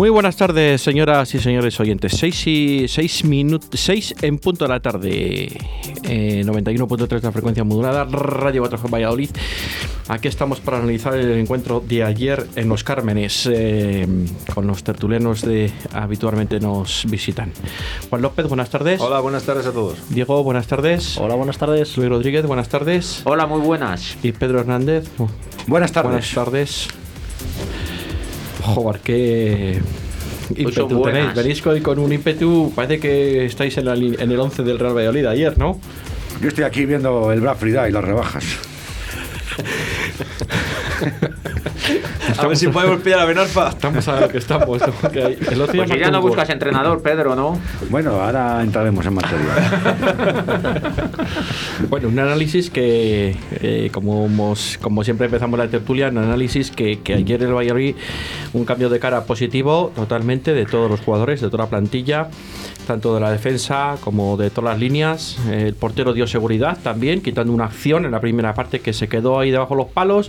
Muy 0.00 0.08
buenas 0.08 0.34
tardes, 0.34 0.80
señoras 0.80 1.34
y 1.34 1.40
señores 1.40 1.78
oyentes. 1.78 2.12
6 2.16 2.46
y 2.46 2.88
6 2.88 3.24
minutos 3.26 3.78
6 3.78 4.14
en 4.22 4.38
punto 4.38 4.64
de 4.64 4.70
la 4.70 4.80
tarde. 4.80 5.58
Eh, 6.04 6.42
91.3 6.42 7.06
de 7.06 7.20
la 7.20 7.32
frecuencia 7.32 7.64
modulada, 7.64 8.06
Radio 8.06 8.62
4 8.62 8.88
Valladolid. 8.88 9.28
Aquí 10.08 10.26
estamos 10.26 10.58
para 10.60 10.78
analizar 10.78 11.14
el 11.16 11.32
encuentro 11.32 11.84
de 11.86 12.02
ayer 12.02 12.46
en 12.56 12.70
Los 12.70 12.82
Cármenes 12.82 13.46
eh, 13.52 14.08
con 14.54 14.66
los 14.66 14.82
tertulianos 14.82 15.42
de 15.42 15.70
habitualmente 15.92 16.60
nos 16.60 17.04
visitan. 17.10 17.52
Juan 18.08 18.22
López, 18.22 18.48
buenas 18.48 18.70
tardes. 18.70 19.02
Hola, 19.02 19.20
buenas 19.20 19.42
tardes 19.42 19.66
a 19.66 19.72
todos. 19.72 19.98
Diego, 20.08 20.42
buenas 20.42 20.66
tardes. 20.66 21.18
Hola, 21.18 21.34
buenas 21.34 21.58
tardes. 21.58 21.94
Luis 21.98 22.08
Rodríguez, 22.08 22.46
buenas 22.46 22.70
tardes. 22.70 23.20
Hola, 23.24 23.46
muy 23.46 23.60
buenas. 23.60 24.16
Y 24.22 24.32
Pedro 24.32 24.60
Hernández. 24.60 25.10
Buenas 25.66 25.92
tardes. 25.92 26.32
Buenas 26.32 26.34
tardes. 26.34 26.88
Joder, 28.62 29.00
qué 29.02 29.80
Pues 30.48 30.76
ímpetu 30.76 31.02
tenéis. 31.02 31.34
Venís 31.34 31.66
hoy 31.66 31.80
con 31.80 31.98
un 31.98 32.12
ímpetu, 32.12 32.72
parece 32.74 32.98
que 32.98 33.46
estáis 33.46 33.76
en, 33.78 33.86
la 33.86 33.94
en 33.94 34.30
el 34.30 34.38
11 34.38 34.62
del 34.62 34.78
Real 34.78 34.96
Valladolid 34.96 35.26
ayer, 35.26 35.58
¿no? 35.58 35.80
Yo 36.40 36.48
estoy 36.48 36.64
aquí 36.64 36.86
viendo 36.86 37.32
el 37.32 37.40
Black 37.40 37.58
Friday 37.58 37.90
y 37.90 37.92
las 37.92 38.04
rebajas. 38.04 38.44
A 42.40 42.46
ver 42.46 42.56
si 42.56 42.68
podemos 42.68 43.00
pillar 43.00 43.20
a 43.20 43.24
Benarfa. 43.24 43.68
Estamos 43.68 44.06
a 44.08 44.20
lo 44.20 44.28
que 44.28 44.38
estamos. 44.38 44.80
hay- 44.82 45.38
el 45.50 45.60
otro 45.60 45.72
día 45.72 45.84
Pues 45.86 46.00
ya 46.00 46.10
no 46.10 46.20
buscas 46.22 46.48
entrenador, 46.50 47.02
Pedro, 47.02 47.34
¿no? 47.36 47.58
Bueno, 47.90 48.20
ahora 48.20 48.62
entraremos 48.62 49.04
en 49.06 49.14
materia. 49.14 49.40
Bueno, 51.88 52.08
un 52.08 52.18
análisis 52.18 52.70
que, 52.70 53.36
eh, 53.60 53.90
como, 53.92 54.26
hemos- 54.26 54.78
como 54.80 55.02
siempre 55.02 55.26
empezamos 55.26 55.58
la 55.58 55.68
tertulia, 55.68 56.08
un 56.08 56.18
análisis 56.18 56.70
que, 56.70 57.00
que 57.00 57.14
ayer 57.14 57.42
el 57.42 57.52
Valladolid, 57.54 57.94
un 58.52 58.64
cambio 58.64 58.88
de 58.90 58.98
cara 59.00 59.24
positivo 59.24 59.90
totalmente 59.94 60.52
de 60.52 60.66
todos 60.66 60.90
los 60.90 61.00
jugadores, 61.00 61.40
de 61.40 61.48
toda 61.50 61.64
la 61.64 61.70
plantilla, 61.70 62.28
tanto 62.90 63.14
de 63.14 63.20
la 63.20 63.30
defensa 63.30 63.98
como 64.02 64.36
de 64.36 64.50
todas 64.50 64.72
las 64.72 64.80
líneas. 64.80 65.38
El 65.48 65.74
portero 65.74 66.12
dio 66.12 66.26
seguridad 66.26 66.76
también, 66.82 67.22
quitando 67.22 67.52
una 67.52 67.66
acción 67.66 68.04
en 68.04 68.10
la 68.10 68.20
primera 68.20 68.52
parte 68.52 68.80
que 68.80 68.92
se 68.92 69.08
quedó 69.08 69.38
ahí 69.38 69.52
debajo 69.52 69.76
de 69.76 69.82
los 69.84 69.92
palos, 69.92 70.28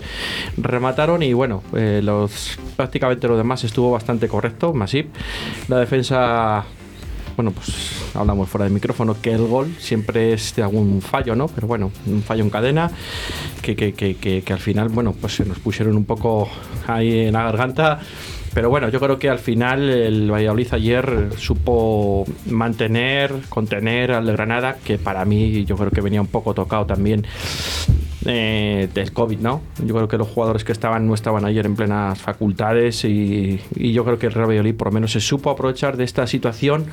remataron 0.58 1.24
y 1.24 1.34
bueno, 1.34 1.64
eh, 1.76 2.02
los 2.04 2.60
prácticamente 2.78 3.28
lo 3.28 3.36
demás 3.36 3.64
estuvo 3.64 3.90
bastante 3.90 4.28
correcto, 4.28 4.74
Masip. 4.76 5.08
La 5.70 5.80
defensa 5.80 6.64
bueno, 7.36 7.50
pues 7.50 8.14
hablamos 8.14 8.48
fuera 8.48 8.66
de 8.66 8.70
micrófono 8.70 9.20
que 9.20 9.32
el 9.32 9.48
gol 9.48 9.74
siempre 9.80 10.34
es 10.34 10.54
de 10.56 10.62
algún 10.62 11.02
fallo, 11.02 11.36
¿no? 11.36 11.48
Pero 11.48 11.66
bueno, 11.66 11.92
un 12.06 12.22
fallo 12.22 12.44
en 12.44 12.52
cadena 12.52 12.92
que, 13.64 13.76
que, 13.76 13.94
que, 13.94 14.44
que, 14.44 14.54
al 14.54 14.60
final, 14.60 14.90
bueno, 14.90 15.16
pues 15.20 15.38
se 15.38 15.46
nos 15.46 15.58
pusieron 15.58 15.96
un 15.96 16.06
poco 16.06 16.48
ahí 16.86 17.22
en 17.22 17.34
la 17.34 17.44
garganta. 17.46 18.02
Pero 18.54 18.70
bueno, 18.70 18.90
yo 18.90 19.00
creo 19.00 19.18
que 19.18 19.30
al 19.30 19.40
final 19.40 19.90
el 19.90 20.30
Valladolid 20.30 20.68
ayer 20.74 21.30
supo 21.38 22.26
mantener, 22.48 23.34
contener 23.48 24.12
al 24.12 24.26
de 24.26 24.34
Granada, 24.34 24.78
que 24.84 24.98
para 24.98 25.24
mí 25.24 25.64
yo 25.64 25.78
creo 25.78 25.90
que 25.90 26.02
venía 26.02 26.20
un 26.20 26.28
poco 26.28 26.54
tocado 26.54 26.86
también 26.86 27.26
eh, 28.26 28.90
del 28.94 29.14
COVID, 29.14 29.40
¿no? 29.40 29.62
Yo 29.86 29.96
creo 29.96 30.08
que 30.10 30.18
los 30.18 30.28
jugadores 30.28 30.66
que 30.66 30.74
estaban 30.74 31.08
no 31.08 31.14
estaban 31.14 31.46
ayer 31.46 31.66
en 31.66 31.76
plenas 31.76 32.20
facultades 32.20 33.06
y, 33.06 33.62
y 33.76 33.94
yo 33.94 34.04
creo 34.04 34.20
que 34.20 34.28
el 34.28 34.34
Real 34.34 34.50
Valladolid 34.50 34.76
por 34.76 34.88
lo 34.88 34.94
menos 34.94 35.14
se 35.14 35.22
supo 35.22 35.50
aprovechar 35.50 35.96
de 35.96 36.04
esta 36.04 36.28
situación 36.28 36.88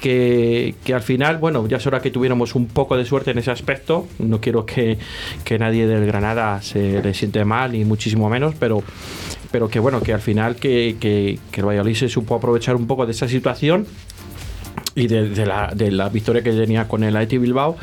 que, 0.00 0.74
que 0.82 0.94
al 0.94 1.02
final, 1.02 1.36
bueno, 1.36 1.68
ya 1.68 1.76
es 1.76 1.86
hora 1.86 2.00
que 2.00 2.10
tuviéramos 2.10 2.54
un 2.54 2.66
poco 2.66 2.96
de 2.96 3.04
suerte 3.04 3.32
en 3.32 3.38
ese 3.38 3.50
aspecto. 3.50 4.08
No 4.18 4.40
quiero 4.40 4.64
que, 4.64 4.98
que 5.44 5.58
nadie 5.58 5.86
del 5.86 6.06
Granada 6.06 6.62
se 6.62 7.02
le 7.02 7.12
siente 7.12 7.44
mal, 7.44 7.72
ni 7.72 7.84
muchísimo 7.84 8.30
menos, 8.30 8.54
pero, 8.58 8.82
pero 9.50 9.68
que 9.68 9.78
bueno, 9.78 10.00
que 10.00 10.14
al 10.14 10.20
final 10.20 10.56
que, 10.56 10.96
que, 10.98 11.38
que 11.52 11.60
el 11.60 11.66
Valladolid 11.66 11.94
se 11.94 12.08
supo 12.08 12.34
aprovechar 12.34 12.76
un 12.76 12.86
poco 12.86 13.04
de 13.04 13.12
esa 13.12 13.28
situación 13.28 13.86
y 14.94 15.06
de, 15.06 15.28
de 15.28 15.46
la, 15.46 15.72
de 15.74 15.90
la 15.90 16.08
victoria 16.08 16.42
que 16.42 16.52
tenía 16.52 16.88
con 16.88 17.04
el 17.04 17.14
Athletic 17.14 17.40
Bilbao 17.40 17.76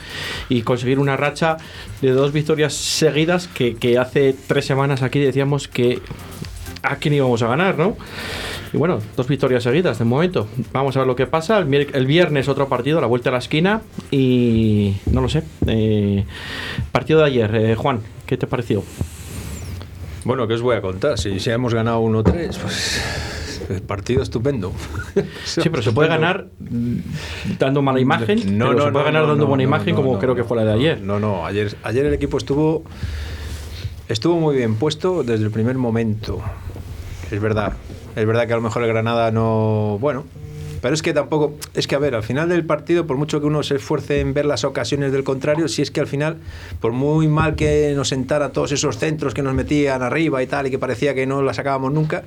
y 0.50 0.64
conseguir 0.64 0.98
una 0.98 1.16
racha 1.18 1.58
de 2.02 2.12
dos 2.12 2.34
victorias 2.34 2.74
seguidas 2.74 3.48
que, 3.48 3.76
que 3.76 3.98
hace 3.98 4.36
tres 4.48 4.66
semanas 4.66 5.04
aquí 5.04 5.20
decíamos 5.20 5.68
que 5.68 6.02
a 6.92 6.96
quién 6.98 7.14
íbamos 7.14 7.42
a 7.42 7.48
ganar, 7.48 7.78
¿no? 7.78 7.96
Y 8.74 8.78
bueno, 8.78 9.00
dos 9.16 9.28
victorias 9.28 9.64
seguidas 9.64 10.00
de 10.00 10.06
momento. 10.06 10.48
Vamos 10.74 10.96
a 10.96 11.00
ver 11.00 11.08
lo 11.08 11.16
que 11.16 11.28
pasa. 11.28 11.60
El, 11.60 12.06
viernes 12.06 12.48
otro 12.48 12.68
partido, 12.68 13.00
la 13.00 13.08
vuelta 13.08 13.30
a 13.30 13.34
la 13.34 13.40
esquina 13.40 13.82
y 14.12 14.96
no 15.12 15.22
lo 15.22 15.30
sé. 15.30 15.44
eh, 15.68 16.26
partido 16.92 17.20
de 17.20 17.26
ayer, 17.26 17.56
eh, 17.56 17.76
Juan, 17.76 18.02
¿qué 18.26 18.38
te 18.38 18.48
pareció? 18.48 18.84
Bueno, 20.26 20.48
¿qué 20.48 20.56
os 20.56 20.62
voy 20.62 20.76
a 20.76 20.82
contar? 20.82 21.18
Si, 21.18 21.40
si 21.40 21.50
hemos 21.50 21.74
ganado 21.74 22.02
1-3, 22.02 22.58
pues 22.58 23.02
partido 23.86 24.22
estupendo. 24.22 24.74
Sí, 25.46 25.70
pero 25.70 25.82
se 25.82 25.92
puede 25.92 26.10
ganar 26.10 26.48
dando 27.58 27.82
mala 27.82 28.00
imagen, 28.00 28.40
pero 28.58 28.86
se 28.86 28.92
puede 28.92 29.06
ganar 29.06 29.24
no, 29.24 29.30
dando 29.30 29.46
no, 29.46 29.50
buena 29.50 29.64
no, 29.64 29.70
imagen 29.70 29.96
no, 29.96 30.02
como 30.02 30.14
no, 30.14 30.20
creo 30.20 30.36
que 30.36 30.42
no, 30.42 30.48
fue 30.48 30.58
la 30.58 30.64
de 30.64 30.72
no, 30.72 30.78
ayer. 30.78 31.02
No, 31.02 31.20
no, 31.20 31.46
ayer, 31.46 31.76
ayer 31.84 32.06
el 32.06 32.14
equipo 32.14 32.38
estuvo 32.38 32.84
estuvo 34.10 34.40
muy 34.40 34.56
bien 34.56 34.76
puesto 34.76 35.24
desde 35.24 35.44
el 35.44 35.52
primer 35.52 35.78
momento. 35.78 36.42
Es 37.32 37.42
verdad, 37.42 37.74
es 38.16 38.26
verdad 38.26 38.48
que 38.48 38.54
a 38.54 38.56
lo 38.56 38.62
mejor 38.62 38.84
el 38.84 38.90
Granada 38.90 39.32
no, 39.32 39.98
bueno, 40.00 40.24
pero 40.82 40.94
es 40.94 41.02
que 41.02 41.14
tampoco, 41.14 41.56
es 41.74 41.88
que 41.88 41.96
a 41.96 42.00
ver, 42.00 42.16
al 42.16 42.24
final 42.24 42.50
del 42.50 42.66
partido, 42.66 43.08
por 43.08 43.18
mucho 43.18 43.40
que 43.40 43.48
uno 43.48 43.64
se 43.64 43.76
esfuerce 43.76 44.20
en 44.20 44.34
ver 44.34 44.46
las 44.46 44.64
ocasiones 44.64 45.12
del 45.12 45.24
contrario, 45.24 45.68
si 45.68 45.82
es 45.82 45.92
que 45.92 46.00
al 46.00 46.08
final, 46.08 46.38
por 46.80 46.94
muy 46.94 47.28
mal 47.28 47.56
que 47.56 47.94
nos 47.96 48.10
sentara 48.10 48.52
todos 48.52 48.72
esos 48.72 48.98
centros 48.98 49.34
que 49.34 49.42
nos 49.42 49.54
metían 49.54 50.04
arriba 50.04 50.42
y 50.42 50.48
tal, 50.48 50.68
y 50.68 50.72
que 50.72 50.80
parecía 50.80 51.14
que 51.14 51.26
no 51.26 51.42
la 51.42 51.54
sacábamos 51.54 51.92
nunca, 51.92 52.24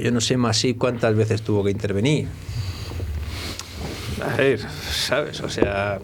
yo 0.00 0.10
no 0.10 0.20
sé 0.20 0.36
más 0.36 0.58
si 0.58 0.74
cuántas 0.74 1.14
veces 1.14 1.42
tuvo 1.42 1.64
que 1.64 1.70
intervenir. 1.70 2.28
A 4.20 4.36
ver, 4.36 4.60
¿sabes? 4.60 5.40
O 5.40 5.48
sea. 5.48 5.98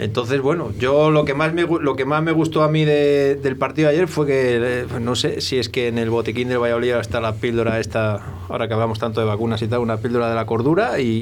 Entonces, 0.00 0.40
bueno, 0.40 0.72
yo 0.78 1.10
lo 1.10 1.26
que 1.26 1.34
más 1.34 1.52
me, 1.52 1.62
lo 1.66 1.94
que 1.94 2.06
más 2.06 2.22
me 2.22 2.32
gustó 2.32 2.62
a 2.62 2.68
mí 2.70 2.86
de- 2.86 3.34
del 3.34 3.56
partido 3.56 3.88
de 3.88 3.94
ayer 3.96 4.08
fue 4.08 4.26
que, 4.26 4.58
eh, 4.62 4.86
no 4.98 5.14
sé 5.14 5.42
si 5.42 5.58
es 5.58 5.68
que 5.68 5.88
en 5.88 5.98
el 5.98 6.08
botiquín 6.08 6.48
del 6.48 6.58
Valladolid 6.58 6.92
está 6.94 7.20
la 7.20 7.34
píldora 7.34 7.78
esta, 7.78 8.18
ahora 8.48 8.66
que 8.66 8.72
hablamos 8.72 8.98
tanto 8.98 9.20
de 9.20 9.26
vacunas 9.26 9.60
y 9.60 9.68
tal, 9.68 9.80
una 9.80 9.98
píldora 9.98 10.30
de 10.30 10.34
la 10.34 10.46
cordura 10.46 10.98
y, 11.00 11.20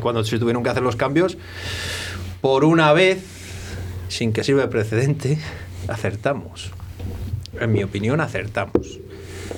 cuando 0.00 0.22
se 0.22 0.38
tuvieron 0.38 0.62
que 0.62 0.70
hacer 0.70 0.84
los 0.84 0.94
cambios, 0.94 1.36
por 2.40 2.64
una 2.64 2.92
vez, 2.92 3.24
sin 4.06 4.32
que 4.32 4.44
sirva 4.44 4.62
de 4.62 4.68
precedente, 4.68 5.38
acertamos. 5.88 6.70
En 7.60 7.72
mi 7.72 7.82
opinión, 7.82 8.20
acertamos. 8.20 9.00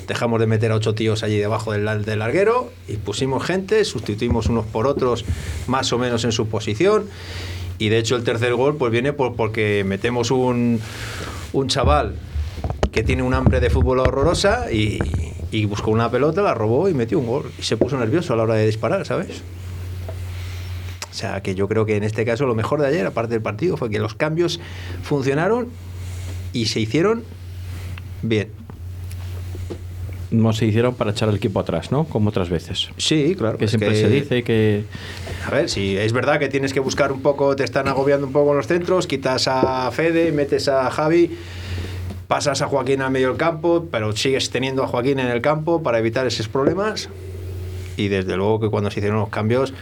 Dejamos 0.09 0.41
de 0.41 0.47
meter 0.47 0.73
a 0.73 0.77
ocho 0.77 0.95
tíos 0.95 1.23
allí 1.23 1.37
debajo 1.37 1.73
del, 1.73 2.05
del 2.05 2.19
larguero 2.19 2.73
y 2.89 2.97
pusimos 2.97 3.45
gente, 3.45 3.85
sustituimos 3.85 4.47
unos 4.47 4.65
por 4.65 4.87
otros 4.87 5.27
más 5.67 5.93
o 5.93 5.99
menos 5.99 6.25
en 6.25 6.33
su 6.33 6.49
posición. 6.49 7.05
Y 7.85 7.91
de 7.91 7.99
hecho 7.99 8.17
el 8.17 8.25
tercer 8.25 8.55
gol 8.55 8.77
pues 8.77 8.91
viene 8.91 9.13
por, 9.13 9.37
porque 9.37 9.85
metemos 9.85 10.31
un, 10.31 10.81
un 11.53 11.69
chaval 11.69 12.15
que 12.91 13.03
tiene 13.03 13.23
un 13.23 13.35
hambre 13.35 13.61
de 13.61 13.69
fútbol 13.69 13.99
horrorosa 13.99 14.73
y, 14.73 14.99
y 15.51 15.67
buscó 15.67 15.91
una 15.91 16.11
pelota, 16.11 16.41
la 16.41 16.55
robó 16.55 16.89
y 16.89 16.95
metió 16.95 17.19
un 17.19 17.27
gol. 17.27 17.53
Y 17.59 17.63
se 17.63 17.77
puso 17.77 17.99
nervioso 17.99 18.33
a 18.33 18.37
la 18.37 18.45
hora 18.45 18.55
de 18.55 18.65
disparar, 18.65 19.05
¿sabes? 19.05 19.43
O 21.11 21.15
sea, 21.15 21.43
que 21.43 21.55
yo 21.55 21.69
creo 21.69 21.85
que 21.85 21.97
en 21.97 22.05
este 22.05 22.25
caso 22.25 22.47
lo 22.47 22.55
mejor 22.55 22.81
de 22.81 22.87
ayer, 22.87 23.05
aparte 23.05 23.35
del 23.35 23.43
partido, 23.43 23.77
fue 23.77 23.91
que 23.91 23.99
los 23.99 24.15
cambios 24.15 24.61
funcionaron 25.03 25.69
y 26.55 26.65
se 26.65 26.81
hicieron 26.81 27.23
bien. 28.23 28.64
No 30.43 30.53
se 30.53 30.67
hicieron 30.67 30.95
para 30.95 31.13
echar 31.13 31.29
el 31.29 31.37
equipo 31.37 31.61
atrás, 31.61 31.93
¿no? 31.93 32.05
Como 32.05 32.29
otras 32.29 32.51
veces. 32.51 32.91
Sí, 32.97 33.35
claro. 33.37 33.59
Que 33.59 33.69
siempre 33.69 33.95
se 33.95 34.09
dice 34.09 34.43
que 34.43 34.85
A 35.47 35.51
ver, 35.51 35.69
sí, 35.69 35.97
es 35.97 36.13
verdad 36.13 36.39
que 36.39 36.49
tienes 36.49 36.73
que 36.73 36.81
buscar 36.81 37.13
un 37.13 37.23
poco, 37.23 37.57
te 37.57 37.65
están 37.65 37.89
agobiando 37.89 38.27
un 38.27 38.33
poco 38.33 38.51
en 38.51 38.57
los 38.57 38.67
centros, 38.67 39.07
quitas 39.07 39.49
a 39.49 39.91
Fede, 39.91 40.33
metes 40.33 40.69
a 40.69 40.91
Javi, 40.91 41.31
pasas 42.29 42.63
a 42.63 42.67
Joaquín 42.67 43.01
al 43.03 43.11
medio 43.11 43.29
del 43.29 43.37
campo, 43.37 43.87
pero 43.91 44.15
sigues 44.17 44.51
teniendo 44.51 44.83
a 44.83 44.87
Joaquín 44.87 45.19
en 45.19 45.29
el 45.29 45.41
campo 45.41 45.83
para 45.83 45.99
evitar 45.99 46.27
esos 46.27 46.49
problemas. 46.49 47.09
Y 47.97 48.09
desde 48.09 48.37
luego 48.37 48.61
que 48.61 48.71
cuando 48.71 48.91
se 48.91 49.01
hicieron 49.01 49.21
los 49.21 49.29
cambios, 49.29 49.73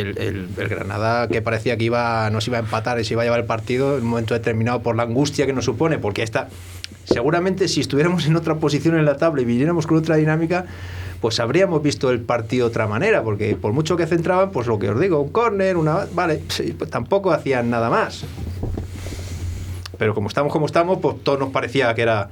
el, 0.00 0.48
Granada 0.56 1.28
que 1.28 1.42
parecía 1.42 1.76
que 1.76 1.84
iba, 1.84 2.28
nos 2.30 2.46
iba 2.46 2.58
a 2.58 2.60
empatar 2.60 3.00
y 3.00 3.04
se 3.04 3.14
iba 3.14 3.22
a 3.22 3.24
llevar 3.24 3.40
el 3.40 3.46
partido 3.46 3.96
en 3.96 4.04
un 4.04 4.10
momento 4.10 4.34
determinado 4.34 4.82
por 4.82 4.96
la 4.96 5.04
angustia 5.04 5.46
que 5.46 5.52
nos 5.52 5.64
supone, 5.64 5.98
porque 5.98 6.22
esta, 6.22 6.48
seguramente 7.04 7.68
si 7.68 7.80
estuviéramos 7.80 8.26
en 8.26 8.36
otra 8.36 8.56
posición 8.56 8.98
en 8.98 9.04
la 9.04 9.16
tabla 9.16 9.42
y 9.42 9.44
viniéramos 9.44 9.86
con 9.86 9.98
otra 9.98 10.16
dinámica, 10.16 10.66
pues 11.20 11.40
habríamos 11.40 11.82
visto 11.82 12.10
el 12.10 12.20
partido 12.20 12.66
de 12.66 12.70
otra 12.70 12.86
manera, 12.86 13.22
porque 13.22 13.56
por 13.56 13.72
mucho 13.72 13.96
que 13.96 14.06
centraban, 14.06 14.50
pues 14.50 14.66
lo 14.66 14.78
que 14.78 14.90
os 14.90 15.00
digo, 15.00 15.20
un 15.20 15.30
córner, 15.30 15.76
una... 15.78 16.06
Vale, 16.12 16.42
pues 16.78 16.90
tampoco 16.90 17.32
hacían 17.32 17.70
nada 17.70 17.88
más. 17.88 18.24
Pero 19.96 20.14
como 20.14 20.28
estamos 20.28 20.52
como 20.52 20.66
estamos, 20.66 20.98
pues 21.00 21.22
todo 21.22 21.38
nos 21.38 21.50
parecía 21.50 21.94
que 21.94 22.02
era 22.02 22.28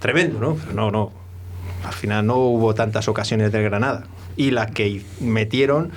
tremendo, 0.00 0.40
¿no? 0.40 0.56
Pero 0.56 0.72
no, 0.72 0.90
no. 0.90 1.12
Al 1.84 1.92
final 1.92 2.26
no 2.26 2.36
hubo 2.38 2.74
tantas 2.74 3.06
ocasiones 3.06 3.52
del 3.52 3.62
Granada. 3.62 4.04
Y 4.36 4.50
las 4.50 4.72
que 4.72 5.04
metieron, 5.20 5.92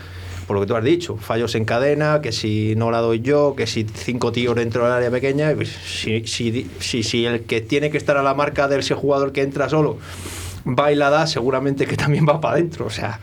por 0.48 0.56
lo 0.56 0.62
que 0.62 0.68
tú 0.68 0.76
has 0.76 0.84
dicho, 0.84 1.18
fallos 1.18 1.56
en 1.56 1.66
cadena, 1.66 2.22
que 2.22 2.32
si 2.32 2.76
no 2.76 2.92
la 2.92 3.00
doy 3.00 3.22
yo, 3.22 3.56
que 3.56 3.68
si 3.68 3.86
cinco 3.86 4.32
tíos 4.32 4.56
dentro 4.56 4.84
del 4.84 4.94
área 4.94 5.12
pequeña, 5.12 5.52
pues 5.56 5.70
si, 5.70 6.26
si, 6.28 6.70
si, 6.80 7.04
si 7.04 7.26
el 7.26 7.42
que 7.42 7.62
tiene 7.62 7.90
que 7.90 7.98
estar 7.98 8.18
a 8.18 8.24
la 8.24 8.34
marca 8.34 8.68
de 8.68 8.80
ese 8.80 8.94
jugador 8.94 9.32
que 9.32 9.42
entra 9.42 9.70
solo 9.70 9.98
va 10.66 10.92
y 10.92 10.96
la 10.96 11.10
da, 11.10 11.28
seguramente 11.28 11.86
que 11.86 11.96
también 11.98 12.26
va 12.28 12.40
para 12.42 12.56
adentro. 12.56 12.86
O 12.86 12.90
sea, 12.90 13.20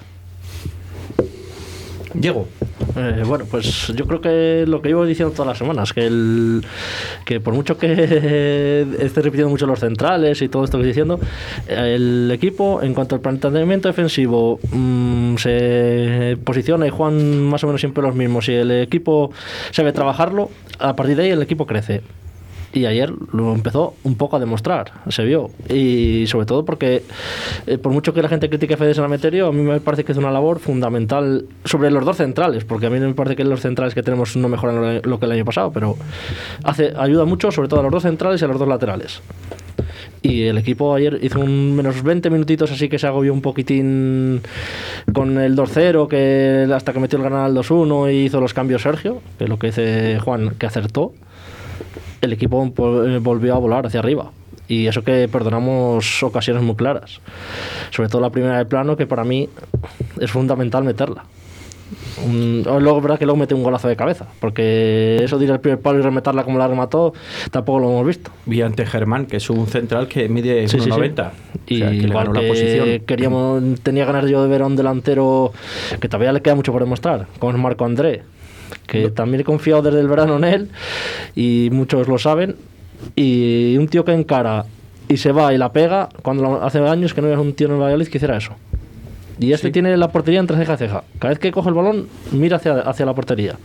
Diego. 2.14 2.48
Eh, 2.96 3.22
bueno, 3.26 3.46
pues 3.50 3.92
yo 3.94 4.06
creo 4.06 4.20
que 4.20 4.64
lo 4.66 4.82
que 4.82 4.88
llevo 4.88 5.06
diciendo 5.06 5.32
todas 5.32 5.48
las 5.48 5.58
semanas, 5.58 5.92
que, 5.92 6.06
el, 6.06 6.64
que 7.24 7.40
por 7.40 7.54
mucho 7.54 7.78
que 7.78 7.92
esté 9.00 9.22
repitiendo 9.22 9.48
mucho 9.48 9.66
los 9.66 9.80
centrales 9.80 10.42
y 10.42 10.48
todo 10.48 10.64
esto 10.64 10.78
que 10.78 10.82
estoy 10.82 10.88
diciendo, 10.88 11.20
el 11.68 12.30
equipo, 12.32 12.82
en 12.82 12.94
cuanto 12.94 13.14
al 13.14 13.20
planteamiento 13.20 13.88
defensivo, 13.88 14.60
mm, 14.72 15.36
se 15.36 16.36
posiciona 16.44 16.86
y 16.86 16.90
juegan 16.90 17.42
más 17.44 17.64
o 17.64 17.66
menos 17.66 17.80
siempre 17.80 18.02
los 18.02 18.14
mismos. 18.14 18.46
Si 18.46 18.52
el 18.52 18.70
equipo 18.70 19.32
sabe 19.70 19.92
trabajarlo, 19.92 20.50
a 20.78 20.94
partir 20.94 21.16
de 21.16 21.24
ahí 21.24 21.30
el 21.30 21.42
equipo 21.42 21.66
crece. 21.66 22.02
Y 22.72 22.86
ayer 22.86 23.12
lo 23.32 23.52
empezó 23.52 23.94
un 24.02 24.16
poco 24.16 24.36
a 24.36 24.40
demostrar, 24.40 24.92
se 25.08 25.24
vio. 25.24 25.50
Y 25.68 26.26
sobre 26.26 26.46
todo 26.46 26.64
porque, 26.64 27.02
eh, 27.66 27.78
por 27.78 27.92
mucho 27.92 28.14
que 28.14 28.22
la 28.22 28.28
gente 28.28 28.48
critique 28.48 28.74
a 28.74 28.76
Fede 28.76 28.94
Salameterio, 28.94 29.48
a 29.48 29.52
mí 29.52 29.60
me 29.60 29.80
parece 29.80 30.04
que 30.04 30.12
es 30.12 30.18
una 30.18 30.30
labor 30.30 30.58
fundamental 30.58 31.44
sobre 31.64 31.90
los 31.90 32.04
dos 32.04 32.16
centrales, 32.16 32.64
porque 32.64 32.86
a 32.86 32.90
mí 32.90 32.98
me 32.98 33.14
parece 33.14 33.36
que 33.36 33.44
los 33.44 33.60
centrales 33.60 33.94
que 33.94 34.02
tenemos 34.02 34.36
no 34.36 34.48
mejoran 34.48 35.02
lo 35.04 35.18
que 35.18 35.26
el 35.26 35.32
año 35.32 35.44
pasado, 35.44 35.70
pero 35.70 35.96
hace, 36.64 36.94
ayuda 36.96 37.26
mucho, 37.26 37.50
sobre 37.50 37.68
todo 37.68 37.80
a 37.80 37.82
los 37.82 37.92
dos 37.92 38.02
centrales 38.04 38.40
y 38.40 38.44
a 38.44 38.48
los 38.48 38.58
dos 38.58 38.68
laterales. 38.68 39.20
Y 40.22 40.44
el 40.44 40.56
equipo 40.56 40.94
ayer 40.94 41.18
hizo 41.22 41.40
un 41.40 41.74
menos 41.74 42.02
20 42.02 42.30
minutitos 42.30 42.70
así 42.70 42.88
que 42.88 42.98
se 42.98 43.08
agobió 43.08 43.32
un 43.32 43.42
poquitín 43.42 44.40
con 45.12 45.38
el 45.38 45.56
2-0, 45.56 46.08
que 46.08 46.72
hasta 46.72 46.92
que 46.92 47.00
metió 47.00 47.18
el 47.18 47.24
ganado 47.24 47.44
al 47.44 47.54
2-1 47.56 48.12
y 48.12 48.24
hizo 48.26 48.40
los 48.40 48.54
cambios 48.54 48.82
Sergio, 48.82 49.20
que 49.36 49.44
es 49.44 49.50
lo 49.50 49.58
que 49.58 49.68
dice 49.68 50.20
Juan, 50.20 50.54
que 50.58 50.66
acertó 50.66 51.12
el 52.22 52.32
equipo 52.32 52.64
vol- 52.64 53.20
volvió 53.20 53.54
a 53.54 53.58
volar 53.58 53.84
hacia 53.86 54.00
arriba. 54.00 54.30
Y 54.68 54.86
eso 54.86 55.02
que 55.02 55.28
perdonamos 55.28 56.22
ocasiones 56.22 56.62
muy 56.62 56.76
claras. 56.76 57.20
Sobre 57.90 58.08
todo 58.08 58.22
la 58.22 58.30
primera 58.30 58.56
de 58.58 58.64
plano, 58.64 58.96
que 58.96 59.06
para 59.06 59.24
mí 59.24 59.48
es 60.18 60.30
fundamental 60.30 60.84
meterla. 60.84 61.24
Un- 62.24 62.62
luego 62.80 63.00
verdad 63.02 63.18
que 63.18 63.26
luego 63.26 63.36
mete 63.38 63.54
un 63.54 63.62
golazo 63.62 63.86
de 63.88 63.96
cabeza, 63.96 64.26
porque 64.40 65.18
eso 65.22 65.38
de 65.38 65.44
ir 65.44 65.52
al 65.52 65.60
primer 65.60 65.80
palo 65.80 65.98
y 65.98 66.02
rematarla 66.02 66.44
como 66.44 66.56
la 66.58 66.68
remató, 66.68 67.12
tampoco 67.50 67.80
lo 67.80 67.90
hemos 67.90 68.06
visto. 68.06 68.30
Y 68.46 68.62
ante 68.62 68.86
Germán, 68.86 69.26
que 69.26 69.36
es 69.38 69.50
un 69.50 69.66
central 69.66 70.08
que 70.08 70.28
mide 70.28 70.66
Sí, 70.68 70.78
sí, 70.78 70.84
sí. 70.84 70.90
1,90. 70.90 71.32
Y 71.66 71.74
O 71.74 71.78
sea, 71.78 71.90
que 71.90 71.94
le 71.96 72.02
igual 72.08 72.24
ganó 72.28 72.34
la 72.34 72.40
que 72.40 72.48
posición. 72.48 73.00
queríamos, 73.00 73.62
tenía 73.82 74.04
ganas 74.06 74.30
yo 74.30 74.42
de 74.42 74.48
ver 74.48 74.62
a 74.62 74.66
un 74.66 74.76
delantero 74.76 75.52
que 76.00 76.08
todavía 76.08 76.32
le 76.32 76.40
queda 76.40 76.54
mucho 76.54 76.72
por 76.72 76.82
demostrar, 76.82 77.26
como 77.38 77.52
es 77.52 77.58
Marco 77.58 77.84
André, 77.84 78.22
que 78.86 79.10
también 79.10 79.40
he 79.40 79.44
confiado 79.44 79.82
desde 79.82 80.00
el 80.00 80.08
verano 80.08 80.36
en 80.36 80.44
él 80.44 80.68
y 81.34 81.68
muchos 81.72 82.08
lo 82.08 82.18
saben. 82.18 82.56
Y 83.16 83.76
un 83.76 83.88
tío 83.88 84.04
que 84.04 84.12
encara 84.12 84.64
y 85.08 85.16
se 85.16 85.32
va 85.32 85.52
y 85.52 85.58
la 85.58 85.72
pega, 85.72 86.08
cuando 86.22 86.42
lo- 86.44 86.62
hace 86.62 86.78
años 86.78 87.12
que 87.14 87.20
no 87.20 87.26
había 87.28 87.40
un 87.40 87.52
tío 87.52 87.66
en 87.68 87.74
el 87.74 87.80
Valladolid 87.80 88.08
que 88.08 88.18
hiciera 88.18 88.36
eso. 88.36 88.52
Y 89.38 89.52
este 89.52 89.70
tiene 89.70 89.96
la 89.96 90.08
portería 90.12 90.40
entre 90.40 90.56
ceja 90.56 90.74
y 90.74 90.76
ceja. 90.76 91.04
Cada 91.18 91.30
vez 91.30 91.38
que 91.38 91.50
coge 91.50 91.68
el 91.68 91.74
balón, 91.74 92.06
mira 92.30 92.56
hacia, 92.58 92.80
hacia 92.80 93.04
la 93.06 93.14
portería. 93.14 93.56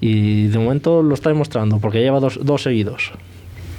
Y 0.00 0.46
de 0.48 0.58
momento 0.58 1.02
lo 1.02 1.14
está 1.14 1.28
demostrando, 1.28 1.78
porque 1.78 2.00
lleva 2.00 2.18
dos, 2.20 2.38
dos 2.42 2.62
seguidos. 2.62 3.12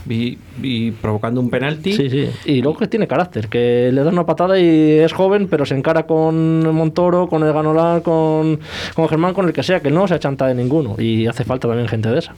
Y, 0.10 0.38
y 0.64 0.92
provocando 0.92 1.40
un 1.42 1.50
penalti. 1.50 1.94
Sí, 1.94 2.10
sí. 2.10 2.30
Y 2.46 2.62
luego 2.62 2.80
que 2.80 2.88
tiene 2.88 3.08
carácter, 3.08 3.48
que 3.48 3.92
le 3.94 4.04
da 4.04 4.10
una 4.10 4.26
patada 4.26 4.60
y 4.60 4.98
es 5.00 5.14
joven, 5.14 5.48
pero 5.48 5.66
se 5.66 5.76
encara 5.76 6.04
con 6.08 6.74
Montoro, 6.74 7.28
con 7.28 7.44
el 7.44 7.54
Ganolar, 7.54 8.02
con, 8.02 8.60
con 8.96 9.08
Germán, 9.08 9.34
con 9.36 9.46
el 9.48 9.54
que 9.54 9.62
sea, 9.64 9.80
que 9.80 9.92
no 9.92 10.08
se 10.08 10.16
achanta 10.16 10.48
de 10.48 10.56
ninguno. 10.56 10.96
Y 11.00 11.28
hace 11.28 11.44
falta 11.44 11.68
también 11.68 11.88
gente 11.88 12.10
de 12.10 12.20
esa. 12.20 12.34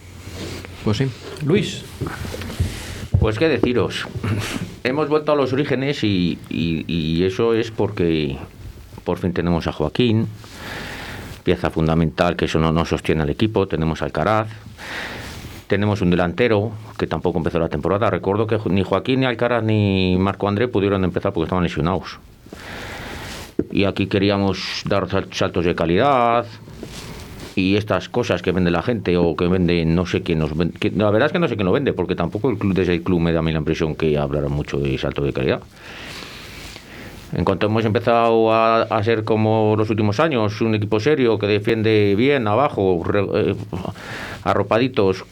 Pues 0.83 0.97
sí. 0.97 1.07
Luis. 1.45 1.83
Pues 3.19 3.39
qué 3.39 3.47
deciros. 3.47 4.05
Hemos 4.83 5.07
vuelto 5.07 5.31
a 5.31 5.35
los 5.35 5.53
orígenes 5.53 6.03
y, 6.03 6.37
y- 6.49 6.83
y 6.87 7.23
eso 7.23 7.53
es 7.53 7.71
porque 7.71 8.35
por 9.05 9.17
fin 9.19 9.31
tenemos 9.31 9.65
a 9.67 9.71
Joaquín, 9.71 10.27
pieza 11.45 11.69
fundamental 11.69 12.35
que 12.35 12.45
eso 12.45 12.59
no, 12.59 12.73
no 12.73 12.83
sostiene 12.83 13.23
al 13.23 13.29
equipo. 13.29 13.65
Tenemos 13.67 14.01
a 14.01 14.05
Alcaraz. 14.05 14.49
Tenemos 15.73 16.01
un 16.01 16.11
delantero 16.11 16.71
que 16.99 17.07
tampoco 17.07 17.39
empezó 17.39 17.57
la 17.57 17.67
temporada. 17.67 18.11
Recuerdo 18.11 18.45
que 18.45 18.59
ni 18.69 18.83
Joaquín, 18.83 19.21
ni 19.21 19.25
Alcaraz, 19.25 19.63
ni 19.63 20.15
Marco 20.19 20.47
André 20.47 20.67
pudieron 20.67 21.03
empezar 21.03 21.33
porque 21.33 21.45
estaban 21.45 21.63
lesionados. 21.63 22.19
Y 23.71 23.85
aquí 23.85 24.05
queríamos 24.05 24.83
dar 24.85 25.09
sal- 25.09 25.29
saltos 25.31 25.65
de 25.65 25.73
calidad, 25.73 26.45
y 27.55 27.75
estas 27.75 28.07
cosas 28.07 28.43
que 28.43 28.51
vende 28.51 28.69
la 28.69 28.83
gente 28.83 29.17
o 29.17 29.35
que 29.35 29.47
vende 29.47 29.83
no 29.83 30.05
sé 30.05 30.21
quién 30.21 30.37
nos 30.37 30.55
vende. 30.55 30.91
la 30.95 31.09
verdad 31.09 31.25
es 31.25 31.31
que 31.33 31.39
no 31.39 31.47
sé 31.47 31.55
quién 31.55 31.65
lo 31.65 31.71
vende, 31.71 31.91
porque 31.91 32.15
tampoco 32.15 32.51
el 32.51 32.59
club 32.59 32.75
desde 32.75 32.93
el 32.93 33.01
club 33.01 33.19
me 33.19 33.33
da 33.33 33.39
a 33.39 33.41
mí 33.41 33.51
la 33.51 33.57
impresión 33.57 33.95
que 33.95 34.15
hablará 34.15 34.49
mucho 34.49 34.77
de 34.77 34.95
salto 34.99 35.23
de 35.23 35.33
calidad. 35.33 35.61
En 37.35 37.45
cuanto 37.45 37.65
hemos 37.65 37.83
empezado 37.83 38.53
a, 38.53 38.83
a 38.83 39.03
ser 39.03 39.23
como 39.23 39.73
los 39.75 39.89
últimos 39.89 40.19
años, 40.19 40.61
un 40.61 40.75
equipo 40.75 40.99
serio 40.99 41.39
que 41.39 41.47
defiende 41.47 42.13
bien 42.15 42.47
abajo, 42.47 43.03
eh, 43.33 43.55
arropaditos, 44.43 45.25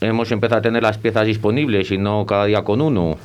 hemos 0.00 0.30
empezado 0.32 0.58
a 0.58 0.62
tener 0.62 0.82
las 0.82 0.98
piezas 0.98 1.26
disponibles 1.26 1.90
y 1.90 1.98
no 1.98 2.26
cada 2.26 2.46
día 2.46 2.62
con 2.62 2.80
uno. 2.80 3.16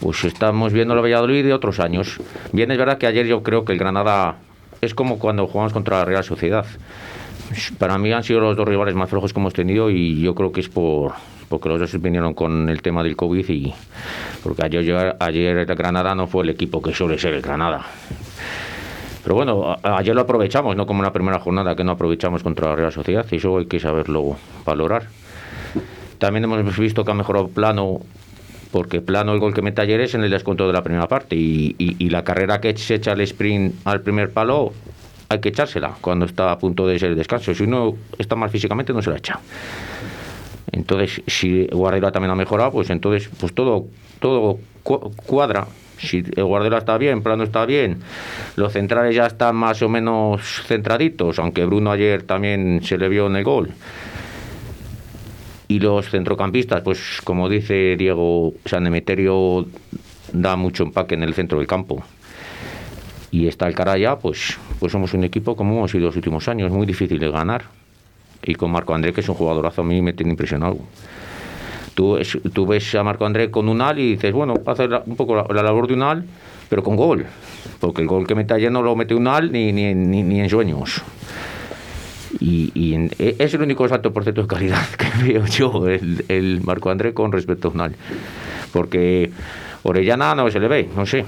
Pues 0.00 0.24
estamos 0.24 0.72
viendo 0.72 0.94
la 0.94 1.00
Valladolid 1.00 1.44
de 1.44 1.52
otros 1.52 1.80
años. 1.80 2.20
Bien, 2.52 2.70
es 2.70 2.78
verdad 2.78 2.98
que 2.98 3.06
ayer 3.06 3.26
yo 3.26 3.42
creo 3.42 3.64
que 3.64 3.72
el 3.72 3.78
Granada 3.78 4.36
es 4.80 4.94
como 4.94 5.18
cuando 5.18 5.46
jugamos 5.46 5.72
contra 5.72 5.98
la 5.98 6.04
Real 6.04 6.24
Sociedad. 6.24 6.66
Para 7.78 7.98
mí 7.98 8.12
han 8.12 8.22
sido 8.22 8.40
los 8.40 8.56
dos 8.56 8.68
rivales 8.68 8.94
más 8.94 9.10
flojos 9.10 9.32
que 9.32 9.40
hemos 9.40 9.54
tenido 9.54 9.90
y 9.90 10.20
yo 10.20 10.34
creo 10.34 10.52
que 10.52 10.60
es 10.60 10.68
por 10.68 11.14
porque 11.48 11.70
los 11.70 11.80
dos 11.80 12.00
vinieron 12.00 12.34
con 12.34 12.68
el 12.68 12.82
tema 12.82 13.02
del 13.02 13.16
COVID 13.16 13.48
y 13.48 13.72
porque 14.42 14.66
ayer, 14.66 15.16
ayer 15.18 15.56
el 15.56 15.66
Granada 15.66 16.14
no 16.14 16.26
fue 16.26 16.44
el 16.44 16.50
equipo 16.50 16.82
que 16.82 16.92
suele 16.92 17.18
ser 17.18 17.32
el 17.32 17.40
Granada. 17.40 17.86
Pero 19.22 19.34
bueno, 19.34 19.76
ayer 19.82 20.14
lo 20.14 20.22
aprovechamos, 20.22 20.76
no 20.76 20.86
como 20.86 21.00
en 21.00 21.06
la 21.06 21.12
primera 21.12 21.38
jornada 21.38 21.74
que 21.74 21.84
no 21.84 21.92
aprovechamos 21.92 22.42
contra 22.42 22.68
la 22.68 22.76
Real 22.76 22.92
Sociedad 22.92 23.26
y 23.30 23.36
eso 23.36 23.58
hay 23.58 23.66
que 23.66 23.80
saberlo 23.80 24.36
valorar. 24.64 25.06
También 26.18 26.44
hemos 26.44 26.76
visto 26.78 27.04
que 27.04 27.10
ha 27.10 27.14
mejorado 27.14 27.48
Plano 27.48 28.00
porque 28.72 29.00
Plano 29.00 29.32
el 29.32 29.40
gol 29.40 29.54
que 29.54 29.62
mete 29.62 29.80
ayer 29.80 30.00
es 30.00 30.14
en 30.14 30.22
el 30.24 30.30
descuento 30.30 30.66
de 30.66 30.72
la 30.72 30.82
primera 30.82 31.08
parte 31.08 31.36
y, 31.36 31.74
y- 31.78 32.10
la 32.10 32.22
carrera 32.24 32.60
que 32.60 32.76
se 32.76 32.96
echa 32.96 33.12
el 33.12 33.20
sprint 33.22 33.74
al 33.86 34.02
primer 34.02 34.30
palo 34.30 34.72
hay 35.30 35.40
que 35.40 35.48
echársela 35.50 35.94
cuando 36.00 36.26
está 36.26 36.50
a 36.52 36.58
punto 36.58 36.86
de 36.86 36.98
ser 36.98 37.10
el 37.10 37.16
descanso. 37.16 37.54
Si 37.54 37.62
uno 37.62 37.94
está 38.18 38.34
mal 38.36 38.50
físicamente 38.50 38.92
no 38.92 39.00
se 39.00 39.10
la 39.10 39.16
echa. 39.16 39.38
Entonces, 40.72 41.22
si 41.26 41.66
Guardiola 41.66 42.12
también 42.12 42.30
ha 42.30 42.34
mejorado, 42.34 42.72
pues 42.72 42.90
entonces 42.90 43.30
pues 43.40 43.54
todo, 43.54 43.86
todo 44.20 44.58
cu- 44.82 45.12
cuadra. 45.26 45.66
Si 45.98 46.22
Guardiola 46.22 46.78
está 46.78 46.96
bien, 46.98 47.22
Plano 47.22 47.42
está 47.44 47.66
bien, 47.66 47.98
los 48.56 48.72
centrales 48.72 49.14
ya 49.16 49.26
están 49.26 49.56
más 49.56 49.82
o 49.82 49.88
menos 49.88 50.62
centraditos, 50.66 51.38
aunque 51.38 51.64
Bruno 51.64 51.90
ayer 51.90 52.22
también 52.22 52.80
se 52.84 52.96
le 52.98 53.08
vio 53.08 53.26
en 53.26 53.36
el 53.36 53.44
gol. 53.44 53.70
Y 55.68 55.80
los 55.80 56.08
centrocampistas, 56.08 56.80
pues 56.82 57.20
como 57.24 57.48
dice 57.48 57.96
Diego, 57.98 58.54
San 58.64 58.86
Emeterio 58.86 59.66
da 60.32 60.56
mucho 60.56 60.82
empaque 60.84 61.14
en 61.14 61.22
el 61.22 61.34
centro 61.34 61.58
del 61.58 61.66
campo. 61.66 62.02
Y 63.30 63.46
está 63.46 63.68
el 63.68 63.74
Caraya, 63.74 64.16
pues, 64.16 64.58
pues 64.80 64.90
somos 64.92 65.12
un 65.12 65.24
equipo 65.24 65.54
como 65.56 65.76
hemos 65.76 65.90
sido 65.90 66.06
los 66.06 66.16
últimos 66.16 66.48
años, 66.48 66.70
muy 66.72 66.86
difícil 66.86 67.18
de 67.18 67.30
ganar. 67.30 67.64
Y 68.42 68.54
con 68.54 68.70
Marco 68.70 68.94
André, 68.94 69.12
que 69.12 69.20
es 69.20 69.28
un 69.28 69.34
jugadorazo, 69.34 69.82
a 69.82 69.84
mí 69.84 70.00
me 70.00 70.14
tiene 70.14 70.30
impresionado. 70.30 70.78
Tú, 71.94 72.16
es- 72.16 72.38
tú 72.54 72.64
ves 72.66 72.94
a 72.94 73.02
Marco 73.02 73.26
André 73.26 73.50
con 73.50 73.68
un 73.68 73.82
al 73.82 73.98
y 73.98 74.12
dices, 74.12 74.32
bueno, 74.32 74.54
hace 74.64 74.88
un 75.04 75.16
poco 75.16 75.34
la, 75.36 75.44
la 75.52 75.62
labor 75.62 75.86
de 75.88 75.94
un 75.94 76.02
al, 76.02 76.24
pero 76.70 76.82
con 76.82 76.96
gol. 76.96 77.26
Porque 77.80 78.00
el 78.00 78.08
gol 78.08 78.26
que 78.26 78.34
mete 78.34 78.54
ayer 78.54 78.72
no 78.72 78.80
lo 78.82 78.96
mete 78.96 79.14
un 79.14 79.26
al 79.26 79.52
ni, 79.52 79.72
ni, 79.72 79.92
ni 79.94 80.40
en 80.40 80.48
sueños. 80.48 81.02
Y, 82.40 82.70
y 82.74 82.94
en- 82.94 83.10
e- 83.18 83.36
es 83.38 83.54
el 83.54 83.62
único 83.62 83.88
salto 83.88 84.12
por 84.12 84.22
cierto 84.22 84.42
de 84.42 84.48
calidad 84.48 84.86
que 84.98 85.06
veo 85.32 85.46
yo, 85.46 85.88
el, 85.88 86.24
el 86.28 86.60
Marco 86.62 86.90
André 86.90 87.14
con 87.14 87.32
respecto 87.32 87.68
a 87.68 87.70
Unal. 87.72 87.94
Porque 88.72 89.30
Orellana 89.82 90.34
no 90.34 90.50
se 90.50 90.60
le 90.60 90.68
ve, 90.68 90.88
no 90.94 91.06
sé. 91.06 91.24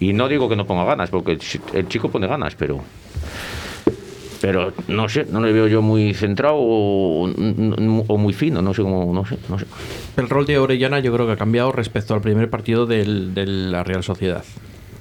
Y 0.00 0.12
no 0.12 0.28
digo 0.28 0.48
que 0.48 0.56
no 0.56 0.66
ponga 0.66 0.84
ganas, 0.84 1.10
porque 1.10 1.32
el, 1.32 1.40
el 1.72 1.88
chico 1.88 2.10
pone 2.10 2.26
ganas, 2.26 2.54
pero. 2.54 2.80
Pero 4.40 4.72
no 4.88 5.08
sé, 5.08 5.24
no 5.30 5.40
le 5.40 5.52
veo 5.52 5.68
yo 5.68 5.82
muy 5.82 6.14
centrado 6.14 6.56
o, 6.58 7.26
o 7.30 8.18
muy 8.18 8.32
fino, 8.32 8.60
no 8.60 8.74
sé 8.74 8.82
cómo, 8.82 9.12
no 9.14 9.24
sé, 9.24 9.38
no 9.48 9.56
sé. 9.56 9.66
El 10.16 10.28
rol 10.28 10.44
de 10.46 10.58
Orellana 10.58 10.98
yo 10.98 11.12
creo 11.14 11.26
que 11.26 11.32
ha 11.34 11.36
cambiado 11.36 11.70
respecto 11.70 12.12
al 12.12 12.20
primer 12.22 12.50
partido 12.50 12.84
del- 12.84 13.34
de 13.34 13.46
la 13.46 13.84
Real 13.84 14.02
Sociedad. 14.02 14.42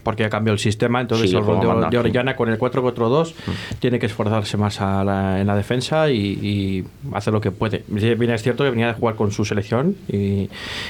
Porque 0.03 0.23
ha 0.25 0.29
cambiado 0.29 0.53
el 0.53 0.59
sistema, 0.59 1.01
entonces 1.01 1.29
Sí, 1.29 1.35
el 1.35 1.43
rol 1.45 1.59
de, 1.59 1.67
de. 1.89 1.97
Orellana 1.97 2.35
con 2.35 2.49
el 2.49 2.57
4-4-2 2.57 3.33
tiene 3.79 3.99
que 3.99 4.05
esforzarse 4.07 4.57
más 4.57 4.81
a 4.81 5.03
la- 5.03 5.39
en 5.41 5.47
la 5.47 5.55
defensa 5.55 6.09
y, 6.09 6.17
y 6.17 6.83
hacer 7.13 7.33
lo 7.33 7.41
que 7.41 7.51
puede. 7.51 7.83
Bien 7.87 8.31
es 8.31 8.41
cierto 8.43 8.63
que 8.63 8.69
venía 8.71 8.87
de 8.87 8.93
jugar 8.93 9.15
con 9.15 9.31
su 9.31 9.45
selección 9.45 9.95
y, 10.07 10.49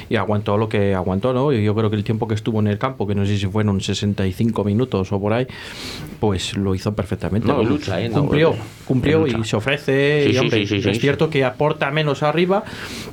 y 0.09 0.15
aguantó 0.15 0.57
lo 0.57 0.69
que 0.69 0.95
aguantó, 0.95 1.33
¿no? 1.33 1.51
Y 1.53 1.63
yo 1.63 1.75
creo 1.75 1.89
que 1.89 1.95
el 1.95 2.03
tiempo 2.03 2.27
que 2.27 2.35
estuvo 2.35 2.59
en 2.59 2.67
el 2.67 2.77
campo, 2.77 3.05
que 3.07 3.15
no 3.15 3.25
sé 3.25 3.37
si 3.37 3.47
fueron 3.47 3.81
65 3.81 4.63
minutos 4.63 5.11
o 5.11 5.19
por 5.19 5.33
ahí, 5.33 5.47
pues 6.19 6.55
lo 6.57 6.75
hizo 6.75 6.93
perfectamente. 6.93 7.47
No, 7.47 7.63
lucha, 7.63 8.01
¿eh? 8.01 8.09
Cumplió, 8.11 8.55
cumplió 8.85 9.19
lucha. 9.19 9.37
y 9.39 9.43
se 9.43 9.55
ofrece. 9.55 10.23
Sí, 10.25 10.29
y, 10.29 10.33
sí, 10.33 10.39
hombre, 10.39 10.59
sí, 10.59 10.67
sí, 10.67 10.81
sí, 10.83 10.89
es 10.89 10.99
cierto 10.99 11.29
que 11.29 11.43
aporta 11.43 11.89
menos 11.91 12.23
arriba, 12.23 12.63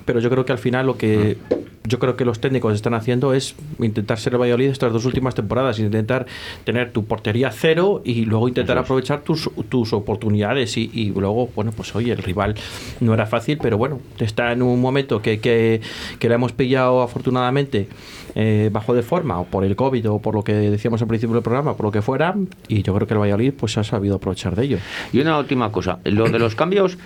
pero 0.05 0.21
yo 0.21 0.31
creo 0.31 0.45
que 0.45 0.53
al 0.53 0.59
final 0.59 0.87
lo 0.87 0.97
que 0.97 1.37
yo 1.85 1.99
creo 1.99 2.17
que 2.17 2.27
los 2.27 2.39
técnicos 2.39 2.75
están 2.75 2.93
haciendo 2.93 3.33
es 3.33 3.55
intentar 3.81 4.19
ser 4.19 4.35
el 4.35 4.41
Valladolid 4.41 4.69
estas 4.69 4.93
dos 4.93 5.07
últimas 5.07 5.35
temporadas, 5.35 5.79
intentar 5.89 6.27
tener 6.65 6.93
tu 6.93 7.05
portería 7.05 7.51
cero 7.51 8.03
y 8.05 8.25
luego 8.25 8.49
intentar 8.49 8.79
aprovechar 8.79 9.23
tus, 9.23 9.51
tus 9.69 9.93
oportunidades 9.93 10.77
y, 10.77 10.91
y 10.93 11.11
luego, 11.11 11.49
bueno, 11.55 11.73
pues 11.73 11.95
oye, 11.95 12.13
el 12.13 12.19
rival 12.19 12.55
no 13.01 13.15
era 13.15 13.27
fácil, 13.27 13.59
pero 13.61 13.79
bueno, 13.79 14.01
está 14.19 14.53
en 14.53 14.63
un 14.63 14.81
momento 14.81 15.21
que, 15.21 15.41
que, 15.41 15.81
que 16.19 16.29
le 16.29 16.35
hemos 16.35 16.53
pillado 16.53 17.03
afortunadamente 17.03 17.89
eh, 18.35 18.69
bajo 18.73 18.95
de 18.95 19.03
forma 19.03 19.41
o 19.41 19.45
por 19.45 19.65
el 19.65 19.75
COVID 19.75 20.11
o 20.11 20.19
por 20.21 20.35
lo 20.35 20.45
que 20.45 20.53
decíamos 20.53 21.01
al 21.03 21.09
principio 21.09 21.35
del 21.35 21.43
programa, 21.43 21.75
por 21.77 21.87
lo 21.87 21.93
que 21.93 22.03
fuera, 22.03 22.35
y 22.69 22.83
yo 22.83 22.95
creo 22.95 23.07
que 23.07 23.15
el 23.15 23.21
Valladolid 23.21 23.53
pues 23.55 23.77
ha 23.79 23.85
sabido 23.85 24.17
aprovechar 24.17 24.55
de 24.55 24.65
ello. 24.65 24.79
Y 25.13 25.21
una 25.21 25.39
última 25.39 25.73
cosa, 25.73 25.99
lo 26.05 26.29
de 26.29 26.39
los 26.39 26.55
cambios, 26.57 26.99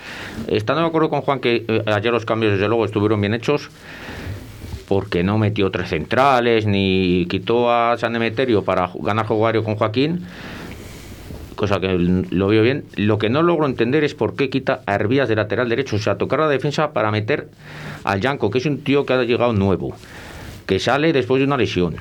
estando 0.49 0.83
de 0.83 0.89
acuerdo 0.89 1.11
con 1.11 1.23
Juan 1.23 1.41
que 1.41 1.65
eh, 1.67 1.83
ayer 1.87 2.13
los 2.13 2.25
cambios 2.25 2.53
desde 2.53 2.69
luego 2.69 2.85
estuvieron 2.85 3.21
bien 3.21 3.35
hechos, 3.35 3.71
porque 4.93 5.23
no 5.25 5.39
metió 5.39 5.71
tres 5.71 5.89
centrales 5.89 6.67
ni 6.67 7.25
quitó 7.31 7.73
a 7.73 7.97
San 7.97 8.15
Emeterio 8.15 8.63
para 8.63 8.91
ganar 9.01 9.27
juego 9.27 9.47
aéreo 9.47 9.65
con 9.65 9.77
Joaquín, 9.77 10.27
cosa 11.57 11.81
que 11.81 11.97
lo 11.97 12.49
veo 12.49 12.63
bien. 12.63 12.85
Lo 12.97 13.17
que 13.17 13.31
no 13.31 13.43
logro 13.43 13.65
entender 13.65 14.05
es 14.05 14.15
por 14.15 14.37
qué 14.37 14.51
quita 14.51 14.83
a 14.85 14.95
Hervías 14.95 15.31
de 15.31 15.37
lateral 15.37 15.71
derecho, 15.71 15.97
o 15.97 15.99
sea, 15.99 16.19
tocar 16.19 16.41
la 16.41 16.49
defensa 16.49 16.93
para 16.93 17.11
meter 17.11 17.49
al 18.05 18.21
Yanco, 18.21 18.51
que 18.51 18.59
es 18.59 18.67
un 18.67 18.85
tío 18.85 19.07
que 19.07 19.15
ha 19.15 19.23
llegado 19.25 19.55
nuevo, 19.55 19.95
que 20.67 20.79
sale 20.79 21.15
después 21.15 21.41
de 21.41 21.47
una 21.47 21.57
lesión. 21.57 21.97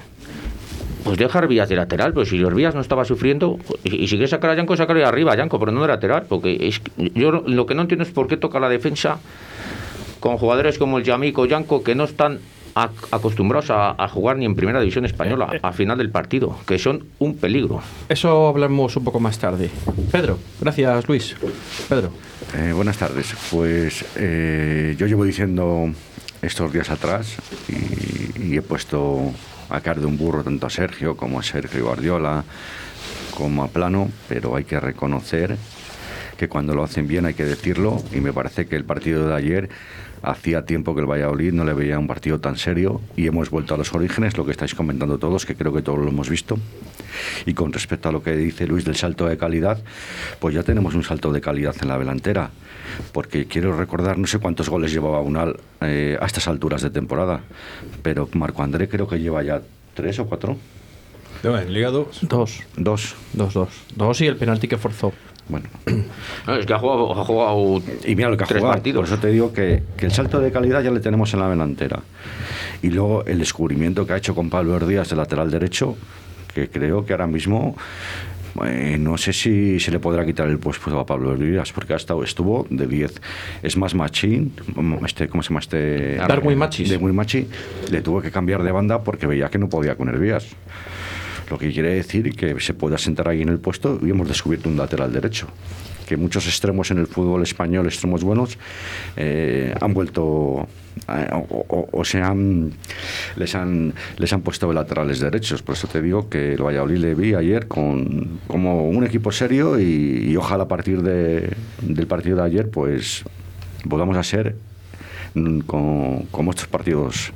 Pues 1.06 1.18
deja 1.18 1.40
Hervías 1.40 1.70
de 1.70 1.78
lateral, 1.78 2.12
pero 2.14 2.26
si 2.26 2.42
Hervías 2.42 2.76
no 2.76 2.82
estaba 2.82 3.06
sufriendo, 3.06 3.58
y, 3.86 4.06
si 4.08 4.16
quieres 4.16 4.32
sacar 4.32 4.50
a 4.50 4.56
Yanko, 4.56 4.76
sacarle 4.76 5.06
arriba 5.06 5.32
a 5.32 5.38
Yanko, 5.38 5.60
pero 5.62 5.72
no 5.72 5.82
de 5.82 5.88
lateral, 5.88 6.26
porque 6.28 6.58
es, 6.68 6.82
yo 7.16 7.32
lo- 7.32 7.66
que 7.66 7.74
no 7.74 7.84
entiendo 7.84 8.04
es 8.04 8.12
por 8.12 8.28
qué 8.28 8.36
toca 8.36 8.60
la 8.60 8.68
defensa 8.68 9.20
con 10.20 10.36
jugadores 10.38 10.78
como 10.78 10.98
el 10.98 11.06
Yamico 11.06 11.44
o 11.44 11.46
Yanko 11.46 11.84
que 11.84 11.96
no 11.96 12.04
están 12.04 12.40
acostumbrados 12.76 13.70
a, 13.70 13.92
a 14.02 14.08
jugar 14.08 14.38
ni 14.38 14.46
en 14.46 14.56
primera 14.56 14.80
división 14.80 15.06
española 15.06 15.52
a 15.62 15.72
final 15.74 15.98
del 15.98 16.10
partido, 16.10 16.58
que 16.66 16.80
son 16.80 17.06
un 17.20 17.36
peligro. 17.36 17.82
Eso 18.10 18.48
hablamos 18.48 18.96
un 18.96 19.04
poco 19.04 19.20
más 19.20 19.40
tarde. 19.40 19.70
Pedro, 20.12 20.38
gracias 20.60 21.08
Luis. 21.08 21.36
Pedro. 21.90 22.12
Eh, 22.56 22.74
buenas 22.74 22.98
tardes. 22.98 23.34
Pues 23.50 24.06
eh, 24.16 24.96
yo 24.98 25.08
llevo 25.08 25.24
diciendo 25.24 25.90
estos 26.42 26.74
días 26.74 26.90
atrás 26.90 27.38
y, 27.70 28.48
y 28.48 28.58
he 28.58 28.62
puesto 28.62 29.32
a 29.70 29.80
caer 29.82 30.00
de 30.00 30.06
un 30.06 30.18
burro 30.18 30.44
tanto 30.44 30.68
a 30.68 30.70
Sergio 30.70 31.16
como 31.16 31.40
a 31.40 31.44
Sergio 31.44 31.86
Guardiola 31.86 32.44
como 33.36 33.64
a 33.64 33.68
Plano, 33.68 34.10
pero 34.28 34.56
hay 34.56 34.66
que 34.66 34.80
reconocer 34.80 35.58
que 36.38 36.50
cuando 36.50 36.76
lo 36.76 36.84
hacen 36.84 37.08
bien 37.08 37.26
hay 37.26 37.34
que 37.34 37.46
decirlo 37.46 38.04
y 38.14 38.20
me 38.20 38.34
parece 38.34 38.66
que 38.66 38.76
el 38.76 38.84
partido 38.84 39.28
de 39.28 39.36
ayer 39.36 39.70
hacía 40.24 40.66
tiempo 40.66 40.94
que 40.94 41.02
el 41.02 41.08
Valladolid 41.08 41.54
no 41.54 41.66
le 41.66 41.74
veía 41.74 41.98
un 41.98 42.08
partido 42.08 42.40
tan 42.40 42.58
serio 42.58 43.02
y 43.16 43.28
hemos 43.28 43.50
vuelto 43.50 43.74
a 43.74 43.78
los 43.78 43.94
orígenes, 43.94 44.38
lo 44.38 44.46
que 44.46 44.52
estáis 44.52 44.76
comentando 44.76 45.18
todos, 45.18 45.46
que 45.46 45.56
creo 45.56 45.74
que 45.74 45.82
todos 45.82 46.00
lo 46.00 46.10
hemos 46.10 46.30
visto. 46.30 46.58
Y 47.46 47.54
con 47.54 47.74
respecto 47.74 48.10
a 48.10 48.12
lo 48.12 48.24
que 48.24 48.36
dice 48.36 48.68
Luis 48.68 48.86
del 48.86 48.96
salto 48.96 49.26
de 49.26 49.38
calidad, 49.38 49.82
pues 50.40 50.56
ya 50.56 50.64
tenemos 50.64 50.96
un 50.96 51.04
salto 51.04 51.32
de 51.32 51.42
calidad 51.42 51.76
en 51.82 51.88
la 51.88 51.98
delantera. 51.98 52.52
Porque 53.14 53.46
quiero 53.46 53.76
recordar, 53.78 54.18
no 54.18 54.28
sé 54.28 54.40
cuántos 54.40 54.70
goles 54.70 54.92
llevaba 54.92 55.22
Unal 55.22 55.60
eh, 55.82 56.18
a 56.20 56.26
estas 56.26 56.48
alturas 56.48 56.82
de 56.82 56.90
temporada, 56.90 57.42
pero 58.02 58.30
Marco 58.34 58.64
André 58.64 58.88
creo 58.90 59.08
que 59.08 59.20
lleva 59.20 59.44
ya 59.44 59.62
tres 59.94 60.20
o 60.20 60.26
cuatro. 60.26 60.58
No, 61.44 61.58
en 61.58 61.74
Liga 61.74 61.90
2. 61.90 62.20
Dos. 62.28 62.62
Dos. 62.78 63.16
Dos, 63.34 63.54
dos. 63.54 63.70
Dos 63.96 64.22
y 64.22 64.28
el 64.28 64.36
penalti 64.36 64.68
que 64.68 64.78
forzó. 64.78 65.12
Bueno, 65.50 65.68
No, 66.48 66.56
es 66.56 66.66
que 66.66 66.74
ha 66.74 66.80
jugado, 66.80 67.12
ha 67.20 67.26
jugado 67.26 67.82
y 68.06 68.16
mira 68.16 68.30
lo 68.30 68.38
que 68.38 68.44
ha 68.44 68.48
tres 68.48 68.60
jugado. 68.60 68.76
partidos. 68.76 69.10
Por 69.10 69.14
eso 69.14 69.22
te 69.22 69.28
digo 69.30 69.54
que, 69.54 69.84
que 69.98 70.06
el 70.06 70.12
salto 70.12 70.40
de 70.40 70.52
calidad 70.52 70.82
ya 70.82 70.92
le 70.92 71.00
tenemos 71.00 71.34
en 71.34 71.40
la 71.42 71.50
delantera. 71.50 72.00
Y 72.82 72.90
luego 72.90 73.26
el 73.26 73.40
descubrimiento 73.40 74.06
que 74.08 74.14
ha 74.14 74.18
hecho 74.18 74.34
con 74.34 74.50
Pablo 74.50 74.80
Díaz 74.80 75.10
de 75.10 75.16
lateral 75.16 75.52
derecho, 75.52 75.96
que 76.54 76.70
creo 76.70 77.06
que 77.06 77.14
ahora 77.14 77.28
mismo 77.28 77.76
eh, 78.66 78.98
no 79.00 79.18
sé 79.18 79.32
si 79.34 79.80
se 79.80 79.92
le 79.92 80.00
podrá 80.00 80.26
quitar 80.26 80.48
el 80.50 80.60
puesto 80.60 81.00
a 81.00 81.06
Pablo 81.06 81.36
Díaz, 81.36 81.72
porque 81.72 81.94
ha 81.94 81.98
estado, 81.98 82.24
estuvo 82.24 82.68
de 82.70 82.88
10. 82.88 83.22
Es 83.64 83.78
más 83.78 83.96
machín, 83.96 84.54
este, 85.06 85.28
¿cómo 85.28 85.42
se 85.44 85.50
llama 85.50 85.60
este? 85.62 86.16
Darwin 86.16 86.58
Machis. 86.58 87.00
Muy 87.00 87.14
machi, 87.14 87.48
le 87.90 88.02
tuvo 88.02 88.22
que 88.22 88.32
cambiar 88.32 88.64
de 88.64 88.72
banda 88.72 89.04
porque 89.04 89.28
veía 89.28 89.50
que 89.50 89.58
no 89.58 89.70
podía 89.70 89.96
con 89.96 90.10
Hervías. 90.10 90.48
Lo 91.52 91.58
que 91.58 91.70
quiere 91.74 91.94
decir 91.94 92.34
que 92.34 92.58
se 92.62 92.74
pueda 92.74 92.98
sentar 92.98 93.28
ahí 93.28 93.42
en 93.42 93.50
el 93.50 93.60
puesto 93.60 94.00
y 94.02 94.10
hemos 94.10 94.26
descubierto 94.30 94.70
un 94.70 94.78
lateral 94.78 95.12
derecho. 95.12 95.48
Que 96.08 96.16
muchos 96.16 96.48
extremos 96.48 96.92
en 96.92 96.98
el 96.98 97.08
fútbol 97.08 97.44
español, 97.44 97.86
extremos 97.88 98.24
buenos, 98.24 98.58
eh, 99.18 99.76
han 99.82 99.94
vuelto 99.94 100.66
eh, 101.10 101.28
o, 101.60 102.06
se 102.06 102.22
han 102.22 102.72
les 103.36 103.54
han 103.56 103.94
les 104.18 104.32
han 104.32 104.42
puesto 104.42 104.72
laterales 104.72 105.20
derechos. 105.20 105.62
Por 105.62 105.76
eso 105.76 105.88
te 105.90 106.02
digo 106.02 106.30
que 106.30 106.54
el 106.54 106.64
Valladolid 106.64 106.98
le 107.00 107.16
vi 107.16 107.34
ayer 107.34 107.68
con 107.68 108.40
como 108.48 108.88
un 108.88 109.04
equipo 109.06 109.30
serio 109.34 109.78
y, 109.78 110.34
ojalá 110.38 110.64
a 110.64 110.68
partir 110.70 111.02
de- 111.02 111.52
del 111.82 112.08
partido 112.08 112.38
de 112.38 112.44
ayer 112.44 112.70
pues 112.70 113.26
volvamos 113.84 114.16
a 114.16 114.24
ser 114.24 114.56
mm, 115.34 115.60
como 115.62 116.52
estos 116.52 116.68
partidos 116.68 117.34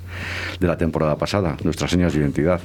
de 0.60 0.68
la 0.68 0.78
temporada 0.78 1.18
pasada, 1.18 1.58
nuestras 1.66 1.92
señas 1.92 2.14
de 2.14 2.20
identidad. 2.22 2.62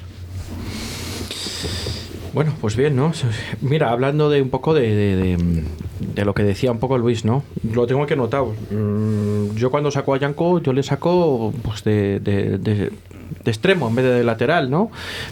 Bueno, 2.32 2.52
pues 2.60 2.76
bien, 2.76 2.94
¿no? 2.96 3.12
Mira, 3.60 3.90
hablando 3.90 4.30
de 4.30 4.40
un 4.40 4.50
poco 4.50 4.72
de, 4.74 4.94
de- 4.94 6.24
lo 6.24 6.34
que 6.34 6.42
decía 6.44 6.70
un 6.70 6.78
poco 6.78 6.96
Luis, 6.98 7.24
¿no? 7.24 7.42
Lo 7.72 7.86
tengo 7.86 8.06
que 8.06 8.14
notar. 8.14 8.42
Mm, 8.70 9.54
Yo 9.56 9.70
cuando 9.70 9.90
saco 9.90 10.14
a 10.14 10.18
Yanko, 10.18 10.60
yo 10.62 10.72
le 10.72 10.82
saco 10.82 11.52
pues 11.62 11.82
de, 11.82 12.20
de- 13.44 13.50
extremo 13.50 13.88
en 13.88 13.94
vez 13.96 14.04
de 14.04 14.10
de 14.10 14.24
lateral, 14.24 14.70
¿no? 14.70 14.90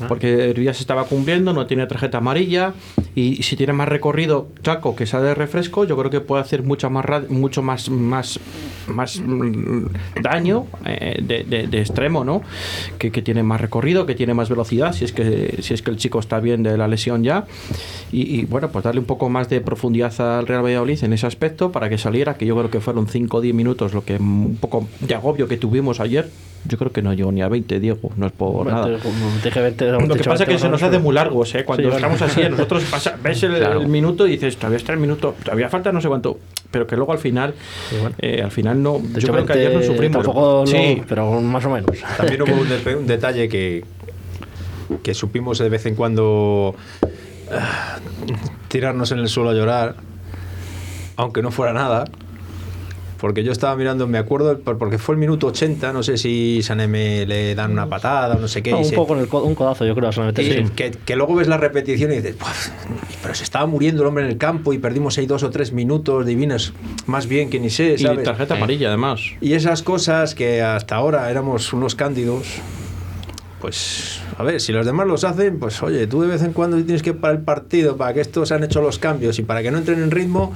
Porque 0.08 0.54
ya 0.62 0.72
se 0.74 0.80
estaba 0.82 1.04
cumpliendo, 1.04 1.52
no 1.52 1.66
tiene 1.66 1.86
tarjeta 1.86 2.18
amarilla 2.18 2.72
y 3.14 3.42
si 3.42 3.56
tiene 3.56 3.72
más 3.72 3.88
recorrido 3.88 4.48
Chaco 4.62 4.94
que 4.96 5.06
sale 5.06 5.26
de 5.26 5.34
refresco, 5.34 5.84
yo 5.84 5.96
creo 5.96 6.10
que 6.10 6.20
puede 6.20 6.42
hacer 6.42 6.62
mucha 6.62 6.88
más 6.88 7.04
mucho 7.28 7.62
más 7.62 7.90
más 7.90 8.38
más 8.86 9.20
mm, 9.20 9.86
daño 10.22 10.66
eh, 10.84 11.20
de, 11.22 11.44
de- 11.44 11.66
de 11.66 11.80
extremo, 11.80 12.24
¿no? 12.24 12.42
Que, 12.98 13.10
que 13.10 13.20
tiene 13.22 13.42
más 13.42 13.60
recorrido, 13.60 14.06
que 14.06 14.14
tiene 14.14 14.34
más 14.34 14.48
velocidad, 14.48 14.92
si 14.92 15.04
es 15.04 15.12
que 15.12 15.58
si 15.60 15.74
es 15.74 15.82
que 15.82 15.90
el 15.90 15.96
chico 15.96 16.18
está 16.20 16.40
bien 16.40 16.62
de 16.62 16.76
la 16.78 16.88
lesión 16.88 17.22
ya 17.24 17.44
y, 18.12 18.40
y, 18.40 18.44
bueno, 18.46 18.70
pues 18.70 18.84
darle 18.84 19.00
un 19.00 19.06
poco 19.06 19.28
más 19.28 19.48
de 19.48 19.60
profundidad 19.60 20.18
al 20.38 20.46
Real 20.46 20.64
Valladolid 20.64 21.02
en 21.04 21.12
ese 21.12 21.26
aspecto 21.26 21.72
para 21.72 21.88
que 21.88 21.98
saliera, 21.98 22.34
que 22.38 22.46
yo 22.46 22.56
creo 22.56 22.70
que 22.70 22.80
fueron 22.80 23.06
5 23.08 23.36
o 23.36 23.40
10 23.40 23.54
minutos 23.54 23.92
lo 23.92 24.04
que 24.04 24.16
un 24.16 24.56
poco 24.60 24.86
de 25.00 25.14
agobio 25.14 25.46
que 25.48 25.56
tuvimos 25.56 26.00
ayer. 26.00 26.28
Yo 26.66 26.76
creo 26.76 26.90
que 26.90 27.02
no 27.02 27.12
llegó 27.14 27.30
ni 27.30 27.40
a 27.40 27.48
20, 27.48 27.78
Diego, 27.78 27.97
no 28.16 28.26
es 28.26 28.32
por 28.32 28.66
nada. 28.66 28.86
Dije 29.42 29.60
20, 29.60 29.92
Lo 29.92 30.14
que 30.14 30.24
pasa 30.24 30.44
es 30.44 30.48
que 30.48 30.58
se 30.58 30.68
nos 30.68 30.82
hace 30.82 30.98
muy 30.98 31.14
largos, 31.14 31.54
¿eh? 31.54 31.64
Cuando 31.64 31.88
Sí, 31.90 31.94
estamos 31.96 32.22
así, 32.22 32.40
nosotros 32.50 32.84
pasa- 32.84 33.16
ves 33.22 33.42
el, 33.42 33.56
Claro. 33.56 33.80
el 33.80 33.88
minuto 33.88 34.26
y 34.26 34.32
dices, 34.32 34.56
todavía 34.56 34.76
está 34.78 34.92
el 34.92 34.98
minuto, 34.98 35.34
todavía 35.42 35.68
falta 35.68 35.92
no 35.92 36.00
sé 36.00 36.08
cuánto, 36.08 36.38
pero 36.70 36.86
que 36.86 36.96
luego 36.96 37.12
al 37.12 37.18
final, 37.18 37.54
eh, 38.18 38.42
al 38.42 38.50
final 38.50 38.82
no. 38.82 38.98
De 39.02 39.20
yo 39.20 39.32
creo 39.32 39.46
que 39.46 39.52
ayer 39.54 39.72
no 39.72 39.78
20 39.80 39.86
sufrimos. 39.94 40.24
Tampoco, 40.24 40.66
sí, 40.66 40.96
no, 40.98 41.04
pero 41.08 41.40
más 41.40 41.64
o 41.64 41.70
menos. 41.70 41.90
También 42.16 42.42
hubo 42.42 42.52
un, 42.60 42.68
de- 42.84 42.96
un 42.96 43.06
detalle 43.06 43.48
que, 43.48 43.84
que 45.02 45.14
supimos 45.14 45.58
de 45.58 45.68
vez 45.68 45.86
en 45.86 45.94
cuando 45.94 46.74
ah, 47.52 47.98
tirarnos 48.68 49.12
en 49.12 49.18
el 49.20 49.28
suelo 49.28 49.50
a 49.50 49.54
llorar, 49.54 49.96
aunque 51.16 51.42
no 51.42 51.50
fuera 51.50 51.72
nada. 51.72 52.04
Porque 53.20 53.42
yo 53.42 53.52
estaba 53.52 53.74
mirando, 53.76 54.06
me 54.06 54.18
acuerdo, 54.18 54.58
por- 54.60 54.78
porque 54.78 54.96
fue 54.98 55.14
el 55.14 55.18
minuto 55.18 55.48
80, 55.48 55.92
no 55.92 56.02
sé 56.02 56.16
si 56.16 56.60
Saneme 56.62 57.26
le 57.26 57.54
dan 57.54 57.72
una 57.72 57.88
patada 57.88 58.36
o 58.36 58.38
no 58.38 58.46
sé 58.48 58.62
qué. 58.62 58.70
No, 58.70 58.78
y 58.78 58.80
un 58.84 58.88
se- 58.88 58.94
poco 58.94 59.08
con 59.08 59.18
el 59.18 59.28
co- 59.28 59.42
un 59.42 59.54
codazo, 59.54 59.84
yo 59.84 59.94
creo, 59.94 60.08
y 60.10 60.42
sí. 60.42 60.64
que, 60.76 60.90
que 60.92 61.16
luego 61.16 61.34
ves 61.34 61.48
la 61.48 61.56
repetición 61.56 62.12
y 62.12 62.16
dices, 62.16 62.38
"Buah, 62.38 62.52
pero 63.22 63.34
se 63.34 63.42
estaba 63.44 63.66
muriendo 63.66 64.02
el 64.02 64.08
hombre 64.08 64.24
en 64.24 64.30
el 64.30 64.38
campo 64.38 64.72
y 64.72 64.78
perdimos 64.78 65.18
ahí 65.18 65.26
dos 65.26 65.42
o 65.42 65.50
tres 65.50 65.72
minutos 65.72 66.24
divinos, 66.26 66.72
más 67.06 67.26
bien 67.26 67.50
que 67.50 67.58
ni 67.60 67.70
sé, 67.70 67.94
y 67.94 67.98
¿sabes? 67.98 68.22
tarjeta 68.24 68.54
amarilla 68.54 68.88
además. 68.88 69.20
Y 69.40 69.54
esas 69.54 69.82
cosas 69.82 70.34
que 70.34 70.62
hasta 70.62 70.94
ahora 70.96 71.30
éramos 71.30 71.72
unos 71.72 71.94
cándidos, 71.94 72.46
pues 73.60 74.20
a 74.36 74.42
ver, 74.42 74.60
si 74.60 74.72
los 74.72 74.86
demás 74.86 75.06
los 75.06 75.24
hacen, 75.24 75.58
pues 75.58 75.82
oye, 75.82 76.06
tú 76.06 76.22
de 76.22 76.28
vez 76.28 76.42
en 76.42 76.52
cuando 76.52 76.76
tienes 76.76 77.02
que 77.02 77.12
parar 77.14 77.36
el 77.36 77.42
partido 77.42 77.96
para 77.96 78.14
que 78.14 78.20
estos 78.20 78.52
han 78.52 78.64
hecho 78.64 78.80
los 78.80 78.98
cambios 78.98 79.38
y 79.38 79.42
para 79.42 79.62
que 79.62 79.70
no 79.70 79.78
entren 79.78 80.02
en 80.02 80.10
ritmo, 80.10 80.52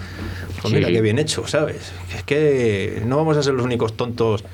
pues 0.61 0.73
mira 0.73 0.89
sí. 0.89 0.95
qué 0.95 1.01
bien 1.01 1.19
hecho, 1.19 1.47
¿sabes? 1.47 1.93
Es 2.15 2.23
que 2.23 3.03
no 3.07 3.17
vamos 3.17 3.37
a 3.37 3.43
ser 3.43 3.55
los 3.55 3.65
únicos 3.65 3.97
tontos 3.97 4.45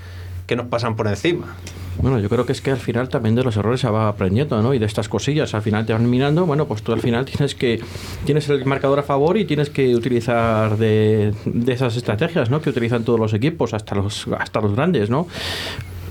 que 0.47 0.57
nos 0.57 0.67
pasan 0.67 0.97
por 0.97 1.07
encima. 1.07 1.57
Bueno, 2.01 2.21
yo 2.21 2.29
creo 2.29 2.47
que 2.47 2.53
es 2.53 2.61
que 2.61 2.71
al 2.71 2.79
final 2.79 3.09
también 3.09 3.35
de 3.35 3.43
los 3.43 3.57
errores 3.57 3.81
se 3.81 3.91
va 3.91 4.09
aprendiendo, 4.09 4.63
¿no? 4.63 4.73
Y 4.73 4.79
de 4.79 4.87
estas 4.87 5.09
cosillas, 5.09 5.53
al 5.55 5.63
final 5.63 5.85
te 5.85 5.93
van 5.93 6.09
minando, 6.09 6.47
bueno, 6.47 6.67
pues 6.67 6.83
tú 6.83 6.93
al 6.93 7.01
final 7.01 7.25
tienes 7.25 7.57
que 7.57 7.81
tienes 8.25 8.49
el 8.49 8.65
marcador 8.65 9.01
a 9.01 9.03
favor 9.03 9.37
y 9.37 9.45
tienes 9.45 9.69
que 9.69 9.97
utilizar 9.97 10.79
de, 10.79 11.35
de 11.45 11.73
esas 11.73 11.97
estrategias, 11.97 12.51
¿no? 12.51 12.63
Que 12.63 12.71
utilizan 12.71 13.03
todos 13.03 13.19
los 13.19 13.35
equipos, 13.35 13.75
hasta 13.75 13.97
los 13.97 14.29
hasta 14.39 14.61
los 14.61 14.77
grandes, 14.77 15.11
¿no? 15.11 15.27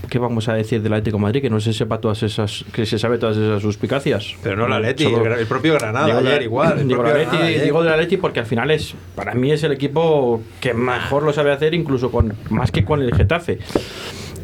¿Qué 0.10 0.20
vamos 0.20 0.48
a 0.48 0.54
decir 0.54 0.82
del 0.82 0.94
Atlético 0.94 1.18
de 1.18 1.22
Madrid? 1.24 1.42
Que 1.42 1.50
no 1.50 1.60
se 1.60 1.74
sepa 1.74 2.00
todas 2.00 2.24
esas, 2.24 2.64
que 2.72 2.86
se 2.86 2.98
sabe 2.98 3.18
todas 3.18 3.36
esas 3.38 3.62
suspicacias. 3.62 4.36
Pero 4.42 4.56
no 4.56 4.68
la 4.68 4.80
Leti, 4.80 5.04
Solo- 5.04 5.26
el, 5.26 5.34
el 5.40 5.46
propio 5.48 5.74
Granada 5.74 6.06
Digo 6.08 6.20
ayer 6.20 6.42
igual. 6.44 6.80
el 6.80 6.88
Digo, 6.88 7.04
la 7.04 7.14
Leti- 7.14 7.26
Granada 7.38 7.64
digo 7.64 7.84
de 7.84 7.90
la 7.90 7.98
Leti 7.98 8.18
porque 8.18 8.40
al 8.40 8.46
final 8.46 8.72
es, 8.72 8.96
para 9.16 9.34
mí 9.34 9.52
es 9.52 9.64
el 9.64 9.72
equipo 9.74 10.42
que 10.62 10.74
mejor 10.74 11.24
lo 11.24 11.34
sabe 11.34 11.52
hacer, 11.52 11.74
incluso 11.74 12.10
con 12.12 12.34
más 12.50 12.72
que 12.72 12.86
con 12.86 13.02
el 13.02 13.14
Getafe, 13.14 13.60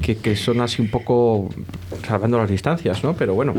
que, 0.01 0.17
que 0.17 0.35
son 0.35 0.59
así 0.61 0.81
un 0.81 0.89
poco 0.91 1.49
salvando 2.07 2.37
las 2.37 2.49
distancias, 2.49 3.03
¿no? 3.03 3.13
Pero 3.15 3.33
bueno. 3.33 3.53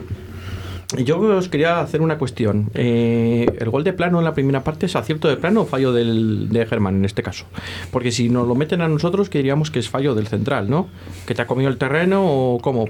Yo 0.98 1.18
os 1.20 1.48
quería 1.48 1.80
hacer 1.80 2.00
una 2.02 2.18
cuestión. 2.18 2.70
Eh, 2.74 3.46
¿El 3.58 3.70
gol 3.70 3.84
de 3.84 3.92
plano 3.92 4.18
en 4.18 4.24
la 4.24 4.34
primera 4.34 4.62
parte 4.62 4.86
es 4.86 4.96
acierto 4.96 5.28
de 5.28 5.36
plano 5.36 5.62
o 5.62 5.66
fallo 5.66 5.92
del, 5.92 6.48
de 6.50 6.66
Germán 6.66 6.96
en 6.96 7.04
este 7.04 7.22
caso? 7.22 7.46
Porque 7.90 8.12
si 8.12 8.28
nos 8.28 8.46
lo 8.46 8.54
meten 8.54 8.80
a 8.80 8.88
nosotros, 8.88 9.28
que 9.28 9.38
diríamos 9.38 9.70
que 9.70 9.78
es 9.78 9.88
fallo 9.88 10.14
del 10.14 10.26
central, 10.28 10.68
¿no? 10.70 10.88
¿Que 11.26 11.34
te 11.34 11.42
ha 11.42 11.46
comido 11.46 11.70
el 11.70 11.76
terreno 11.78 12.22
o 12.26 12.58
cómo? 12.60 12.86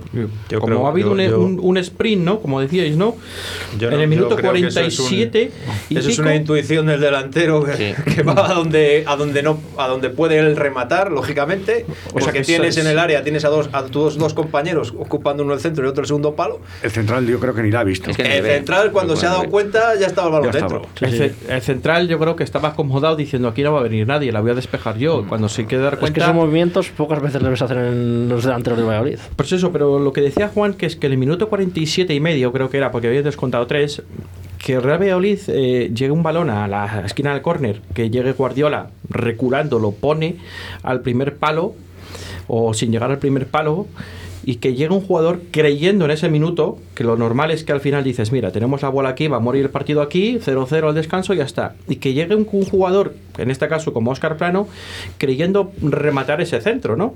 Yo 0.48 0.60
Como 0.60 0.66
creo- 0.66 0.86
ha 0.86 0.90
habido 0.90 1.08
yo- 1.08 1.12
un, 1.14 1.30
yo- 1.30 1.40
un- 1.40 1.60
un 1.62 1.78
sprint, 1.78 2.22
¿no? 2.22 2.40
Como 2.40 2.60
decíais, 2.60 2.96
¿no? 2.96 3.16
Yo 3.78 3.90
en 3.90 4.00
el 4.00 4.08
minuto 4.08 4.36
creo 4.36 4.52
que 4.52 4.66
eso 4.66 4.80
es 4.80 4.98
un- 4.98 5.06
47 5.08 5.52
y 5.90 5.98
Eso 5.98 6.08
es 6.08 6.18
una 6.18 6.34
intuición 6.34 6.86
del 6.86 7.00
delantero 7.00 7.64
que, 7.64 7.94
Sí. 7.94 8.12
que 8.14 8.22
va 8.22 8.50
a 8.50 8.54
donde, 8.54 9.04
a 9.06 9.16
donde 9.16 9.42
no, 9.42 9.58
a 9.78 9.88
donde 9.88 10.10
puede 10.10 10.38
él 10.38 10.56
rematar, 10.56 11.10
lógicamente. 11.10 11.86
O 12.12 12.20
sea 12.20 12.32
que 12.32 12.40
que 12.40 12.44
tienes 12.44 12.76
es- 12.76 12.84
en 12.84 12.90
el 12.90 12.98
área, 12.98 13.22
tienes 13.22 13.44
a 13.44 13.48
dos, 13.48 13.68
a 13.72 13.84
tus 13.86 14.18
dos 14.18 14.34
compañeros 14.34 14.92
ocupando 14.98 15.42
uno 15.44 15.54
el 15.54 15.60
centro 15.60 15.84
y 15.84 15.88
otro 15.88 16.02
el 16.02 16.06
segundo 16.06 16.34
palo. 16.34 16.60
El 16.82 16.90
central 16.90 17.26
yo 17.26 17.38
creo 17.40 17.54
que 17.54 17.62
ni 17.62 17.70
la 17.70 17.80
ha 17.80 17.84
visto. 17.98 18.10
Es 18.10 18.16
que- 18.16 18.38
El 18.38 18.44
central, 18.44 18.92
cuando 18.92 19.14
Yo 19.14 19.20
se 19.20 19.26
ha 19.26 19.28
creo 19.30 19.32
dado 19.38 19.42
que- 19.44 19.50
cuenta, 19.50 19.94
ya 19.98 20.06
estaba 20.06 20.26
el 20.28 20.32
balón 20.34 20.50
dentro. 20.52 20.82
el, 21.00 21.10
ce- 21.12 21.34
el 21.48 21.62
central 21.62 22.08
yo 22.08 22.18
creo 22.18 22.36
que 22.36 22.44
estaba 22.44 22.70
acomodado 22.70 23.16
diciendo 23.16 23.48
aquí 23.48 23.62
no 23.62 23.72
va 23.72 23.80
a 23.80 23.82
venir 23.82 24.06
nadie, 24.06 24.30
la 24.32 24.40
voy 24.40 24.50
a 24.50 24.54
despejar 24.54 24.98
yo. 24.98 25.22
Mm. 25.22 25.28
Cuando 25.28 25.48
se 25.48 25.64
quiere 25.66 25.84
dar 25.84 25.94
Es 25.94 25.98
que 25.98 26.00
cuenta... 26.00 26.20
esos 26.22 26.34
movimientos 26.34 26.88
pocas 26.90 27.20
veces 27.22 27.42
le 27.42 27.48
ves 27.48 27.62
hacer 27.62 27.76
en 27.78 28.28
los 28.28 28.44
delanteros 28.44 28.78
de 28.78 28.84
Valladolid. 28.84 29.18
Pues 29.36 29.52
eso, 29.52 29.72
pero 29.72 29.98
lo 29.98 30.12
que 30.12 30.20
decía 30.20 30.48
Juan, 30.48 30.74
que 30.74 30.86
es 30.86 30.96
que 30.96 31.06
en 31.06 31.12
el 31.12 31.18
minuto 31.18 31.48
47 31.48 32.12
y 32.14 32.20
medio, 32.20 32.52
creo 32.52 32.70
que 32.70 32.76
era, 32.76 32.90
porque 32.90 33.08
había 33.08 33.22
descontado 33.22 33.66
tres, 33.66 34.02
que 34.58 34.80
Real 34.80 34.98
Valladolid 34.98 35.38
eh, 35.48 35.90
llegue 35.94 36.10
un 36.10 36.22
balón 36.22 36.48
a 36.50 36.66
la 36.68 37.02
esquina 37.04 37.32
del 37.32 37.42
córner, 37.42 37.80
que 37.94 38.08
llegue 38.10 38.32
Guardiola 38.32 38.88
reculando, 39.10 39.78
lo 39.78 39.90
pone 39.92 40.36
al 40.82 41.00
primer 41.02 41.36
palo, 41.36 41.74
o 42.46 42.72
sin 42.74 42.90
llegar 42.90 43.10
al 43.10 43.18
primer 43.18 43.46
palo, 43.46 43.86
y 44.46 44.56
que 44.56 44.74
llegue 44.74 44.92
un 44.94 45.00
jugador 45.00 45.40
creyendo 45.50 46.04
en 46.04 46.10
ese 46.10 46.28
minuto, 46.28 46.78
que 46.94 47.04
lo 47.04 47.16
normal 47.16 47.50
es 47.50 47.64
que 47.64 47.72
al 47.72 47.80
final 47.80 48.04
dices, 48.04 48.32
mira, 48.32 48.50
tenemos 48.52 48.82
la 48.82 48.88
bola 48.88 49.10
aquí, 49.10 49.26
va 49.28 49.38
a 49.38 49.40
morir 49.40 49.62
el 49.64 49.70
partido 49.70 50.02
aquí, 50.02 50.38
0-0 50.44 50.88
al 50.88 50.94
descanso 50.94 51.34
y 51.34 51.38
ya 51.38 51.44
está. 51.44 51.74
Y 51.88 51.96
que 51.96 52.12
llegue 52.14 52.34
un, 52.34 52.46
un 52.50 52.64
jugador, 52.64 53.14
en 53.38 53.50
este 53.50 53.68
caso 53.68 53.92
como 53.92 54.10
Oscar 54.10 54.36
Plano, 54.36 54.68
creyendo 55.18 55.72
rematar 55.82 56.40
ese 56.40 56.60
centro, 56.60 56.96
¿no? 56.96 57.14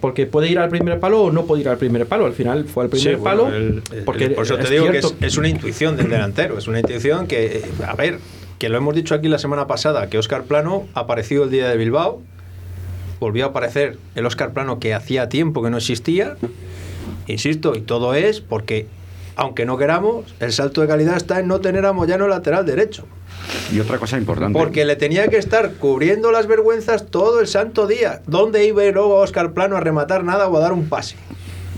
Porque 0.00 0.26
puede 0.26 0.48
ir 0.48 0.58
al 0.58 0.68
primer 0.68 1.00
palo 1.00 1.22
o 1.22 1.30
no 1.32 1.44
puede 1.44 1.62
ir 1.62 1.68
al 1.68 1.76
primer 1.78 2.06
palo. 2.06 2.26
Al 2.26 2.32
final 2.32 2.64
fue 2.64 2.84
al 2.84 2.90
primer 2.90 3.14
Sí, 3.14 3.20
bueno, 3.20 3.44
palo. 3.44 3.56
el- 3.56 3.82
el- 3.92 4.02
porque 4.04 4.30
por 4.30 4.44
eso 4.44 4.56
te 4.56 4.64
es 4.64 4.70
digo 4.70 4.90
que 4.90 4.98
es, 4.98 5.14
es 5.20 5.36
una 5.38 5.48
intuición 5.48 5.96
del 5.96 6.08
delantero. 6.10 6.58
Es 6.58 6.68
una 6.68 6.80
intuición 6.80 7.26
que, 7.26 7.46
eh, 7.58 7.62
a 7.86 7.94
ver, 7.94 8.18
que 8.58 8.68
lo 8.68 8.76
hemos 8.78 8.94
dicho 8.94 9.14
aquí 9.14 9.28
la 9.28 9.38
semana 9.38 9.66
pasada, 9.66 10.08
que 10.08 10.18
Oscar 10.18 10.42
Plano 10.44 10.86
apareció 10.94 11.44
el 11.44 11.50
día 11.50 11.68
de 11.68 11.76
Bilbao. 11.76 12.20
Volvió 13.20 13.46
a 13.46 13.48
aparecer 13.48 13.98
el 14.14 14.26
Oscar 14.26 14.52
Plano 14.52 14.78
que 14.78 14.94
hacía 14.94 15.28
tiempo 15.28 15.62
que 15.62 15.70
no 15.70 15.78
existía. 15.78 16.36
Insisto, 17.26 17.74
y 17.74 17.80
todo 17.80 18.14
es 18.14 18.40
porque, 18.40 18.86
aunque 19.36 19.66
no 19.66 19.76
queramos, 19.76 20.24
el 20.40 20.52
salto 20.52 20.80
de 20.80 20.88
calidad 20.88 21.16
está 21.16 21.40
en 21.40 21.48
no 21.48 21.60
tener 21.60 21.84
a 21.84 21.92
Moyano 21.92 22.28
lateral 22.28 22.64
derecho. 22.64 23.06
Y 23.72 23.80
otra 23.80 23.98
cosa 23.98 24.18
importante. 24.18 24.58
Porque 24.58 24.84
le 24.84 24.96
tenía 24.96 25.28
que 25.28 25.36
estar 25.36 25.74
cubriendo 25.74 26.32
las 26.32 26.46
vergüenzas 26.46 27.06
todo 27.06 27.40
el 27.40 27.46
santo 27.46 27.86
día. 27.86 28.22
¿Dónde 28.26 28.66
iba 28.66 28.84
luego 28.84 29.16
Oscar 29.16 29.52
Plano 29.52 29.76
a 29.76 29.80
rematar 29.80 30.24
nada 30.24 30.48
o 30.48 30.56
a 30.56 30.60
dar 30.60 30.72
un 30.72 30.88
pase? 30.88 31.16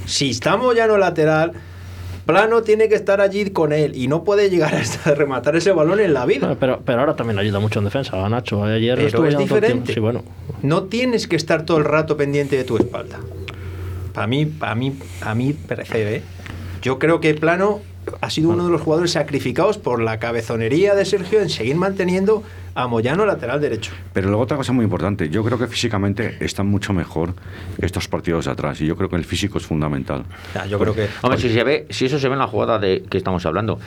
Si 0.07 0.31
estamos 0.31 0.75
ya 0.75 0.87
no 0.87 0.99
lateral, 0.99 1.53
Plano 2.31 2.63
tiene 2.63 2.89
que 2.89 2.95
estar 2.95 3.21
allí 3.21 3.51
con 3.51 3.73
él 3.73 3.97
y 3.97 4.09
no 4.09 4.25
puede 4.25 4.51
llegar 4.51 4.75
hasta 4.75 5.15
rematar 5.15 5.57
ese 5.57 5.73
balón 5.73 6.01
en 6.01 6.15
la 6.15 6.27
vida. 6.27 6.41
Bueno, 6.41 6.57
pero, 6.59 6.81
pero 6.85 7.01
ahora 7.01 7.17
también 7.17 7.39
ayuda 7.39 7.61
mucho 7.61 7.79
en 7.81 7.87
defensa, 7.87 8.29
Nacho. 8.29 8.65
Ayer 8.65 8.97
Pero 8.97 9.27
es 9.27 9.37
diferente. 9.39 9.93
Sí, 9.93 10.01
bueno. 10.01 10.23
No 10.63 10.85
tienes 10.85 11.27
que 11.27 11.37
estar 11.37 11.65
todo 11.65 11.79
el 11.79 11.85
rato 11.85 12.17
pendiente 12.17 12.57
de 12.57 12.65
tu 12.65 12.77
espalda. 12.77 13.19
Para 14.13 14.27
mí, 14.27 14.47
para 14.47 14.75
mí, 14.75 14.95
a 15.21 15.35
mí 15.35 15.53
parece, 15.53 16.17
¿eh? 16.17 16.23
Yo 16.83 16.99
creo 16.99 17.21
que 17.21 17.35
Plano 17.35 17.81
ha 18.21 18.31
sido 18.31 18.51
uno 18.51 18.65
de 18.65 18.71
los 18.71 18.81
jugadores 18.81 19.13
sacrificados 19.13 19.79
por 19.79 20.01
la 20.01 20.19
cabezonería 20.19 20.95
de 20.95 21.05
Sergio 21.05 21.41
en 21.41 21.51
seguir 21.51 21.77
manteniendo 21.77 22.43
a 22.75 22.87
Moyano 22.87 23.27
lateral 23.27 23.61
derecho. 23.61 23.93
Pero 24.13 24.29
luego 24.29 24.43
otra 24.43 24.57
cosa 24.57 24.73
muy 24.73 24.85
importante, 24.85 25.29
yo 25.29 25.43
creo 25.45 25.59
que 25.59 25.67
físicamente 25.67 26.37
están 26.41 26.67
mucho 26.69 26.93
mejor 26.93 27.35
estos 27.81 28.09
partidos 28.09 28.45
de 28.47 28.51
atrás 28.53 28.81
y 28.81 28.87
yo 28.87 28.97
creo 28.97 29.09
que 29.09 29.17
el 29.17 29.25
físico 29.25 29.59
es 29.59 29.67
fundamental. 29.67 30.25
Ya, 30.55 30.67
yo 30.67 30.79
creo 30.79 30.95
que 30.95 31.09
Hombre, 31.23 31.39
si 31.41 31.51
se 31.51 31.65
ve, 31.65 31.87
si 31.91 32.07
eso 32.07 32.19
se 32.19 32.29
ve 32.29 32.35
en 32.35 32.39
la 32.41 32.47
jugada 32.47 32.79
de 32.79 33.03
que 33.09 33.19
estamos 33.19 33.45
hablando. 33.47 33.79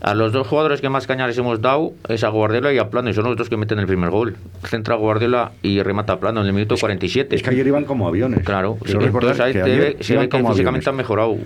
A 0.00 0.14
los 0.14 0.32
dos 0.32 0.46
jugadores 0.46 0.80
que 0.80 0.88
más 0.88 1.06
caña 1.06 1.26
les 1.26 1.38
hemos 1.38 1.60
dado 1.60 1.92
es 2.08 2.24
a 2.24 2.28
Guardiola 2.28 2.72
y 2.72 2.78
a 2.78 2.90
Plano, 2.90 3.10
y 3.10 3.14
son 3.14 3.24
los 3.24 3.36
dos 3.36 3.48
que 3.48 3.56
meten 3.56 3.78
el 3.78 3.86
primer 3.86 4.10
gol. 4.10 4.36
Centra 4.64 4.96
Guardiola 4.96 5.52
y 5.62 5.82
remata 5.82 6.18
Plano 6.18 6.40
en 6.40 6.46
el 6.48 6.52
minuto 6.52 6.74
47. 6.78 7.36
Es 7.36 7.42
que 7.42 7.50
ayer 7.50 7.66
iban 7.66 7.84
como 7.84 8.08
aviones. 8.08 8.44
Claro, 8.44 8.78
sí, 8.84 8.92
entonces 9.00 9.40
ahí 9.40 9.52
que 9.52 9.62
ve- 9.62 9.96
se 10.00 10.16
ve 10.16 10.28
que 10.28 10.28
como 10.40 10.50
físicamente 10.50 10.88
han 10.88 10.94
aviones. 10.94 10.96
mejorado 10.96 11.36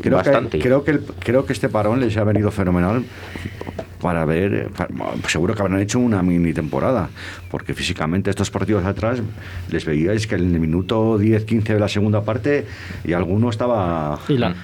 Creo 0.00 0.16
bastante. 0.16 0.58
Que, 0.58 0.64
creo, 0.64 0.84
que 0.84 0.90
el- 0.92 1.00
creo 1.18 1.44
que 1.46 1.52
este 1.52 1.68
parón 1.68 2.00
les 2.00 2.16
ha 2.16 2.24
venido 2.24 2.50
fenomenal 2.50 3.04
para 4.04 4.26
ver, 4.26 4.52
eh, 4.54 4.68
seguro 5.28 5.54
que 5.54 5.62
habrán 5.62 5.80
hecho 5.80 5.98
una 5.98 6.22
mini 6.22 6.52
temporada, 6.52 7.08
porque 7.50 7.72
físicamente 7.72 8.28
estos 8.28 8.50
partidos 8.50 8.84
atrás 8.84 9.20
les 9.70 9.86
veíais 9.86 10.26
que 10.26 10.34
en 10.34 10.52
el 10.54 10.60
minuto 10.60 11.18
10-15 11.18 11.62
de 11.72 11.80
la 11.80 11.88
segunda 11.88 12.20
parte 12.20 12.66
y 13.02 13.14
alguno 13.14 13.48
estaba... 13.48 14.18
Y 14.28 14.36
la, 14.36 14.54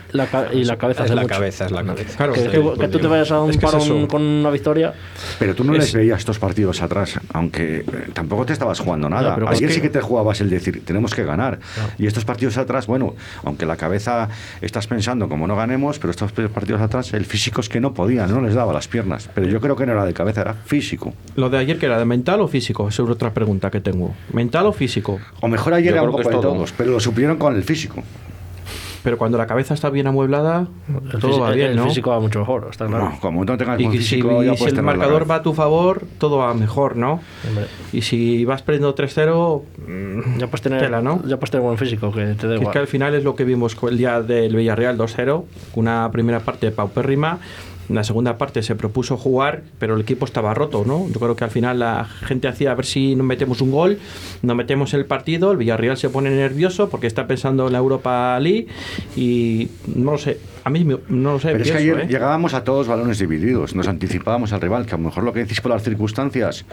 y 0.52 0.64
la 0.64 0.76
cabeza 0.76 1.04
es 1.06 1.10
la 1.12 1.22
mucho. 1.22 1.34
cabeza, 1.34 1.64
es 1.64 1.70
la 1.72 1.82
cabeza. 1.84 2.16
Claro, 2.18 2.32
Que, 2.34 2.40
sí, 2.42 2.48
tú- 2.52 2.74
que 2.78 2.88
tú 2.88 2.98
te 2.98 3.06
vayas 3.06 3.30
a 3.30 3.40
un 3.40 3.48
Es 3.50 3.56
que 3.56 3.64
es 3.64 3.72
parón 3.72 4.06
con 4.08 4.20
una 4.20 4.50
victoria. 4.50 4.92
Pero 5.38 5.54
tú 5.54 5.64
no 5.64 5.72
Es- 5.72 5.78
les 5.84 5.94
veías 5.94 6.18
estos 6.18 6.38
partidos 6.38 6.82
atrás, 6.82 7.18
aunque 7.32 7.78
eh, 7.78 7.84
tampoco 8.12 8.44
te 8.44 8.52
estabas 8.52 8.78
jugando 8.78 9.08
nada. 9.08 9.30
No, 9.30 9.34
pero 9.36 9.48
Ayer 9.48 9.72
sí 9.72 9.80
que 9.80 9.88
te 9.88 10.02
jugabas 10.02 10.42
el 10.42 10.50
decir, 10.50 10.84
tenemos 10.84 11.14
que 11.14 11.24
ganar. 11.24 11.60
Y 11.96 12.06
estos 12.06 12.26
partidos 12.26 12.58
atrás, 12.58 12.86
bueno, 12.86 13.14
aunque 13.42 13.64
la 13.64 13.76
cabeza 13.78 14.28
estás 14.60 14.86
pensando 14.86 15.30
como 15.30 15.46
no 15.46 15.56
ganemos, 15.56 15.98
pero 15.98 16.10
estos 16.10 16.30
partidos 16.32 16.82
atrás, 16.82 17.14
el 17.14 17.24
físico 17.24 17.62
es 17.62 17.70
que 17.70 17.80
no 17.80 17.94
podía, 17.94 18.26
no 18.26 18.42
les 18.42 18.52
daba 18.54 18.74
las 18.74 18.86
piernas. 18.86 19.29
Pero 19.34 19.46
yo 19.48 19.60
creo 19.60 19.76
que 19.76 19.86
no 19.86 19.92
era 19.92 20.04
de 20.04 20.12
cabeza, 20.12 20.40
era 20.42 20.54
físico. 20.54 21.12
Lo 21.36 21.48
de 21.50 21.58
ayer 21.58 21.78
que 21.78 21.86
era 21.86 21.98
de 21.98 22.04
mental 22.04 22.40
o 22.40 22.48
físico, 22.48 22.88
esa 22.88 23.02
es 23.02 23.08
otra 23.08 23.32
pregunta 23.32 23.70
que 23.70 23.80
tengo. 23.80 24.14
¿Mental 24.32 24.66
o 24.66 24.72
físico? 24.72 25.18
O 25.40 25.48
mejor 25.48 25.74
ayer 25.74 25.92
era 25.92 26.02
un 26.02 26.10
poco 26.10 26.28
de 26.28 26.34
todo. 26.36 26.52
todos, 26.54 26.72
pero 26.76 26.92
lo 26.92 27.00
supieron 27.00 27.36
con 27.38 27.54
el 27.54 27.62
físico. 27.62 28.02
Pero 29.02 29.16
cuando 29.16 29.38
la 29.38 29.46
cabeza 29.46 29.72
está 29.72 29.88
bien 29.88 30.06
amueblada, 30.08 30.66
El, 31.14 31.20
todo 31.20 31.40
va 31.40 31.52
bien, 31.52 31.70
el 31.70 31.76
¿no? 31.76 31.86
físico 31.86 32.10
va 32.10 32.20
mucho 32.20 32.40
mejor, 32.40 32.68
está 32.70 32.86
claro. 32.86 33.04
No, 33.12 33.18
como 33.20 33.42
no 33.46 33.56
tengas 33.56 33.80
Y 33.80 33.84
buen 33.84 33.96
que 33.96 34.02
si, 34.04 34.16
físico, 34.16 34.42
ya 34.42 34.52
y 34.52 34.56
si 34.58 34.64
el 34.66 34.82
marcador 34.82 35.30
va 35.30 35.36
a 35.36 35.42
tu 35.42 35.54
favor, 35.54 36.02
todo 36.18 36.36
va 36.36 36.52
mejor, 36.52 36.96
¿no? 36.96 37.18
Hombre. 37.48 37.64
Y 37.94 38.02
si 38.02 38.44
vas 38.44 38.60
perdiendo 38.60 38.94
3-0, 38.94 39.62
mm, 39.88 40.38
Ya 40.38 40.46
puedes 40.48 40.60
tener, 40.60 40.80
tela, 40.82 41.00
¿no? 41.00 41.22
ya 41.26 41.38
puedes 41.38 41.50
tener 41.50 41.64
buen 41.64 41.78
físico, 41.78 42.12
que 42.12 42.20
te 42.20 42.26
da 42.26 42.36
Que 42.36 42.54
es 42.56 42.60
igual. 42.60 42.72
que 42.74 42.78
al 42.78 42.86
final 42.88 43.14
es 43.14 43.24
lo 43.24 43.34
que 43.34 43.44
vimos 43.44 43.74
con 43.74 43.88
el 43.90 43.96
día 43.96 44.20
del 44.20 44.54
Villarreal 44.54 44.98
2-0, 44.98 45.44
una 45.76 46.10
primera 46.12 46.40
parte 46.40 46.70
paupérrima, 46.70 47.38
en 47.90 47.96
la 47.96 48.04
segunda 48.04 48.38
parte 48.38 48.62
se 48.62 48.76
propuso 48.76 49.16
jugar, 49.16 49.64
pero 49.80 49.96
el 49.96 50.02
equipo 50.02 50.24
estaba 50.24 50.54
roto, 50.54 50.84
¿no? 50.86 51.08
Yo 51.08 51.18
creo 51.18 51.34
que 51.34 51.42
al 51.42 51.50
final 51.50 51.80
la 51.80 52.04
gente 52.04 52.46
hacía 52.46 52.70
a 52.70 52.74
ver 52.76 52.86
si 52.86 53.16
nos 53.16 53.26
metemos 53.26 53.60
un 53.60 53.72
gol, 53.72 53.98
nos 54.42 54.56
metemos 54.56 54.94
el 54.94 55.06
partido, 55.06 55.50
el 55.50 55.58
Villarreal 55.58 55.96
se 55.96 56.08
pone 56.08 56.30
nervioso 56.30 56.88
porque 56.88 57.08
está 57.08 57.26
pensando 57.26 57.66
en 57.66 57.72
la 57.72 57.78
Europa 57.78 58.38
League 58.38 58.68
y 59.16 59.70
no 59.92 60.12
lo 60.12 60.18
sé, 60.18 60.38
a 60.64 60.70
mí 60.70 60.84
no 60.84 61.32
lo 61.32 61.38
sé, 61.40 61.52
Pero 61.52 61.64
es 61.64 61.70
que 61.70 61.78
ayer 61.78 62.00
¿eh? 62.00 62.06
llegábamos 62.08 62.54
a 62.54 62.64
todos 62.64 62.86
balones 62.86 63.18
divididos, 63.18 63.74
nos 63.74 63.88
anticipábamos 63.88 64.52
al 64.52 64.60
rival, 64.60 64.86
que 64.86 64.94
a 64.94 64.98
lo 64.98 65.04
mejor 65.04 65.24
lo 65.24 65.32
que 65.32 65.40
decís 65.40 65.60
por 65.60 65.70
las 65.72 65.82
circunstancias, 65.82 66.64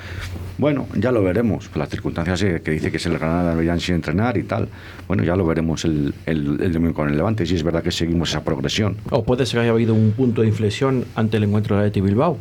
bueno, 0.58 0.88
ya 0.96 1.12
lo 1.12 1.24
veremos. 1.24 1.68
Por 1.68 1.78
las 1.78 1.90
circunstancias 1.90 2.40
que 2.62 2.72
dice 2.72 2.92
que 2.92 2.98
es 2.98 3.06
el 3.06 3.18
Granada 3.18 3.52
deberían 3.52 3.80
sin 3.80 3.96
entrenar 3.96 4.38
y 4.38 4.44
tal. 4.44 4.68
Bueno, 5.08 5.24
ya 5.24 5.36
lo 5.36 5.46
veremos 5.46 5.86
el, 5.86 6.14
el, 6.26 6.60
el 6.62 6.74
domingo 6.74 6.94
con 6.96 7.10
el 7.10 7.16
Levante, 7.18 7.46
si 7.46 7.56
es 7.56 7.64
verdad 7.64 7.82
que 7.84 7.92
seguimos 7.92 8.30
esa 8.30 8.44
progresión. 8.44 8.98
O 9.12 9.24
puede 9.24 9.46
ser 9.46 9.58
que 9.60 9.62
haya 9.64 9.72
habido 9.72 9.94
un 9.94 10.12
punto 10.12 10.42
de 10.42 10.48
inflexión 10.48 11.06
ante 11.16 11.38
el 11.38 11.44
encuentro 11.44 11.76
de 11.76 11.82
Atleti 11.84 12.02
Bilbao. 12.02 12.38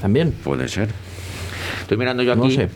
También. 0.00 0.32
Puede 0.44 0.68
ser. 0.68 0.88
Estoy 1.82 1.96
mirando 1.98 2.22
yo 2.22 2.34
No 2.36 2.44
aquí, 2.44 2.54
sé. 2.56 2.68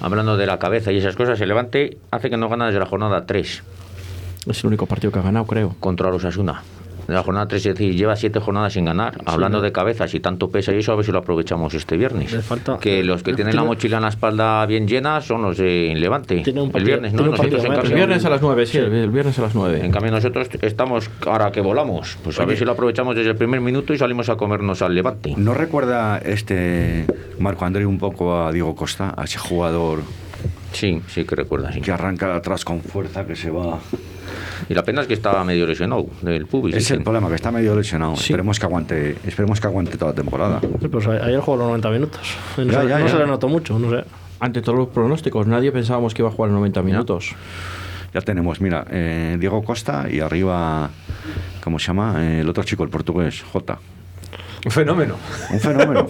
hablando 0.00 0.36
de 0.36 0.46
la 0.46 0.58
cabeza 0.58 0.92
y 0.92 0.98
esas 0.98 1.16
cosas, 1.16 1.40
el 1.40 1.48
Levante 1.48 1.96
hace 2.10 2.28
que 2.30 2.36
no 2.36 2.48
gana 2.48 2.66
desde 2.66 2.78
la 2.80 2.86
jornada 2.86 3.24
3 3.26 3.62
Es 4.46 4.60
el 4.60 4.66
único 4.66 4.86
partido 4.86 5.10
que 5.12 5.18
ha 5.18 5.22
ganado, 5.22 5.46
creo. 5.46 5.74
contra 5.80 6.10
los 6.10 6.24
Asuna. 6.24 6.62
De 7.06 7.14
la 7.14 7.22
jornada 7.22 7.46
3, 7.48 7.66
es 7.66 7.74
decir, 7.74 7.94
lleva 7.96 8.16
siete 8.16 8.40
jornadas 8.40 8.72
sin 8.74 8.84
ganar. 8.84 9.18
Hablando 9.26 9.60
de 9.60 9.72
cabezas 9.72 10.14
y 10.14 10.20
tanto 10.20 10.50
pesa 10.50 10.72
y 10.72 10.78
eso, 10.78 10.92
a 10.92 10.96
ver 10.96 11.04
si 11.04 11.12
lo 11.12 11.18
aprovechamos 11.18 11.74
este 11.74 11.96
viernes. 11.96 12.32
Le 12.32 12.42
falta- 12.42 12.78
que 12.78 13.02
los 13.02 13.22
que 13.22 13.34
tienen 13.34 13.56
la 13.56 13.64
mochila 13.64 13.96
en 13.96 14.02
la 14.02 14.08
espalda 14.08 14.64
bien 14.66 14.86
llena 14.86 15.20
son 15.20 15.42
los 15.42 15.56
de 15.58 15.92
Levante. 15.96 16.40
Tiene 16.40 16.62
un 16.62 16.70
el 16.74 16.84
viernes, 16.84 17.12
¿no? 17.12 17.18
tiene 17.18 17.30
un 17.30 17.36
Nosotros 17.36 17.62
partido 17.66 17.82
en 17.82 17.86
El 17.90 17.94
viernes 17.94 18.24
a 18.24 18.30
las 18.30 18.42
9, 18.42 18.66
sí, 18.66 18.78
el 18.78 19.10
viernes 19.10 19.38
a 19.38 19.42
las 19.42 19.54
9. 19.54 19.80
En 19.84 19.90
cambio 19.90 20.10
nosotros 20.12 20.48
estamos 20.60 21.10
ahora 21.26 21.50
que 21.52 21.60
volamos, 21.60 22.16
pues 22.22 22.38
a 22.40 22.44
ver 22.44 22.56
si 22.56 22.64
lo 22.64 22.72
aprovechamos 22.72 23.14
desde 23.16 23.30
el 23.30 23.36
primer 23.36 23.60
minuto 23.60 23.92
y 23.94 23.98
salimos 23.98 24.28
a 24.28 24.36
comernos 24.36 24.82
al 24.82 24.94
Levante. 24.94 25.34
¿No 25.36 25.54
recuerda 25.54 26.18
este 26.18 27.06
Marco 27.38 27.64
André 27.64 27.84
un 27.86 27.98
poco 27.98 28.36
a 28.38 28.52
Diego 28.52 28.74
Costa, 28.74 29.14
a 29.16 29.24
ese 29.24 29.38
jugador 29.38 30.00
Sí, 30.72 31.00
sí 31.08 31.24
que 31.24 31.36
recuerda, 31.36 31.72
sí. 31.72 31.80
que 31.80 31.92
arranca 31.92 32.34
atrás 32.34 32.64
con 32.64 32.80
fuerza, 32.80 33.24
que 33.26 33.36
se 33.36 33.50
va? 33.50 33.78
Y 34.68 34.74
la 34.74 34.82
pena 34.84 35.02
es 35.02 35.06
que 35.08 35.14
estaba 35.14 35.44
medio 35.44 35.66
lesionado 35.66 36.06
del 36.22 36.46
pubis. 36.46 36.74
Es 36.76 36.90
el 36.90 37.02
problema, 37.02 37.28
que 37.28 37.34
está 37.34 37.50
medio 37.50 37.74
lesionado. 37.76 38.16
Sí. 38.16 38.22
Esperemos 38.24 38.58
que 38.58 38.66
aguante, 38.66 39.16
esperemos 39.26 39.60
que 39.60 39.66
aguante 39.66 39.96
toda 39.98 40.12
la 40.12 40.16
temporada. 40.16 40.60
Sí, 40.80 40.88
pues 40.88 41.06
a- 41.06 41.12
ayer 41.24 41.40
jugó 41.40 41.56
los 41.58 41.66
90 41.66 41.90
minutos. 41.90 42.20
No, 42.56 42.64
Ya, 42.64 42.82
se, 42.82 42.88
ya, 42.88 42.98
no 42.98 43.06
ya. 43.06 43.12
se 43.12 43.18
le 43.18 43.26
notó 43.26 43.48
mucho, 43.48 43.78
no 43.78 43.90
sé. 43.90 44.04
Ante 44.40 44.62
todos 44.62 44.78
los 44.78 44.88
pronósticos, 44.88 45.46
nadie 45.46 45.70
pensábamos 45.72 46.14
que 46.14 46.22
iba 46.22 46.28
a 46.28 46.32
jugar 46.32 46.50
90 46.50 46.82
minutos. 46.82 47.34
Ya 48.14 48.20
tenemos, 48.20 48.60
mira, 48.60 48.84
eh, 48.90 49.36
Diego 49.38 49.62
Costa 49.64 50.06
y 50.10 50.20
arriba, 50.20 50.90
¿cómo 51.62 51.78
se 51.78 51.86
llama? 51.88 52.16
Eh, 52.18 52.40
el 52.40 52.48
otro 52.48 52.62
chico, 52.64 52.82
el 52.84 52.90
portugués, 52.90 53.42
Jota. 53.52 53.78
Un 54.64 54.70
fenómeno. 54.70 55.16
Un 55.50 55.60
fenómeno. 55.60 56.06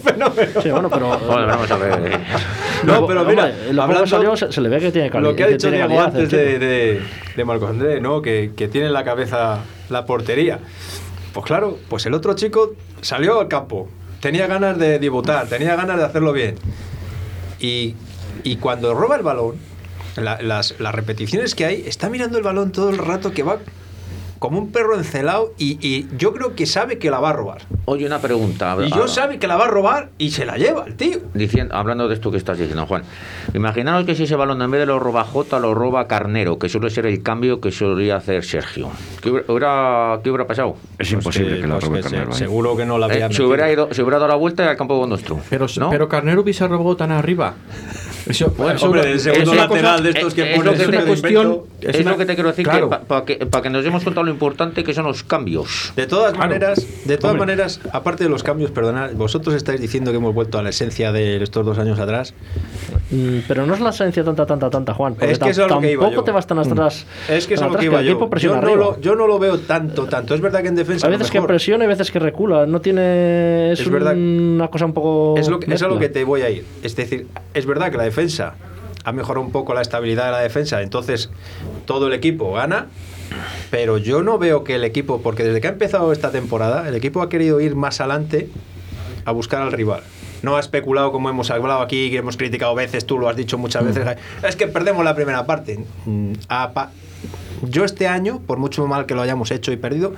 Sí, 0.61 0.69
bueno, 0.69 0.89
pero. 0.89 1.09
Joder, 1.19 1.47
vamos 1.47 1.71
a 1.71 1.77
ver. 1.77 2.13
eh. 2.13 2.19
No, 2.83 3.07
pero 3.07 3.23
mira, 3.23 3.51
lo 3.71 3.83
hablando- 3.83 4.05
salió 4.07 4.35
se, 4.35 4.51
se 4.51 4.59
le 4.61 4.67
ve 4.69 4.79
que 4.79 4.91
tiene 4.91 5.09
calidad. 5.09 5.29
Lo 5.31 5.35
que 5.35 5.43
ha 5.43 5.47
dicho 5.47 5.71
Diego 5.71 6.01
antes 6.01 6.29
de, 6.29 6.59
de, 6.59 7.01
de 7.35 7.45
Marcos 7.45 7.69
Andrés, 7.69 8.01
¿no? 8.01 8.21
Que, 8.21 8.51
que 8.57 8.67
tiene 8.67 8.87
en 8.87 8.93
la 8.93 9.03
cabeza 9.05 9.59
la 9.89 10.05
portería. 10.05 10.59
Pues 11.33 11.45
claro, 11.45 11.77
pues 11.89 12.05
el 12.05 12.13
otro 12.13 12.33
chico 12.35 12.75
salió 13.01 13.39
al 13.39 13.47
campo, 13.47 13.89
tenía 14.19 14.47
ganas 14.47 14.77
de 14.77 14.99
debutar, 14.99 15.47
tenía 15.47 15.75
ganas 15.77 15.97
de 15.97 16.03
hacerlo 16.03 16.33
bien. 16.33 16.55
Y, 17.59 17.95
y 18.43 18.57
cuando 18.57 18.93
roba 18.93 19.15
el 19.15 19.23
balón, 19.23 19.55
la- 20.17 20.41
las, 20.41 20.75
las 20.79 20.93
repeticiones 20.93 21.55
que 21.55 21.65
hay, 21.65 21.83
está 21.87 22.09
mirando 22.09 22.37
el 22.37 22.43
balón 22.43 22.71
todo 22.71 22.89
el 22.89 22.97
rato 22.97 23.31
que 23.31 23.43
va 23.43 23.59
como 24.43 24.59
un 24.59 24.73
perro 24.73 24.97
encelado 24.97 25.53
y, 25.57 25.77
y 25.79 26.05
yo 26.17 26.33
creo 26.33 26.53
que 26.53 26.65
sabe 26.65 26.97
que 26.97 27.09
la 27.09 27.21
va 27.21 27.29
a 27.29 27.31
robar. 27.33 27.61
Oye, 27.85 28.05
una 28.05 28.19
pregunta. 28.19 28.75
Y 28.85 28.89
yo 28.89 29.05
Ah, 29.05 29.07
sabe 29.07 29.39
que 29.39 29.47
la 29.47 29.55
va 29.55 29.63
a 29.65 29.67
robar 29.69 30.09
y 30.17 30.31
se 30.31 30.45
la 30.45 30.57
lleva 30.57 30.83
el 30.85 30.97
tío. 30.97 31.19
Diciendo, 31.33 31.73
hablando 31.73 32.09
de 32.09 32.15
esto 32.15 32.29
que 32.29 32.35
estás 32.35 32.57
diciendo, 32.57 32.85
Juan, 32.85 33.03
imaginaos 33.53 34.03
que 34.05 34.15
si 34.15 34.23
ese 34.23 34.35
balón 34.35 34.61
en 34.61 34.69
vez 34.69 34.81
de 34.81 34.85
lo 34.85 34.99
roba 34.99 35.23
Jota, 35.23 35.61
lo 35.61 35.73
roba 35.73 36.09
Carnero, 36.09 36.59
que 36.59 36.67
suele 36.67 36.89
ser 36.89 37.05
el 37.05 37.23
cambio 37.23 37.61
que 37.61 37.71
solía 37.71 38.17
hacer 38.17 38.43
Sergio. 38.43 38.89
¿Qué 39.21 39.29
hubiera, 39.29 40.19
qué 40.21 40.29
hubiera 40.29 40.45
pasado? 40.45 40.75
Es 40.99 41.09
imposible 41.13 41.61
que, 41.61 41.65
la 41.67 41.75
pues 41.75 41.85
robe 41.85 41.97
que 41.99 42.03
se- 42.03 42.09
Carnero. 42.09 42.31
ahí. 42.33 42.37
Seguro 42.37 42.75
que 42.75 42.85
no 42.85 42.97
la 42.97 43.05
había 43.05 43.27
Eh, 43.27 43.33
se, 43.33 43.43
hubiera 43.43 43.71
ido, 43.71 43.93
se 43.93 44.01
hubiera 44.03 44.17
dado 44.17 44.27
la 44.27 44.35
vuelta 44.35 44.69
al 44.69 44.75
campo 44.75 45.07
nuestro. 45.07 45.39
Pero, 45.49 45.67
¿no? 45.77 45.89
pero 45.89 46.09
Carnero 46.09 46.41
hubiese 46.41 46.67
robado 46.67 46.97
tan 46.97 47.13
arriba. 47.13 47.53
Eso, 48.27 48.53
eso- 48.73 48.85
hombre, 48.85 49.11
el 49.11 49.19
segundo 49.19 49.53
lateral 49.53 49.91
cosa- 49.97 50.03
de 50.03 50.09
estos 50.09 50.33
que 50.33 50.41
es 50.51 50.57
pones 50.57 50.65
lo 50.79 50.91
que 50.91 50.97
te 50.97 51.03
cuestión- 51.05 51.61
es, 51.81 51.95
es 51.95 52.05
lo 52.05 52.17
que 52.17 52.25
te 52.25 52.35
quiero 52.35 52.49
decir, 52.49 52.65
claro. 52.65 52.89
para 52.89 53.25
que, 53.25 53.35
pa' 53.45 53.61
que 53.61 53.69
nos 53.69 53.83
demos 53.83 54.03
cuenta 54.03 54.23
lo 54.23 54.31
importante 54.31 54.83
que 54.83 54.93
son 54.93 55.05
los 55.05 55.23
cambios. 55.23 55.91
De 55.95 56.07
todas 56.07 56.31
Claro. 56.33 56.47
maneras, 56.49 56.85
de 57.05 57.17
todas 57.17 57.33
Hombre. 57.33 57.47
maneras, 57.47 57.81
aparte 57.91 58.23
de 58.23 58.29
los 58.29 58.43
cambios, 58.43 58.71
perdonad, 58.71 59.11
vosotros 59.13 59.53
estáis 59.55 59.81
diciendo 59.81 60.11
que 60.11 60.17
hemos 60.17 60.33
vuelto 60.33 60.57
a 60.57 60.63
la 60.63 60.69
esencia 60.69 61.11
de 61.11 61.43
estos 61.43 61.65
dos 61.65 61.77
años 61.79 61.99
atrás. 61.99 62.33
Mm, 63.11 63.39
Pero 63.47 63.65
no 63.65 63.73
es 63.73 63.79
la 63.81 63.89
esencia 63.89 64.23
tanta, 64.23 64.45
tanta, 64.45 64.69
tanta, 64.69 64.93
Juan. 64.93 65.15
Es 65.19 65.37
que 65.39 65.49
es 65.49 65.59
a 65.59 65.67
lo 65.67 65.79
que 65.79 65.91
iba 65.91 66.01
tampoco 66.03 66.21
yo. 66.21 66.23
te 66.23 66.31
vas 66.31 66.47
tan 66.47 66.59
atrás. 66.59 67.05
Es 67.29 67.45
que 67.47 67.55
es 67.55 67.61
a 67.61 67.67
lo 67.67 67.75
que 67.77 67.85
iba 67.85 67.99
el 67.99 68.05
yo. 68.05 68.11
equipo 68.13 68.25
Yo 68.25 68.29
presiona 68.29 68.61
no, 68.61 68.67
arriba. 68.67 68.77
lo, 68.85 69.01
yo 69.01 69.15
no 69.15 69.27
lo 69.27 69.37
veo 69.39 69.59
tanto, 69.59 70.05
tanto. 70.05 70.33
Es 70.33 70.41
verdad 70.41 70.61
que 70.61 70.69
en 70.69 70.75
defensa. 70.75 71.07
A 71.07 71.09
veces 71.09 71.29
que 71.29 71.41
presiona 71.41 71.83
y 71.85 71.87
veces 71.87 72.09
que 72.11 72.19
recula. 72.19 72.65
No 72.65 72.79
tiene. 72.81 73.71
Es, 73.73 73.81
Es 73.81 73.89
verdad. 73.89 74.15
una 74.15 74.67
cosa 74.69 74.85
un 74.85 74.93
poco. 74.93 75.35
Es, 75.37 75.47
lo 75.49 75.59
que, 75.59 75.73
es 75.73 75.81
a 75.83 75.87
lo 75.87 75.99
que 75.99 76.09
te 76.09 76.23
voy 76.23 76.41
a 76.41 76.49
ir. 76.49 76.65
Es 76.81 76.95
decir, 76.95 77.27
es 77.53 77.65
verdad 77.65 77.91
que 77.91 77.97
la 77.97 78.03
defensa 78.03 78.12
ha 79.03 79.11
mejorado 79.11 79.45
un 79.45 79.51
poco 79.51 79.73
la 79.73 79.81
estabilidad 79.81 80.25
de 80.25 80.31
la 80.31 80.39
defensa, 80.39 80.81
entonces 80.81 81.29
todo 81.85 82.07
el 82.07 82.13
equipo 82.13 82.53
gana, 82.53 82.87
pero 83.69 83.97
yo 83.97 84.23
no 84.23 84.37
veo 84.37 84.63
que 84.63 84.75
el 84.75 84.83
equipo, 84.83 85.21
porque 85.21 85.43
desde 85.43 85.61
que 85.61 85.67
ha 85.67 85.71
empezado 85.71 86.11
esta 86.11 86.31
temporada, 86.31 86.87
el 86.87 86.95
equipo 86.95 87.21
ha 87.21 87.29
querido 87.29 87.59
ir 87.59 87.75
más 87.75 87.99
adelante 87.99 88.49
a 89.25 89.31
buscar 89.31 89.61
al 89.61 89.71
rival. 89.71 90.03
No 90.41 90.57
ha 90.57 90.59
especulado 90.59 91.11
como 91.11 91.29
hemos 91.29 91.49
hablado 91.51 91.81
aquí, 91.81 92.11
que 92.11 92.17
hemos 92.17 92.35
criticado 92.37 92.75
veces, 92.75 93.05
tú 93.05 93.17
lo 93.17 93.29
has 93.29 93.35
dicho 93.35 93.57
muchas 93.57 93.85
veces, 93.85 94.17
es 94.47 94.55
que 94.55 94.67
perdemos 94.67 95.03
la 95.03 95.15
primera 95.15 95.45
parte. 95.45 95.85
Mm, 96.05 96.33
Yo 97.63 97.85
este 97.85 98.07
año, 98.07 98.41
por 98.45 98.57
mucho 98.57 98.85
mal 98.87 99.05
que 99.05 99.15
lo 99.15 99.21
hayamos 99.21 99.51
hecho 99.51 99.71
y 99.71 99.77
perdido, 99.77 100.13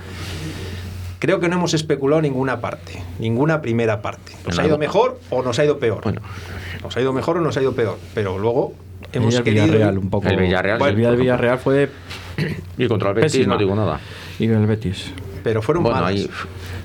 creo 1.20 1.40
que 1.40 1.48
no 1.48 1.58
hemos 1.58 1.76
especulado 1.76 2.24
ninguna 2.24 2.60
parte, 2.60 3.04
ninguna 3.20 3.62
primera 3.62 4.02
parte. 4.02 4.34
¿Nos 4.46 4.58
ha 4.58 4.66
ido 4.66 4.80
mejor 4.80 5.20
o 5.30 5.44
nos 5.44 5.60
ha 5.60 5.66
ido 5.66 5.78
peor? 5.78 6.04
Bueno. 6.04 6.22
Nos 6.86 6.96
ha 6.98 7.02
ido 7.02 7.14
mejor 7.14 7.38
o 7.38 7.42
nos 7.42 7.58
ha 7.58 7.62
ido 7.62 7.74
peor, 7.74 7.98
pero 8.14 8.38
luego 8.38 8.74
hemos 9.12 9.34
el 9.36 9.44
querido... 9.44 9.66
Villarreal 9.66 9.98
un 9.98 10.10
poco. 10.10 10.28
El 10.28 10.38
Villarreal, 10.38 10.82
el 10.82 10.96
del 10.96 11.06
por 11.06 11.18
Villarreal 11.18 11.58
fue 11.60 11.90
Y 12.78 12.88
contra 12.88 13.10
el 13.10 13.16
Betis 13.16 13.32
Pésima. 13.34 13.54
no 13.54 13.60
digo 13.60 13.76
nada. 13.76 14.00
y 14.40 14.46
el 14.46 14.66
Betis. 14.68 15.12
Pero 15.44 15.62
fueron 15.62 15.84
Bueno, 15.84 16.00
malas. 16.00 16.12
ahí 16.12 16.30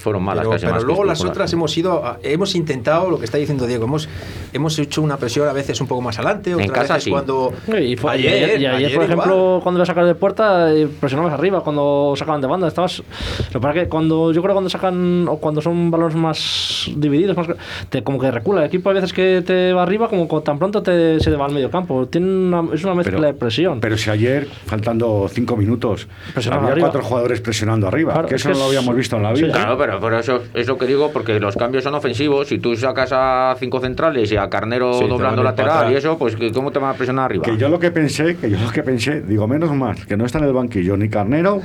fueron 0.01 0.23
malas 0.25 0.41
pero 0.43 0.51
casi 0.53 0.65
pero 0.65 0.75
más 0.75 0.85
luego 0.85 1.05
las 1.05 1.25
otras 1.25 1.53
hemos 1.53 1.77
ido 1.77 2.03
hemos 2.23 2.55
intentado 2.55 3.11
lo 3.11 3.19
que 3.19 3.25
está 3.27 3.39
diciendo 3.39 3.67
Diego 3.67 3.85
hemos 3.85 4.09
hemos 4.53 4.79
hecho 4.79 5.03
una 5.03 5.17
presión 5.17 5.47
a 5.49 5.53
veces 5.53 5.81
un 5.81 5.87
poco 5.87 6.01
más 6.03 6.19
adelante 6.19 6.55
otras 6.55 6.71
casa 6.71 6.95
veces 6.95 7.05
sí. 7.05 7.11
cuando 7.11 7.53
Y, 7.69 7.97
fue- 7.97 8.17
y 8.19 8.27
ayer, 8.27 8.33
ayer, 8.45 8.49
y 8.61 8.67
ayer, 8.67 8.71
ayer 8.75 8.95
por 8.97 9.05
igual. 9.05 9.19
ejemplo, 9.21 9.61
cuando 9.63 9.79
iba 9.79 9.83
a 9.83 9.87
sacar 9.87 10.05
de 10.07 10.15
puerta, 10.15 10.73
eh, 10.75 10.89
presionabas 11.01 11.33
arriba. 11.35 11.63
Cuando 11.63 12.15
sacaban 12.17 12.41
de 12.41 12.47
banda, 12.47 12.67
estabas. 12.69 12.99
Lo 12.99 13.05
que 13.53 13.61
pasa 13.61 13.79
es 13.79 13.85
que 13.85 13.89
cuando, 13.89 14.33
yo 14.33 14.41
creo 14.43 14.53
que 14.53 14.55
cuando 14.55 14.71
sacan, 14.71 15.27
o 15.29 15.37
cuando 15.39 15.61
son 15.61 15.91
balones 15.91 16.17
más 16.17 16.91
divididos, 16.97 17.37
más, 17.37 17.49
te, 17.89 18.03
como 18.03 18.19
que 18.19 18.31
recula. 18.31 18.61
El 18.63 18.67
equipo 18.69 18.91
a 18.91 18.93
veces 18.93 19.13
que 19.13 19.43
te 19.47 19.73
va 19.73 19.83
arriba, 19.83 20.09
como 20.09 20.27
tan 20.43 20.59
pronto 20.59 20.83
te, 20.83 21.21
se 21.21 21.31
te 21.31 21.37
va 21.37 21.47
al 21.47 21.53
medio 21.53 21.71
campo. 21.71 22.07
Tiene 22.07 22.27
una- 22.27 22.75
es 22.75 22.83
una 22.85 22.95
mezcla 22.95 23.17
Pero- 23.19 23.27
de 23.27 23.35
presión. 23.35 23.81
Pero 23.81 23.97
si 23.99 24.11
ayer, 24.11 24.47
faltando 24.67 25.29
cinco 25.31 25.57
minutos, 25.57 26.09
había 26.35 26.59
arriba. 26.71 26.89
cuatro 26.89 27.03
jugadores 27.03 27.41
presionando 27.41 27.87
arriba, 27.87 28.13
Claro, 28.13 28.29
que 28.29 28.35
es 28.37 28.41
eso 28.43 28.49
que 28.51 28.55
no 28.55 28.59
lo 28.61 28.65
es- 28.71 28.77
habíamos 28.77 28.97
visto 28.97 29.17
en 29.17 29.23
la 29.23 29.33
vida. 29.33 29.53
Claro, 29.53 29.79
pero, 29.79 29.90
pero 30.01 30.19
eso 30.19 30.43
es 30.53 30.67
lo 30.69 30.77
que 30.77 30.87
digo, 30.87 31.11
porque 31.13 31.41
los 31.41 31.57
cambios 31.57 31.85
son 31.85 31.95
ofensivos. 31.95 32.49
Si 32.49 32.59
tú 32.59 32.77
sacas 32.77 33.11
a 33.13 33.55
cinco 33.59 33.81
centrales 33.81 34.31
y 34.31 34.37
a 34.37 34.49
Carnero 34.51 34.93
Sí, 34.93 35.07
doblando 35.09 35.43
lateral 35.43 35.91
y 35.93 35.97
eso, 35.97 36.19
pues 36.19 36.37
¿cómo 36.53 36.71
te 36.71 36.79
van 36.79 36.91
a 36.91 36.95
presionar 36.95 37.27
arriba? 37.27 37.45
Que 37.45 37.57
yo 37.57 37.69
lo 37.69 37.79
que 37.79 37.91
pensé, 37.91 38.37
que 38.37 38.51
yo 38.51 38.59
lo 38.59 38.71
que 38.71 38.83
pensé, 38.83 39.23
digo, 39.23 39.49
menos 39.49 39.75
mal, 39.75 40.07
que 40.07 40.17
no 40.17 40.27
está 40.27 40.39
en 40.39 40.45
el 40.45 40.53
banquillo 40.53 40.97
ni 40.97 41.09
Carnero 41.09 41.63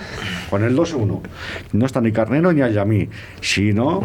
con 0.49 0.63
el 0.63 0.75
2-1. 0.75 1.21
No 1.73 1.85
está 1.85 2.01
ni 2.01 2.11
Carnero 2.11 2.53
ni 2.53 2.61
Ayamí. 2.61 3.09
Si 3.41 3.73
no, 3.73 4.01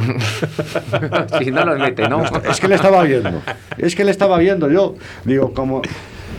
si 1.39 1.51
no 1.51 1.65
los 1.65 1.79
mete, 1.79 2.09
¿no? 2.09 2.25
es 2.49 2.61
que 2.61 2.69
le 2.69 2.75
estaba 2.75 3.03
viendo. 3.05 3.43
Es 3.79 3.95
que 3.95 4.05
le 4.05 4.11
estaba 4.11 4.39
viendo 4.39 4.71
yo. 4.71 4.97
Digo, 5.25 5.53
como. 5.55 5.83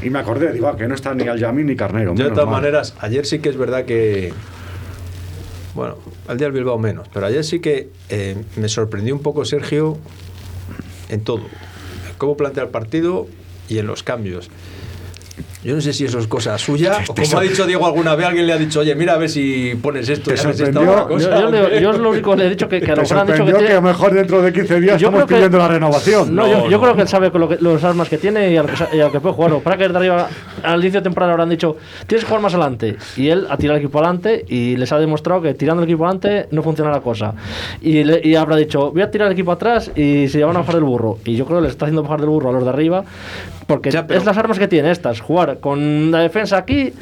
Y 0.04 0.10
me 0.10 0.20
acordé, 0.20 0.52
digo, 0.52 0.68
ah, 0.68 0.76
que 0.76 0.88
no 0.88 0.96
está 0.96 1.14
ni 1.14 1.28
Ayamí 1.28 1.64
ni 1.64 1.76
Carnero. 1.76 2.16
Yo 2.16 2.26
de 2.26 2.32
todas 2.32 2.46
mal. 2.46 2.62
maneras 2.62 2.96
ayer 3.00 3.26
sí 3.26 3.40
que 3.40 3.50
es 3.50 3.58
verdad 3.58 3.86
que 3.86 4.34
bueno 5.76 5.98
al 6.28 6.38
día 6.38 6.48
del 6.48 6.54
Bilbao 6.54 6.78
menos 6.78 7.08
pero 7.14 7.26
ayer 7.26 7.44
sí 7.44 7.60
que 7.60 7.90
eh, 8.10 8.36
me 8.56 8.70
sorprendió 8.70 9.16
un 9.16 9.22
poco 9.22 9.46
Sergio 9.46 9.98
en 11.12 11.24
todo. 11.24 11.44
Cómo 12.18 12.38
plantea 12.38 12.64
el 12.64 12.70
partido 12.70 13.28
y 13.70 13.78
en 13.78 13.88
los 13.88 14.04
cambios 14.04 14.50
yo 15.64 15.76
no 15.76 15.82
sé 15.82 15.94
si 15.94 16.06
eso 16.06 16.20
es 16.20 16.28
cosa 16.28 16.58
suya 16.58 16.98
o 17.08 17.14
como 17.16 17.38
ha 17.40 17.42
dicho 17.42 17.66
Diego 17.66 17.86
alguna 17.86 18.16
vez 18.16 18.28
alguien 18.28 18.48
le 18.48 18.54
ha 18.54 18.58
dicho 18.58 18.82
oye 18.82 18.96
mira 18.96 19.14
a 19.14 19.18
ver 19.18 19.30
si 19.30 19.74
pones 19.82 20.08
esto 20.10 20.32
¿Te 20.32 20.36
y 20.36 20.40
a 20.40 20.44
ver 20.48 20.56
si 20.56 20.64
esta 20.64 20.80
otra 20.80 21.04
cosa 21.06 21.30
yo, 21.30 21.40
yo 21.42 21.52
le- 21.70 21.82
yo 21.82 21.92
es 21.92 21.98
lo 22.00 22.10
único 22.12 22.32
que 22.32 22.38
le 22.38 22.46
he 22.46 22.50
dicho 22.50 22.68
que, 22.68 22.82
que 22.82 22.92
a 22.92 22.96
lo 22.96 23.02
mejor 23.04 23.18
han 23.20 23.28
dicho 23.28 23.46
que, 23.46 23.52
que, 23.52 23.58
tiene- 23.58 23.72
a 23.72 23.76
lo 23.76 23.82
mejor 23.84 24.14
dentro 24.14 24.42
de 24.42 24.54
15 24.54 24.82
días 24.82 25.00
Yo 25.02 25.08
estamos 25.08 25.28
que- 25.28 25.36
pidiendo 25.36 25.58
la 25.58 25.68
renovación. 25.68 26.36
No, 26.36 26.48
yo, 26.48 26.58
No, 26.58 26.64
yo 26.66 26.72
no. 26.72 26.82
creo 26.82 26.96
que 26.96 27.02
él 27.04 27.08
sabe 27.08 27.32
con 27.32 27.42
lo 27.42 27.50
que- 27.50 27.58
los 27.62 27.84
armas 27.84 28.10
que 28.10 28.18
tiene 28.18 28.52
y 28.52 28.58
al, 28.58 28.66
que 28.68 28.98
y 28.98 29.00
al 29.00 29.12
que 29.12 29.20
puede 29.20 29.36
jugar. 29.36 29.52
Para 29.60 29.78
que 29.78 29.84
desde 29.84 29.98
arriba, 29.98 30.28
al 30.64 30.80
inicio 30.82 31.00
de 31.00 31.04
temporada 31.04 31.32
habrán 31.34 31.50
dicho, 31.50 31.78
tienes 32.08 32.24
que 32.24 32.28
jugar 32.28 32.42
más 32.42 32.54
adelante. 32.54 32.98
Y 33.18 33.30
él 33.30 33.48
ha 33.50 33.58
tirado 33.58 33.78
el 33.78 33.84
equipo 33.86 34.00
adelante 34.00 34.44
y 34.48 34.76
les 34.78 34.92
ha 34.92 35.00
demostrado 35.00 35.42
que 35.42 35.54
tirando 35.54 35.84
el 35.84 35.90
equipo 35.90 36.06
adelante 36.06 36.48
no 36.52 36.62
funciona 36.64 36.92
la 36.92 37.02
cosa. 37.02 37.34
Y, 37.82 38.04
le- 38.04 38.22
y 38.24 38.36
habrá 38.36 38.56
dicho, 38.58 38.92
voy 38.92 39.02
a 39.02 39.10
tirar 39.12 39.28
el 39.28 39.34
equipo 39.34 39.52
atrás 39.52 39.92
y 39.96 40.28
se 40.28 40.44
van 40.44 40.56
a 40.56 40.60
bajar 40.60 40.76
del 40.76 40.84
burro. 40.84 41.18
Y 41.26 41.36
yo 41.36 41.46
creo 41.46 41.58
que 41.60 41.64
les 41.64 41.72
está 41.72 41.86
haciendo 41.86 42.04
bajar 42.04 42.20
del 42.20 42.30
burro 42.30 42.50
a 42.50 42.54
los 42.54 42.64
de 42.64 42.70
arriba 42.70 43.04
porque 43.74 43.92
Ya, 43.92 44.06
pero- 44.08 44.20
es 44.20 44.26
las 44.26 44.38
armas 44.38 44.60
que 44.60 44.68
tiene 44.68 44.92
estas. 44.92 45.20
Jugar 45.22 45.60
con 45.60 46.12
la 46.12 46.20
defensa 46.20 46.58
aquí 46.58 46.94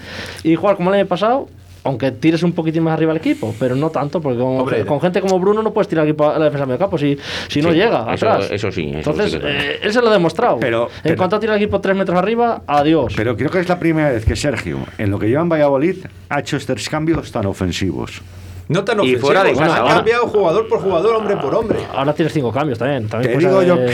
y 0.44 0.56
jugar 0.56 0.76
como 0.78 0.90
el 0.94 1.00
año 1.00 1.08
pasado. 1.08 1.48
Aunque 1.82 2.12
tires 2.12 2.44
un 2.44 2.52
poquitín 2.52 2.84
más 2.84 2.94
arriba 2.94 3.12
al 3.12 3.18
equipo, 3.18 3.56
pero 3.58 3.74
no 3.74 3.90
tanto, 3.90 4.20
porque 4.20 4.38
con, 4.38 4.60
Hombre, 4.60 4.86
con 4.86 5.00
gente 5.00 5.22
como 5.22 5.40
Bruno 5.40 5.64
no 5.64 5.72
puedes 5.72 5.88
tirar 5.88 6.04
el 6.04 6.10
equipo 6.12 6.30
a 6.30 6.38
la 6.38 6.44
defensa 6.46 6.60
del 6.60 6.68
medio 6.68 6.78
campo 6.80 6.98
si, 6.98 7.18
si 7.48 7.62
no 7.62 7.70
Sí, 7.70 7.76
llega 7.76 8.14
eso- 8.14 8.30
atrás. 8.30 8.52
eso 8.52 8.70
sí, 8.70 8.90
eso 8.90 9.12
Entonces, 9.12 9.32
sí 9.32 9.40
eh, 9.42 9.80
él 9.82 9.94
se 9.94 10.02
lo 10.02 10.10
ha 10.10 10.14
demostrado. 10.14 10.58
Pero- 10.60 10.88
en 10.88 11.02
pero- 11.04 11.16
cuanto 11.16 11.40
tira 11.40 11.56
el 11.56 11.62
equipo 11.62 11.80
tres 11.80 11.96
metros 11.96 12.18
arriba, 12.18 12.64
adiós. 12.68 13.14
Pero 13.16 13.38
creo 13.38 13.50
que 13.50 13.60
es 13.62 13.70
la 13.70 13.80
primera 13.80 14.10
vez 14.12 14.26
que 14.26 14.36
Sergio, 14.36 14.80
en 14.98 15.10
lo 15.10 15.18
que 15.18 15.28
lleva 15.30 15.42
en 15.42 15.48
Valladolid, 15.50 15.96
ha 16.28 16.40
hecho 16.42 16.58
estos 16.58 16.90
cambios 16.90 17.32
tan 17.32 17.46
ofensivos. 17.46 18.22
No 18.70 18.84
tan 18.86 18.98
Y 18.98 19.02
ofensivos 19.02 19.22
fuera 19.26 19.44
de 19.44 19.54
casa, 19.54 19.76
ha 19.76 19.80
ahora. 19.80 19.96
cambiado 19.96 20.28
jugador 20.28 20.68
por 20.70 20.80
jugador 20.82 21.16
hombre 21.16 21.36
por 21.38 21.54
hombre 21.56 21.80
Ahora 21.94 22.14
tienes 22.14 22.32
cinco 22.34 22.52
cambios 22.52 22.80
también. 22.80 23.08
también 23.10 23.34
Te 23.34 23.40
digo 23.46 23.62
yo 23.64 23.76
de- 23.78 23.94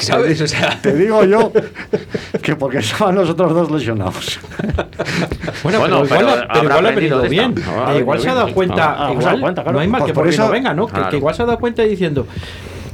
¿sabes? 0.00 0.40
o 0.40 0.46
sea 0.46 0.78
Te 0.82 0.92
digo 0.94 1.24
yo 1.24 1.50
que 2.42 2.54
porque 2.56 2.78
estaban 2.78 3.14
los 3.14 3.30
otros 3.30 3.54
dos 3.54 3.70
lesionados. 3.70 4.38
Bueno, 5.62 5.80
Bueno, 5.80 6.02
pero, 6.08 6.20
igual, 6.22 6.48
pero 6.52 6.64
igual 6.64 6.86
ha 6.86 6.90
venido 6.90 7.20
de 7.20 7.28
bien. 7.28 7.54
igual 7.98 8.20
se 8.20 8.28
ha 8.28 8.34
dado 8.34 8.46
aprendido. 8.48 8.54
cuenta, 8.54 8.84
Ah, 8.92 8.96
ah, 9.06 9.10
igual, 9.12 9.24
dado 9.24 9.40
cuenta, 9.40 9.62
claro. 9.62 9.76
no 9.76 9.80
hay 9.82 9.88
mal 9.88 10.00
Pues 10.00 10.10
que 10.10 10.14
por 10.14 10.24
por 10.24 10.32
eso- 10.32 10.48
venga, 10.50 10.74
¿no? 10.74 10.86
Que- 10.86 11.16
igual 11.16 11.34
se 11.34 11.42
ha 11.42 11.46
dado 11.46 11.58
cuenta 11.58 11.82
diciendo 11.82 12.26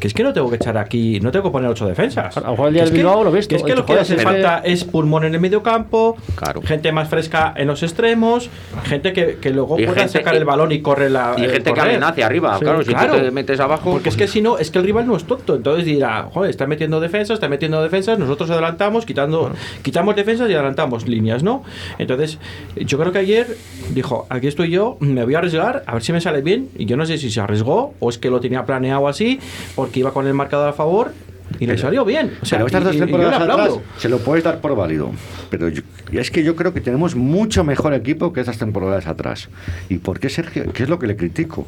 que 0.02 0.08
es 0.08 0.14
que 0.14 0.24
no 0.24 0.32
tengo 0.32 0.50
que 0.50 0.56
echar 0.56 0.76
aquí, 0.76 1.20
no 1.20 1.30
tengo 1.30 1.44
que 1.44 1.52
poner 1.52 1.70
ocho 1.70 1.86
defensas. 1.86 2.36
A 2.36 2.40
lo 2.40 2.50
mejor 2.50 2.66
el 2.68 2.74
día 2.74 2.82
Que 2.82 2.86
es 2.86 2.90
del 2.90 2.98
que- 3.02 3.04
Bilbao 3.06 3.22
lo 3.22 3.30
visto, 3.30 3.50
Que 3.50 3.54
es 3.54 3.62
que 3.62 3.76
lo 3.76 3.86
que 3.86 3.92
hace 3.92 4.16
que- 4.16 4.22
falta 4.22 4.58
es 4.64 4.82
pulmón 4.82 5.22
en 5.24 5.34
el 5.36 5.40
medio 5.40 5.62
campo, 5.62 6.16
Claro. 6.34 6.60
gente 6.60 6.90
más 6.90 7.08
fresca 7.08 7.54
en 7.56 7.68
los 7.68 7.84
extremos, 7.84 8.50
gente 8.82 9.12
que, 9.12 9.36
que 9.40 9.50
luego 9.50 9.78
Y 9.78 9.84
pueda 9.86 10.00
gente- 10.00 10.18
sacar 10.18 10.34
el 10.34 10.44
balón 10.44 10.72
y 10.72 10.82
corre 10.82 11.08
la. 11.08 11.36
Y 11.38 11.44
eh, 11.44 11.50
gente 11.50 11.70
que 11.72 11.78
correr. 11.78 11.90
amenace 11.94 12.24
arriba, 12.24 12.58
Sí, 12.58 12.64
claro, 12.64 12.82
si 12.82 12.88
claro. 12.92 13.14
tú 13.14 13.20
te 13.22 13.30
metes 13.30 13.60
abajo. 13.60 13.92
Porque 13.92 14.08
es 14.08 14.16
que 14.16 14.26
si 14.26 14.42
no, 14.42 14.58
es 14.58 14.72
que 14.72 14.80
el 14.80 14.84
rival 14.86 15.06
no 15.06 15.16
es 15.16 15.22
tonto. 15.22 15.54
Entonces 15.54 15.84
dirá, 15.84 16.28
joder, 16.32 16.50
está 16.50 16.66
metiendo 16.66 16.98
defensas, 16.98 17.34
está 17.34 17.48
metiendo 17.48 17.80
defensas, 17.80 18.18
nosotros 18.18 18.50
adelantamos, 18.50 19.06
quitando, 19.06 19.52
quitamos 19.82 20.16
defensas 20.16 20.50
y 20.50 20.54
adelantamos 20.54 21.06
líneas, 21.06 21.44
¿no? 21.44 21.62
Entonces, 22.00 22.40
yo 22.74 22.98
creo 22.98 23.12
que 23.12 23.18
ayer 23.20 23.56
dijo, 23.94 24.26
aquí 24.30 24.48
estoy 24.48 24.70
yo, 24.70 24.96
me 24.98 25.22
voy 25.24 25.36
a 25.36 25.38
arriesgar, 25.38 25.84
a 25.86 25.92
ver 25.94 26.02
si 26.02 26.12
me 26.12 26.20
sale 26.20 26.40
bien. 26.42 26.70
Y 26.76 26.86
yo 26.86 26.96
no 26.96 27.06
sé 27.06 27.18
si 27.18 27.30
se 27.30 27.40
arriesgó 27.40 27.94
o 28.00 28.08
es 28.10 28.18
que 28.18 28.30
lo 28.30 28.40
tenía 28.40 28.66
planeado 28.66 29.06
así, 29.06 29.38
porque 29.76 29.91
iba 30.00 30.12
con 30.12 30.26
el 30.26 30.34
marcador 30.34 30.68
a 30.68 30.72
favor. 30.72 31.12
Y 31.58 31.66
le 31.66 31.76
salió 31.76 32.04
bien. 32.04 32.32
O 32.40 32.46
sea, 32.46 32.58
pero 32.58 32.66
estas 32.68 32.84
dos 32.84 32.94
y- 32.94 32.96
y 32.96 33.00
temporadas 33.00 33.40
atrás 33.42 33.72
se 33.98 34.08
lo 34.08 34.18
puedes 34.18 34.42
dar 34.42 34.60
por 34.62 34.74
válido. 34.74 35.10
Pero 35.50 35.68
yo- 35.68 35.82
es 36.10 36.30
que 36.30 36.42
yo 36.44 36.56
creo 36.56 36.72
que 36.72 36.80
tenemos 36.80 37.14
mucho 37.14 37.62
mejor 37.62 37.92
equipo 37.92 38.32
que 38.32 38.40
estas 38.40 38.56
temporadas 38.58 39.06
atrás. 39.06 39.50
¿Y 39.90 39.98
por 39.98 40.18
qué 40.18 40.30
Sergio? 40.30 40.72
¿Qué 40.72 40.84
es 40.84 40.88
lo 40.88 40.98
que 40.98 41.06
le 41.06 41.16
critico? 41.16 41.66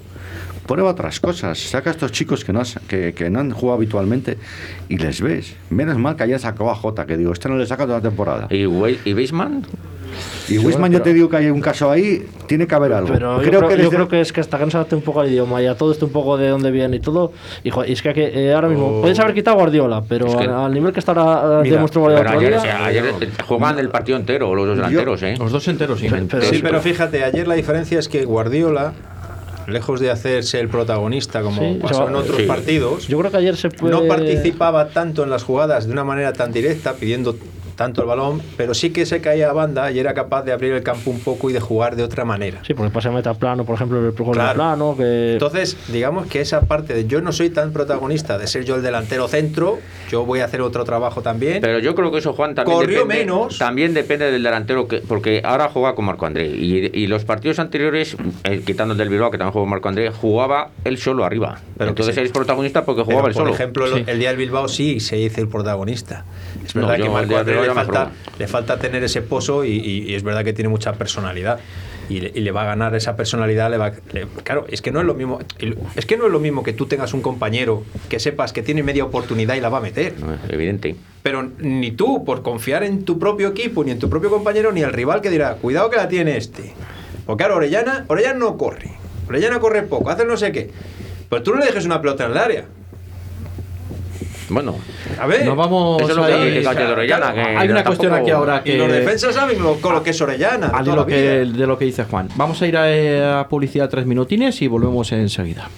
Prueba 0.66 0.90
otras 0.90 1.20
cosas. 1.20 1.59
Saca 1.59 1.90
a 1.90 1.92
estos 1.92 2.12
chicos 2.12 2.44
que 2.44 2.53
no, 2.53 2.61
has- 2.61 2.79
que, 2.88 3.12
que 3.12 3.29
no 3.31 3.40
han 3.40 3.50
jugado 3.50 3.77
habitualmente 3.77 4.38
y 4.88 4.96
les 4.98 5.20
ves. 5.20 5.55
Menos 5.70 5.98
mal 5.98 6.16
que 6.16 6.22
ayer 6.24 6.38
sacó 6.40 6.70
a 6.70 6.74
Jota, 6.74 7.07
que 7.07 7.16
digo, 7.16 7.33
este 7.33 7.48
no 7.48 7.57
le 7.57 7.66
saca 7.66 7.85
toda 7.85 7.98
la 7.98 8.03
temporada. 8.03 8.46
¿Y, 8.50 8.64
y 9.05 9.12
Beisman? 9.12 9.66
Y 10.48 10.59
Wisman, 10.59 10.92
yo 10.92 11.03
te 11.03 11.12
digo 11.12 11.29
que 11.29 11.38
hay 11.38 11.50
un 11.50 11.61
caso 11.61 11.90
ahí, 11.90 12.24
tiene 12.46 12.68
que 12.68 12.74
haber 12.77 12.92
algo. 12.92 13.12
Pero 13.12 13.42
yo, 13.42 13.50
creo, 13.50 13.77
yo 13.77 13.90
creo 13.90 14.07
que 14.07 14.20
es 14.20 14.33
que 14.33 14.40
hasta 14.40 14.59
que 14.59 14.64
no 14.64 14.70
se 14.70 14.77
adapte 14.77 14.94
un 14.94 15.03
poco 15.03 15.20
al 15.22 15.29
idioma 15.29 15.61
y 15.61 15.66
a 15.66 15.77
todo 15.77 15.90
esto 15.90 16.07
un 16.07 16.12
poco 16.12 16.37
de 16.37 16.48
dónde 16.50 16.70
viene 16.70 16.96
y 16.96 17.00
todo. 17.00 17.33
Y, 17.64 17.70
joder, 17.70 17.90
es 17.90 18.00
que, 18.00 18.12
eh, 18.14 18.55
ahora 18.55 18.68
mismo 18.68 18.98
Oh. 18.98 19.00
podéis 19.00 19.18
haber 19.18 19.35
quitado 19.35 19.57
a 19.57 19.61
Guardiola, 19.61 20.03
pero 20.09 20.27
Es 20.29 20.37
que- 20.37 20.44
al, 20.44 20.72
nivel 20.72 20.92
que 20.92 21.00
está 21.00 21.12
ahora 21.12 21.62
Mira, 21.62 21.74
demostró 21.77 22.03
Guardiola 22.03 22.31
ayer, 22.31 22.48
día, 22.50 22.59
o 22.59 22.62
sea, 22.62 22.85
ayer, 22.85 23.05
eh, 23.22 23.29
juegan 23.44 23.79
el 23.81 23.88
partido 23.88 24.16
entero, 24.16 24.55
los 24.55 24.66
dos 24.68 24.77
delanteros, 24.77 25.20
¿eh? 25.24 25.35
Los 25.37 25.50
dos 25.50 25.66
enteros, 25.66 25.98
sí. 25.98 26.07
Pero- 26.31 26.42
Sí, 26.44 26.61
pero 26.62 26.81
fíjate, 26.81 27.24
ayer 27.24 27.48
la 27.48 27.55
diferencia 27.55 27.98
es 27.98 28.09
que 28.09 28.24
Guardiola, 28.24 28.92
lejos 29.68 30.00
de 30.00 30.11
hacerse 30.11 30.61
el 30.61 30.68
protagonista 30.68 31.42
como 31.42 31.61
Sí, 31.62 31.79
pasó 31.81 32.05
va- 32.05 32.11
en 32.11 32.16
otros 32.16 32.37
sí. 32.37 32.42
partidos, 32.44 33.07
yo 33.09 33.18
creo 33.18 33.31
que 33.31 33.37
ayer 33.38 33.57
se 33.57 33.68
puede... 33.70 33.92
no 33.92 34.07
participaba 34.07 34.88
tanto 34.88 35.22
en 35.24 35.31
las 35.31 35.42
jugadas 35.44 35.87
de 35.87 35.92
una 35.92 36.05
manera 36.05 36.33
tan 36.33 36.53
directa, 36.53 36.94
pidiendo 36.94 37.37
tanto 37.76 38.00
el 38.02 38.06
balón, 38.08 38.40
pero 38.56 38.74
sí 38.74 38.90
que 38.90 39.06
se 39.06 39.20
caía 39.20 39.50
a 39.50 39.52
banda 39.52 39.90
y 39.90 39.98
era 39.98 40.14
capaz 40.14 40.42
de 40.42 40.52
abrir 40.52 40.72
el 40.72 40.82
campo 40.82 41.10
un 41.10 41.20
poco 41.20 41.50
y 41.50 41.52
de 41.52 41.60
jugar 41.60 41.96
de 41.96 42.02
otra 42.02 42.24
manera. 42.24 42.60
Sí, 42.66 42.74
porque 42.74 42.90
pasa 42.92 43.10
meta 43.10 43.34
plano, 43.34 43.64
por 43.64 43.74
ejemplo, 43.76 43.98
el 43.98 44.12
gol 44.12 44.32
Claro. 44.34 44.48
de 44.50 44.54
plano, 44.54 44.94
que... 44.96 45.32
Entonces, 45.34 45.76
digamos 45.88 46.26
que 46.26 46.40
esa 46.40 46.62
parte 46.62 46.94
de 46.94 47.06
yo 47.06 47.20
no 47.20 47.32
soy 47.32 47.50
tan 47.50 47.72
protagonista 47.72 48.38
de 48.38 48.46
ser 48.46 48.64
yo 48.64 48.76
el 48.76 48.82
delantero 48.82 49.28
centro, 49.28 49.78
yo 50.10 50.24
voy 50.24 50.40
a 50.40 50.44
hacer 50.46 50.60
otro 50.60 50.84
trabajo 50.84 51.22
también. 51.22 51.60
Pero 51.60 51.78
yo 51.78 51.94
creo 51.94 52.10
que 52.12 52.18
eso, 52.18 52.32
Juan, 52.32 52.54
también 52.54 52.78
Corrió 52.78 53.00
depende, 53.00 53.24
menos. 53.24 53.58
también 53.58 53.94
depende 53.94 54.30
del 54.30 54.42
delantero, 54.42 54.87
que, 54.88 54.98
porque 54.98 55.42
ahora 55.44 55.68
juega 55.68 55.94
con 55.94 56.04
Marco 56.04 56.26
André. 56.26 56.46
Y, 56.46 56.90
y 56.94 57.06
los 57.06 57.24
partidos 57.24 57.58
anteriores, 57.58 58.16
eh, 58.44 58.62
quitando 58.64 58.92
el 58.92 58.98
del 58.98 59.08
Bilbao, 59.08 59.30
que 59.30 59.38
también 59.38 59.52
jugó 59.52 59.66
Marco 59.66 59.88
André, 59.88 60.10
jugaba 60.10 60.70
él 60.84 60.98
solo 60.98 61.24
arriba. 61.24 61.58
Pero 61.76 61.90
Entonces 61.90 62.14
sí. 62.14 62.20
eres 62.20 62.32
protagonista 62.32 62.84
porque 62.84 63.02
Pero, 63.02 63.06
jugaba 63.06 63.28
él 63.28 63.34
por 63.34 63.42
solo. 63.44 63.54
ejemplo, 63.54 63.87
Sí. 63.96 64.04
el 64.06 64.18
día 64.18 64.28
del 64.28 64.38
Bilbao 64.38 64.68
sí 64.68 65.00
se 65.00 65.18
hizo 65.18 65.40
el 65.40 65.48
protagonista. 65.48 66.24
Es 66.64 66.74
No, 66.74 66.83
verdad 66.83 66.96
yo 66.98 67.05
que 67.05 67.11
Marco 67.11 67.42
le 67.44 67.55
me 67.68 67.74
falta, 67.74 68.11
le 68.38 68.46
falta 68.48 68.79
tener 68.79 69.05
ese 69.05 69.22
pozo 69.22 69.64
y, 69.64 69.70
y- 69.70 70.11
y 70.11 70.14
es 70.14 70.22
verdad 70.22 70.44
que 70.44 70.53
tiene 70.53 70.68
mucha 70.68 70.92
personalidad. 70.94 71.59
Y 72.09 72.20
le, 72.20 72.33
y 72.35 72.40
le 72.40 72.50
va 72.53 72.62
a 72.62 72.66
ganar 72.66 72.94
esa 72.94 73.16
personalidad. 73.16 73.70
Le 73.70 73.79
va, 73.79 73.92
le- 74.12 74.27
claro, 74.42 74.66
es 74.68 74.83
que 74.83 74.90
no 74.92 75.00
es 75.00 75.07
lo 75.07 75.14
mismo. 75.14 75.38
Es 75.96 76.05
que 76.05 76.16
no 76.18 76.27
es 76.27 76.33
lo 76.33 76.38
mismo 76.38 76.62
que 76.62 76.72
tú 76.74 76.85
tengas 76.87 77.14
un 77.14 77.22
compañero 77.22 77.83
que 78.11 78.20
sepas 78.20 78.53
que 78.53 78.62
tiene 78.62 78.83
media 78.83 79.05
oportunidad 79.05 79.55
y 79.55 79.61
la 79.61 79.70
va 79.70 79.79
a 79.79 79.81
meter. 79.81 80.14
No, 80.20 80.37
evidente. 80.50 80.96
Pero 81.22 81.48
ni 81.59 81.92
tú, 81.92 82.22
por 82.24 82.42
confiar 82.42 82.85
en 82.85 83.05
tu 83.05 83.18
propio 83.18 83.48
equipo, 83.48 83.83
ni 83.85 83.90
en 83.92 83.98
tu 83.98 84.11
propio 84.11 84.29
compañero, 84.29 84.70
ni 84.72 84.83
el 84.83 84.92
rival 84.92 85.22
que 85.22 85.31
dirá, 85.31 85.55
cuidado 85.55 85.88
que 85.88 85.96
la 85.96 86.09
tiene 86.09 86.37
este. 86.37 86.72
Porque 87.24 87.42
claro, 87.44 87.57
Orellana, 87.57 88.05
Orellana 88.09 88.38
no 88.38 88.59
corre. 88.59 88.90
Orellana 89.27 89.59
corre 89.59 89.83
poco, 89.85 90.11
hace 90.11 90.27
no 90.27 90.37
sé 90.37 90.53
qué. 90.53 90.70
Pero 91.31 91.42
tú 91.42 91.53
no 91.55 91.61
le 91.61 91.66
dejes 91.66 91.87
una 91.87 92.03
pelota 92.03 92.27
en 92.27 92.33
el 92.33 92.37
área. 92.38 92.64
Bueno, 94.55 94.77
A 95.21 95.27
ver. 95.27 95.45
No 95.45 95.55
vamos 95.57 96.01
eso 96.03 96.11
es 96.11 96.17
lo 96.17 96.27
que 96.27 96.33
a 96.33 96.37
ir- 96.38 96.53
critica 96.62 96.75
de 96.87 96.93
Orellana. 96.93 97.33
claro, 97.33 97.35
que 97.51 97.57
hay 97.57 97.69
una 97.69 97.83
tampoco- 97.83 97.85
cuestión 97.85 98.14
aquí 98.14 98.31
ahora 98.31 98.62
Y 98.64 98.73
los 98.77 98.87
que 98.88 98.93
defensas 98.95 99.35
saben 99.35 99.62
lo, 99.62 99.75
con 99.81 99.95
lo 99.95 100.03
que 100.03 100.11
es 100.11 100.21
Orellana. 100.21 100.69
de 100.69 100.77
al 100.77 100.85
toda 100.85 100.95
hilo 100.95 100.97
la 101.03 101.07
que, 101.07 101.21
de 101.59 101.67
lo 101.67 101.77
que 101.79 101.85
dice 101.87 102.05
Juan. 102.05 102.29
Vamos 102.37 102.62
a 102.62 102.67
ir 102.67 102.77
a, 102.77 103.40
a 103.40 103.49
publicidad 103.49 103.88
tres 103.88 104.07
minutines 104.07 104.61
y 104.62 104.67
volvemos 104.69 105.11
enseguida. 105.12 105.69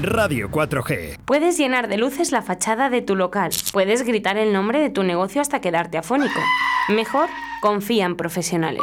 Radio 0.00 0.50
4G. 0.50 1.18
Puedes 1.24 1.58
llenar 1.58 1.86
de 1.88 1.98
luces 1.98 2.32
la 2.32 2.40
fachada 2.42 2.88
de 2.88 3.02
tu 3.02 3.14
local. 3.14 3.50
Puedes 3.72 4.02
gritar 4.04 4.38
el 4.38 4.52
nombre 4.52 4.80
de 4.80 4.88
tu 4.90 5.02
negocio 5.02 5.40
hasta 5.42 5.60
quedarte 5.60 5.98
afónico. 5.98 6.40
Mejor, 6.88 7.28
confía 7.60 8.06
en 8.06 8.16
profesionales. 8.16 8.82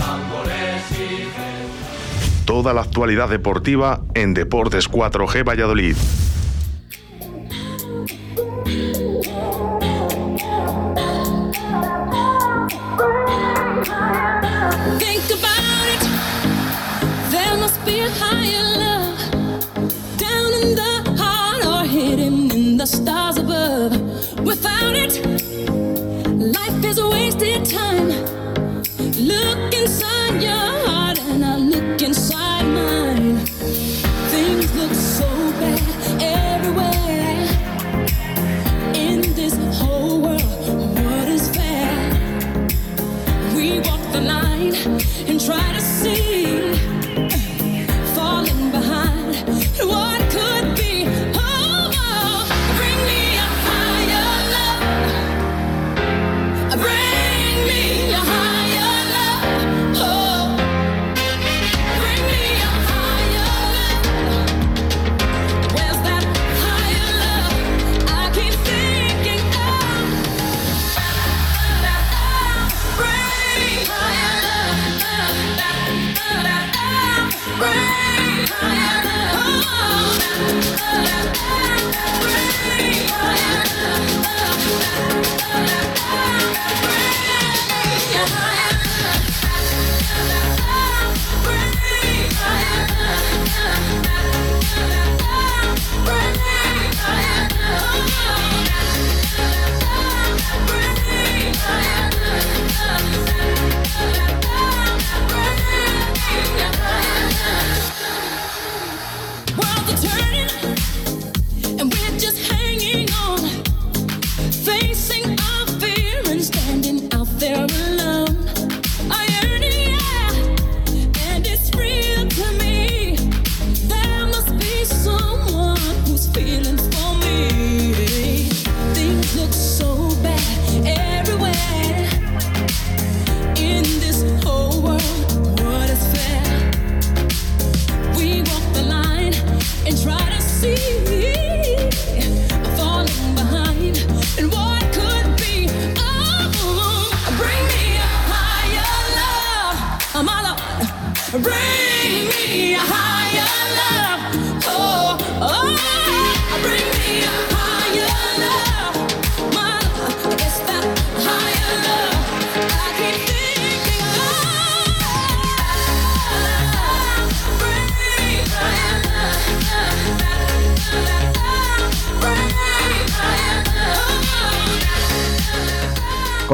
Toda 2.51 2.73
la 2.73 2.81
actualidad 2.81 3.29
deportiva 3.29 4.01
en 4.13 4.33
Deportes 4.33 4.91
4G 4.91 5.47
Valladolid. 5.47 5.95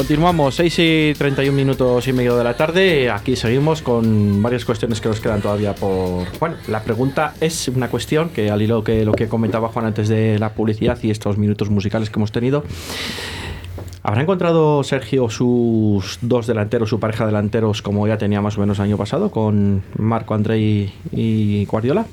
Continuamos, 0.08 0.56
6 0.56 0.80
y 0.80 1.14
31 1.18 1.54
minutos 1.54 2.08
y 2.08 2.14
medio 2.14 2.38
de 2.38 2.44
la 2.46 2.56
tarde. 2.56 3.12
Aquí 3.12 3.36
seguimos 3.36 3.82
con 3.82 4.42
varias 4.42 4.64
cuestiones 4.64 5.02
que 5.02 5.10
nos 5.10 5.20
quedan 5.20 5.42
todavía 5.42 5.76
por. 5.76 6.26
Bueno, 6.40 6.56
la 6.70 6.82
pregunta 6.82 7.34
es 7.42 7.68
una 7.68 7.90
cuestión 7.90 8.30
que 8.30 8.50
al 8.50 8.62
hilo 8.62 8.86
que 8.86 9.04
lo 9.04 9.12
que 9.12 9.28
comentaba 9.28 9.68
Juan 9.68 9.86
antes 9.86 10.08
de 10.08 10.40
la 10.40 10.54
publicidad 10.54 10.98
y 11.04 11.12
estos 11.12 11.38
minutos 11.38 11.70
musicales 11.70 12.10
que 12.10 12.20
hemos 12.20 12.32
tenido. 12.32 12.64
¿Habrá 14.02 14.22
encontrado 14.22 14.82
Sergio 14.86 15.30
sus 15.30 16.20
dos 16.22 16.48
delanteros, 16.48 16.88
su 16.88 17.02
pareja 17.02 17.26
de 17.26 17.32
delanteros, 17.34 17.82
como 17.82 18.08
ya 18.08 18.18
tenía 18.18 18.40
más 18.40 18.58
o 18.58 18.62
menos 18.62 18.80
el 18.80 18.86
año 18.86 18.96
pasado, 18.96 19.30
con 19.30 19.84
Marco 19.98 20.34
André 20.34 20.58
y, 20.58 20.94
y 21.12 21.66
Guardiola? 21.66 22.06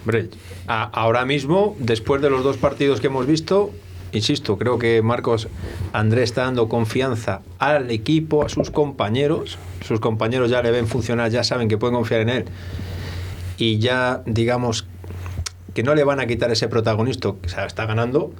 Hombre, 0.00 0.30
ahora 0.66 1.24
mismo, 1.26 1.76
después 1.78 2.20
de 2.20 2.28
los 2.28 2.42
dos 2.42 2.56
partidos 2.56 3.00
que 3.00 3.06
hemos 3.06 3.24
visto, 3.24 3.70
insisto, 4.12 4.58
creo 4.58 4.78
que 4.78 5.02
Marcos 5.02 5.48
Andrés 5.92 6.24
está 6.24 6.42
dando 6.42 6.68
confianza 6.68 7.40
al 7.58 7.90
equipo, 7.90 8.44
a 8.44 8.48
sus 8.48 8.70
compañeros. 8.70 9.58
Sus 9.86 10.00
compañeros 10.00 10.50
ya 10.50 10.62
le 10.62 10.70
ven 10.70 10.86
funcionar, 10.86 11.30
ya 11.30 11.44
saben 11.44 11.68
que 11.68 11.78
pueden 11.78 11.96
confiar 11.96 12.20
en 12.20 12.28
él. 12.28 12.44
Y 13.58 13.78
ya, 13.78 14.22
digamos, 14.26 14.86
que 15.74 15.82
no 15.82 15.94
le 15.94 16.04
van 16.04 16.20
a 16.20 16.26
quitar 16.26 16.50
ese 16.50 16.68
protagonista, 16.68 17.32
sea, 17.46 17.66
está 17.66 17.86
ganando. 17.86 18.32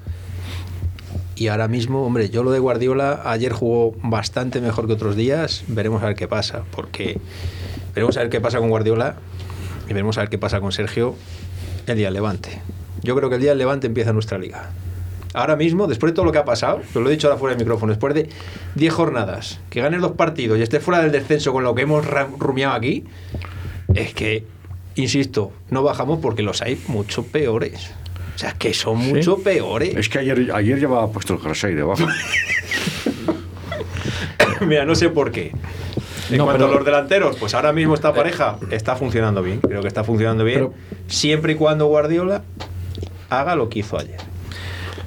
Y 1.34 1.48
ahora 1.48 1.66
mismo, 1.66 2.04
hombre, 2.04 2.30
yo 2.30 2.42
lo 2.42 2.52
de 2.52 2.58
Guardiola 2.58 3.22
ayer 3.24 3.52
jugó 3.52 3.96
bastante 4.02 4.60
mejor 4.60 4.86
que 4.86 4.92
otros 4.92 5.16
días. 5.16 5.64
Veremos 5.66 6.02
a 6.02 6.06
ver 6.06 6.14
qué 6.14 6.28
pasa, 6.28 6.62
porque 6.70 7.18
veremos 7.94 8.16
a 8.16 8.20
ver 8.20 8.30
qué 8.30 8.40
pasa 8.40 8.58
con 8.58 8.68
Guardiola 8.68 9.16
y 9.88 9.92
veremos 9.92 10.18
a 10.18 10.20
ver 10.20 10.30
qué 10.30 10.38
pasa 10.38 10.60
con 10.60 10.72
Sergio 10.72 11.14
el 11.86 11.96
día 11.96 12.06
del 12.06 12.14
Levante. 12.14 12.60
Yo 13.02 13.16
creo 13.16 13.28
que 13.28 13.36
el 13.36 13.40
día 13.40 13.50
del 13.50 13.58
Levante 13.58 13.86
empieza 13.86 14.12
nuestra 14.12 14.38
liga. 14.38 14.70
Ahora 15.34 15.56
mismo, 15.56 15.86
después 15.86 16.12
de 16.12 16.16
todo 16.16 16.26
lo 16.26 16.32
que 16.32 16.38
ha 16.38 16.44
pasado, 16.44 16.80
te 16.92 17.00
lo 17.00 17.08
he 17.08 17.12
dicho 17.12 17.26
ahora 17.28 17.38
fuera 17.38 17.54
del 17.56 17.64
micrófono, 17.64 17.92
después 17.92 18.14
de 18.14 18.28
10 18.74 18.92
jornadas, 18.92 19.60
que 19.70 19.80
ganes 19.80 20.00
dos 20.00 20.12
partidos 20.12 20.58
y 20.58 20.62
estés 20.62 20.82
fuera 20.82 21.02
del 21.02 21.12
descenso 21.12 21.52
con 21.52 21.64
lo 21.64 21.74
que 21.74 21.82
hemos 21.82 22.06
ra- 22.06 22.28
rumiado 22.38 22.74
aquí, 22.74 23.04
es 23.94 24.14
que, 24.14 24.44
insisto, 24.94 25.52
no 25.70 25.82
bajamos 25.82 26.18
porque 26.20 26.42
los 26.42 26.60
hay 26.62 26.80
mucho 26.88 27.24
peores. 27.24 27.90
O 28.34 28.38
sea, 28.38 28.52
que 28.52 28.74
son 28.74 28.98
mucho 28.98 29.38
peores. 29.38 29.94
Es 29.96 30.08
que 30.08 30.18
ayer, 30.18 30.50
ayer 30.54 30.78
llevaba 30.78 31.10
puesto 31.10 31.34
el 31.34 31.40
jersey 31.40 31.74
debajo. 31.74 32.02
Mira, 34.66 34.84
no 34.84 34.94
sé 34.94 35.08
por 35.10 35.32
qué. 35.32 35.52
En 36.30 36.38
No, 36.38 36.44
cuanto 36.44 36.64
pero- 36.64 36.72
a 36.72 36.76
los 36.76 36.84
delanteros, 36.84 37.36
pues 37.36 37.54
ahora 37.54 37.72
mismo 37.72 37.94
esta 37.94 38.12
pareja 38.14 38.58
está 38.70 38.96
funcionando 38.96 39.42
bien. 39.42 39.60
Creo 39.60 39.82
que 39.82 39.88
está 39.88 40.04
funcionando 40.04 40.44
bien. 40.44 40.70
siempre 41.08 41.54
y 41.54 41.56
cuando 41.56 41.86
Guardiola 41.86 42.42
haga 43.28 43.56
lo 43.56 43.68
que 43.68 43.80
hizo 43.80 43.98
ayer. 43.98 44.20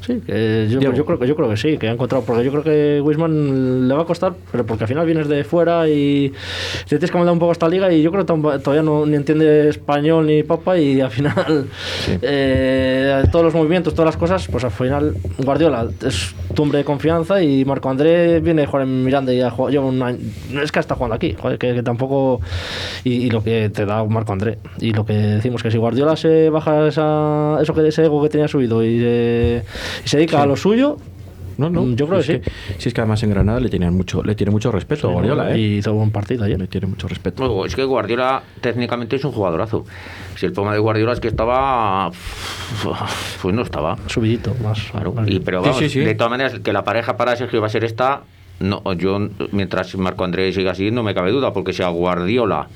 Sí, 0.06 0.22
que 0.24 0.68
yo, 0.70 0.80
yo 0.94 1.04
creo 1.04 1.18
que 1.18 1.26
yo 1.26 1.36
creo 1.36 1.50
que 1.50 1.58
sí, 1.58 1.80
que 1.80 1.88
ha 1.88 1.92
encontrado, 1.92 2.24
porque 2.24 2.44
yo 2.44 2.52
creo 2.52 2.64
que 2.64 3.02
Wisman 3.02 3.88
le 3.88 3.94
va 3.96 4.04
a 4.04 4.06
costar, 4.06 4.34
pero 4.52 4.64
porque 4.64 4.84
al 4.84 4.88
final 4.88 5.04
vienes 5.04 5.28
de 5.28 5.44
fuera 5.44 5.90
y 5.90 6.32
te 6.84 6.90
tienes 6.90 7.10
que 7.10 7.18
mandar 7.18 7.34
un 7.34 7.40
poco 7.40 7.50
a 7.50 7.54
esta 7.54 7.68
liga 7.68 7.92
y 7.92 8.04
yo 8.04 8.12
creo 8.12 8.24
que 8.24 8.60
todavía 8.60 8.84
no 8.84 9.08
ni 9.08 9.16
entiende 9.16 9.68
español 9.70 10.28
ni 10.28 10.44
papa 10.44 10.78
y 10.78 11.02
al 11.02 11.10
final 11.10 11.66
eh, 12.22 13.24
todos 13.32 13.46
los 13.46 13.56
movimientos, 13.56 13.96
todas 13.96 14.06
las 14.06 14.18
cosas, 14.18 14.48
pues 14.48 14.64
al 14.64 14.70
final 14.70 15.16
Guardiola 15.40 15.88
es 16.06 16.36
tu 16.54 16.62
hombre 16.62 16.78
de 16.80 16.86
confianza 16.86 17.42
y 17.42 17.66
Marco 17.66 17.90
André 17.90 18.42
viene 18.42 18.64
a 18.64 18.68
jugar 18.68 18.84
en 18.84 19.04
Miranda 19.04 19.34
y 19.34 19.38
lleva 19.38 19.86
un 19.86 20.04
año, 20.04 20.20
no 20.52 20.62
es 20.62 20.72
que 20.72 20.80
está 20.80 20.94
jugando 20.94 21.16
aquí, 21.16 21.34
joder, 21.34 21.58
que, 21.58 21.74
que 21.74 21.82
tampoco 21.82 22.42
y, 23.04 23.14
y 23.14 23.30
lo 23.32 23.44
que 23.44 23.70
te 23.70 23.88
da 23.88 24.04
Marco 24.04 24.34
André 24.34 24.60
y 24.80 24.94
lo 24.94 25.04
que 25.04 25.14
decimos 25.14 25.64
que 25.64 25.72
si 25.72 25.80
Guardiola 25.80 26.16
se 26.16 26.52
baja 26.52 26.88
esa, 26.88 27.58
eso 27.60 27.74
que 27.74 27.88
ese 27.88 28.06
ego 28.06 28.22
que 28.22 28.30
tenía 28.30 28.48
subido 28.48 28.84
y 28.84 29.00
se, 29.00 29.64
y 30.04 30.08
se 30.10 30.18
dedica 30.18 30.42
a 30.42 30.46
lo 30.46 30.56
suyo 30.56 30.98
No, 31.58 31.70
no. 31.70 31.84
Mm, 31.84 31.96
Yo 31.96 32.06
creo 32.08 32.20
es 32.20 32.28
que 32.28 32.42
sí. 32.44 32.52
Si 32.80 32.90
es 32.90 32.94
que 32.94 33.00
además 33.02 33.24
en 33.24 33.30
Granada 33.30 33.60
le 33.62 33.70
tenían 33.70 33.94
mucho, 33.94 34.22
le 34.24 34.36
tiene 34.36 34.52
mucho 34.52 34.72
respeto 34.72 35.08
a 35.10 35.14
Guardiola, 35.14 35.52
¿eh? 35.56 35.60
y 35.60 35.78
hizo 35.78 35.94
buen 35.94 36.12
partido 36.12 36.44
ayer 36.44 36.60
Le 36.60 36.68
tiene 36.68 36.88
mucho 36.88 37.08
respeto. 37.08 37.44
Luego, 37.46 37.66
es 37.66 37.74
que 37.76 37.84
Guardiola 37.86 38.44
técnicamente 38.60 39.16
es 39.16 39.24
un 39.24 39.32
jugadorazo. 39.32 39.86
Si 40.36 40.46
el 40.46 40.52
problema 40.52 40.74
de 40.74 40.80
Guardiola 40.82 41.14
es 41.14 41.20
que 41.22 41.30
estaba. 41.30 42.12
Pues 43.42 43.56
no 43.56 43.62
estaba. 43.62 43.98
subidito 44.08 44.54
más 44.64 44.80
Claro. 44.92 45.14
más 45.14 45.30
Y, 45.30 45.40
pero 45.40 45.62
Sí, 45.64 45.70
vamos, 45.70 45.80
sí, 45.80 45.90
sí. 45.90 46.00
de 46.02 46.16
todas 46.16 46.32
maneras, 46.32 46.60
que 46.60 46.74
la 46.74 46.84
pareja 46.84 47.16
para 47.16 47.36
Sergio 47.36 47.62
va 47.62 47.68
a 47.68 47.70
ser 47.70 47.84
esta. 47.86 48.24
No, 48.60 48.82
yo, 48.94 49.20
mientras 49.52 49.96
Marco 49.98 50.24
Andrés 50.24 50.56
siga 50.56 50.74
siguiendo, 50.76 51.02
no 51.02 51.06
me 51.06 51.14
cabe 51.14 51.32
duda, 51.32 51.52
porque 51.54 51.74
si 51.74 51.84
a 51.84 51.90
Guardiola 51.90 52.68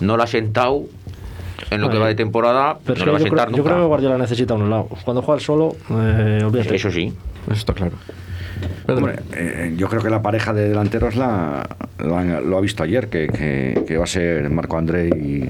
no 0.00 0.16
la 0.16 0.24
ha 0.24 0.26
sentado 0.26 0.84
en 1.70 1.80
lo 1.80 1.88
que 1.90 1.98
va 1.98 2.08
de 2.08 2.14
temporada, 2.14 2.78
pero 2.84 2.98
no 2.98 3.04
que 3.04 3.06
le 3.06 3.12
va 3.12 3.16
a 3.16 3.20
yo, 3.20 3.26
sentar 3.26 3.46
creo, 3.48 3.56
yo 3.58 3.64
creo 3.64 3.76
que. 3.78 3.84
Guardiola 3.86 4.18
necesita 4.18 4.54
un 4.54 4.68
lado 4.70 4.88
cuando 5.04 5.22
juega 5.22 5.38
el 5.38 5.44
solo 5.44 5.76
eh, 5.90 6.40
olvídate 6.44 6.76
Eso 6.76 6.90
sí. 6.90 7.12
Eso 7.46 7.52
está 7.54 7.72
claro. 7.74 7.92
Pedro. 8.86 8.98
Hombre, 8.98 9.20
eh, 9.32 9.74
yo 9.76 9.88
creo 9.88 10.02
que 10.02 10.10
la 10.10 10.20
pareja 10.20 10.52
de 10.52 10.68
delanteros 10.68 11.16
la, 11.16 11.66
lo, 11.98 12.58
ha 12.58 12.60
visto 12.60 12.82
ayer, 12.82 13.08
que, 13.08 13.26
que- 13.28 13.84
que 13.86 13.96
va 13.96 14.04
a 14.04 14.06
ser 14.06 14.50
Marco 14.50 14.76
André 14.76 15.08
y, 15.08 15.48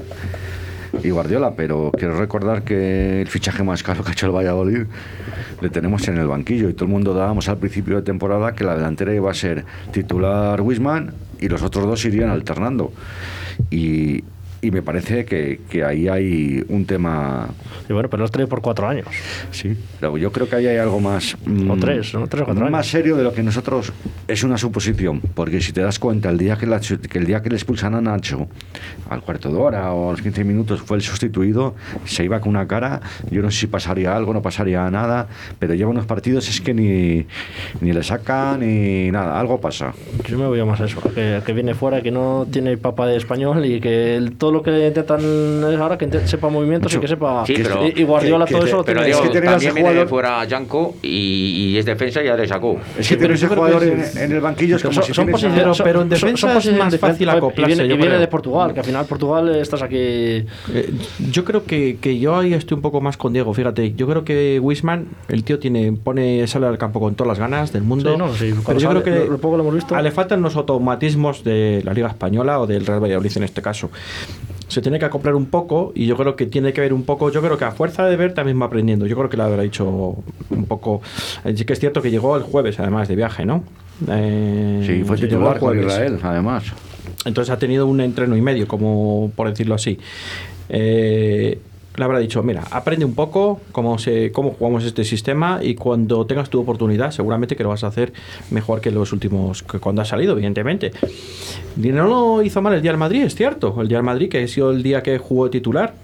y 1.06 1.10
Guardiola, 1.10 1.52
pero 1.56 1.90
quiero 1.96 2.16
recordar 2.18 2.62
que 2.62 3.20
el 3.22 3.26
fichaje 3.28 3.62
más 3.64 3.82
caro 3.82 4.04
que 4.04 4.10
ha 4.10 4.12
hecho 4.12 4.26
el 4.26 4.32
Valladolid 4.32 4.82
le 5.60 5.70
tenemos 5.70 6.06
en 6.08 6.18
el 6.18 6.26
banquillo 6.26 6.68
y 6.68 6.74
todo 6.74 6.84
el 6.84 6.90
mundo 6.92 7.12
dábamos 7.14 7.48
al 7.48 7.56
principio 7.58 7.96
de 7.96 8.02
temporada 8.02 8.52
que 8.54 8.62
la 8.64 8.76
delantera 8.76 9.12
iba 9.14 9.30
a 9.30 9.34
ser 9.34 9.64
titular 9.92 10.60
Wisman 10.60 11.12
y 11.40 11.48
los 11.48 11.62
otros 11.62 11.86
dos 11.86 12.04
irían 12.04 12.30
alternando. 12.30 12.92
Y, 13.70 14.22
y 14.62 14.70
me 14.70 14.82
parece 14.82 15.24
que, 15.24 15.60
que 15.70 15.84
ahí 15.84 16.08
hay 16.08 16.64
un 16.68 16.84
tema 16.84 17.48
y 17.88 17.92
bueno 17.92 18.08
pero 18.10 18.22
los 18.22 18.30
trae 18.30 18.46
por 18.46 18.60
cuatro 18.60 18.86
años 18.88 19.06
Sí, 19.50 19.76
pero 19.98 20.16
yo 20.18 20.30
creo 20.32 20.48
que 20.48 20.56
ahí 20.56 20.66
hay 20.66 20.76
algo 20.76 21.00
más. 21.00 21.36
mm, 21.44 21.70
O 21.70 21.76
tres, 21.76 22.14
¿no? 22.14 22.26
Tres 22.26 22.42
o 22.42 22.44
cuatro 22.46 22.64
Más 22.64 22.72
años. 22.72 22.86
serio 22.88 23.16
de 23.16 23.22
lo 23.24 23.32
que 23.32 23.42
nosotros. 23.42 23.92
Es 24.28 24.44
una 24.44 24.58
suposición, 24.58 25.20
porque 25.34 25.60
si 25.60 25.72
te 25.72 25.80
das 25.80 25.98
cuenta, 25.98 26.28
el 26.30 26.38
día 26.38 26.56
que, 26.56 26.66
la- 26.66 26.80
que 26.80 27.18
el 27.18 27.26
día 27.26 27.42
que 27.42 27.48
le 27.50 27.56
expulsan 27.56 27.94
a 27.94 28.00
Nacho, 28.00 28.48
al 29.08 29.22
cuarto 29.22 29.50
de 29.50 29.56
hora 29.56 29.92
o 29.92 30.08
a 30.08 30.12
los 30.12 30.22
15 30.22 30.44
minutos, 30.44 30.80
fue 30.82 30.96
el 30.96 31.02
sustituido, 31.02 31.74
se 32.04 32.24
iba 32.24 32.40
con 32.40 32.50
una 32.50 32.66
cara. 32.68 33.00
Yo 33.30 33.42
no 33.42 33.50
sé 33.50 33.60
si 33.60 33.66
pasaría 33.66 34.14
algo, 34.16 34.32
no 34.32 34.40
pasaría 34.42 34.88
nada, 34.90 35.26
pero 35.58 35.74
lleva 35.74 35.90
unos 35.90 36.06
partidos, 36.06 36.48
es 36.48 36.60
que 36.60 36.72
ni, 36.74 37.26
ni 37.80 37.92
le 37.92 38.02
sacan 38.02 38.60
ni 38.60 39.10
nada, 39.10 39.38
algo 39.40 39.60
pasa. 39.60 39.92
yo 40.28 40.38
me 40.38 40.46
voy 40.46 40.60
a 40.60 40.64
más 40.64 40.80
a 40.80 40.84
eso 40.84 41.00
que, 41.14 41.40
que 41.44 41.52
viene 41.52 41.74
fuera 41.74 42.02
que 42.02 42.10
no 42.10 42.46
tiene 42.50 42.76
papa 42.76 43.06
de 43.06 43.16
español 43.16 43.64
y 43.66 43.80
que 43.80 44.16
el- 44.16 44.36
todo 44.36 44.49
lo 44.50 44.62
que 44.62 44.86
intentan 44.88 45.20
es 45.20 45.78
ahora 45.78 45.96
que 45.98 46.08
sepa 46.26 46.48
movimientos 46.48 46.94
y 46.94 46.98
que 46.98 47.08
sepa 47.08 47.44
Sí, 47.46 47.54
pero- 47.56 47.86
y, 47.86 48.00
y 48.00 48.04
Guardiola 48.04 48.44
que- 48.44 48.52
todo 48.54 48.62
que 48.62 48.68
eso 48.68 48.76
lo 48.78 48.84
Pero 48.84 49.00
tiene 49.00 49.10
Es 49.10 49.20
que 49.20 49.28
ese 49.28 49.40
también 49.40 49.74
viene 49.74 49.88
de 49.90 49.94
jugador- 49.94 50.08
fuera 50.08 50.44
Yanko 50.44 50.94
y, 51.02 51.08
y 51.72 51.78
es 51.78 51.84
defensa 51.84 52.22
y 52.22 52.26
ya 52.26 52.36
le 52.36 52.46
sacó. 52.48 52.78
Es 52.98 53.06
Sí, 53.06 53.14
que 53.14 53.20
pero 53.20 53.34
tener 53.34 53.36
ese 53.36 53.48
jugador 53.48 53.82
en, 53.84 54.00
es- 54.00 54.16
en 54.16 54.32
el 54.32 54.40
banquillo 54.40 54.76
es 54.76 54.82
como 54.82 54.94
son, 54.94 55.02
si 55.04 55.14
son 55.14 55.28
posiciones- 55.30 55.60
Pero- 55.62 55.84
pero 55.84 56.02
en 56.02 56.02
son- 56.02 56.08
defensa 56.10 56.40
son 56.40 56.50
es 56.50 56.54
posiciones 56.56 56.80
más 56.92 56.98
fácil 56.98 57.28
acoplarse, 57.28 57.62
Y 57.72 57.74
viene, 57.76 57.88
yo 57.88 57.94
y 57.94 57.98
viene 57.98 58.18
de 58.18 58.28
Portugal, 58.28 58.72
que 58.74 58.80
al 58.80 58.86
final 58.86 59.06
Portugal 59.06 59.54
estás 59.56 59.82
aquí. 59.82 59.96
Eh, 59.96 60.46
yo 61.30 61.44
creo 61.44 61.64
que, 61.64 61.98
que 62.00 62.18
yo 62.18 62.36
ahí 62.36 62.54
estoy 62.54 62.76
un 62.76 62.82
poco 62.82 63.00
más 63.00 63.16
con 63.16 63.32
Diego, 63.32 63.52
fíjate. 63.54 63.94
Yo 63.94 64.06
creo 64.06 64.24
que 64.24 64.58
Wisman, 64.60 65.06
el 65.28 65.44
tío 65.44 65.58
tiene 65.58 65.92
pone 65.92 66.46
sale 66.46 66.66
al 66.66 66.78
campo 66.78 67.00
con 67.00 67.14
todas 67.14 67.28
las 67.28 67.38
ganas 67.38 67.72
del 67.72 67.82
mundo. 67.82 68.12
Sí, 68.12 68.18
no, 68.18 68.34
sí, 68.34 68.54
pero 68.66 68.78
yo 68.78 68.88
sale, 68.88 69.02
creo 69.02 69.14
que 69.20 69.24
lo- 69.26 69.32
lo 69.32 69.38
poco 69.38 69.56
lo 69.56 69.62
hemos 69.62 69.74
visto. 69.74 70.00
le 70.00 70.10
faltan 70.10 70.42
los 70.42 70.56
automatismos 70.56 71.44
de 71.44 71.82
la 71.84 71.92
Liga 71.92 72.08
Española 72.08 72.60
o 72.60 72.66
del 72.66 72.86
Real 72.86 73.00
Valladolid 73.02 73.32
en 73.36 73.42
este 73.44 73.62
caso. 73.62 73.90
Se 74.70 74.80
tiene 74.80 74.98
que 74.98 75.04
acoplar 75.04 75.34
un 75.34 75.46
poco 75.46 75.92
y 75.94 76.06
yo 76.06 76.16
creo 76.16 76.36
que 76.36 76.46
tiene 76.46 76.72
que 76.72 76.80
ver 76.80 76.92
un 76.92 77.02
poco. 77.02 77.30
Yo 77.30 77.42
creo 77.42 77.58
que 77.58 77.64
a 77.64 77.72
fuerza 77.72 78.06
de 78.06 78.16
ver 78.16 78.34
también 78.34 78.60
va 78.60 78.66
aprendiendo. 78.66 79.04
Yo 79.06 79.16
creo 79.16 79.28
que 79.28 79.36
lo 79.36 79.42
habrá 79.42 79.62
dicho 79.62 79.84
un 80.50 80.64
poco. 80.66 81.02
eh, 81.44 81.54
Sí 81.56 81.64
que 81.64 81.72
es 81.72 81.80
cierto 81.80 82.00
que 82.00 82.10
llegó 82.10 82.36
el 82.36 82.44
jueves, 82.44 82.78
además 82.80 83.08
de 83.08 83.16
viaje, 83.16 83.44
¿no? 83.44 83.64
Eh, 84.08 84.82
Sí, 84.86 85.04
fue 85.04 85.16
titular 85.16 85.58
con. 85.58 85.78
Israel, 85.78 86.18
además. 86.22 86.64
Entonces 87.24 87.52
ha 87.52 87.58
tenido 87.58 87.86
un 87.86 88.00
entreno 88.00 88.36
y 88.36 88.40
medio, 88.40 88.66
como 88.68 89.30
por 89.34 89.48
decirlo 89.50 89.74
así. 89.74 89.98
Eh, 90.68 91.58
le 92.00 92.04
habrá 92.04 92.18
dicho, 92.18 92.42
mira, 92.42 92.64
aprende 92.70 93.04
un 93.04 93.14
poco 93.14 93.60
cómo, 93.72 93.98
se, 93.98 94.32
cómo 94.32 94.52
jugamos 94.58 94.84
este 94.84 95.04
sistema 95.04 95.60
y 95.62 95.74
cuando 95.74 96.26
tengas 96.26 96.50
tu 96.50 96.60
oportunidad, 96.60 97.10
seguramente 97.12 97.54
que 97.54 97.62
lo 97.62 97.68
vas 97.68 97.84
a 97.84 97.88
hacer 97.88 98.12
mejor 98.50 98.80
que 98.80 98.90
los 98.90 99.12
últimos, 99.12 99.62
que 99.62 99.78
cuando 99.78 100.02
ha 100.02 100.04
salido, 100.04 100.32
evidentemente. 100.32 100.92
Y 101.80 101.88
no 101.88 102.08
lo 102.08 102.42
hizo 102.42 102.62
mal 102.62 102.74
el 102.74 102.82
día 102.82 102.90
del 102.90 102.98
Madrid, 102.98 103.22
es 103.22 103.34
cierto. 103.34 103.80
El 103.80 103.88
día 103.88 103.98
del 103.98 104.04
Madrid, 104.04 104.28
que 104.28 104.42
ha 104.42 104.48
sido 104.48 104.70
el 104.70 104.82
día 104.82 105.02
que 105.02 105.18
jugó 105.18 105.50
titular. 105.50 105.94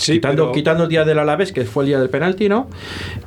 Sí, 0.00 0.12
quitando, 0.14 0.44
pero- 0.44 0.52
quitando 0.52 0.82
el 0.84 0.88
día 0.88 1.04
del 1.04 1.18
Alavés, 1.18 1.52
que 1.52 1.64
fue 1.64 1.84
el 1.84 1.88
día 1.88 2.00
del 2.00 2.10
penalti, 2.10 2.48
¿no? 2.48 2.68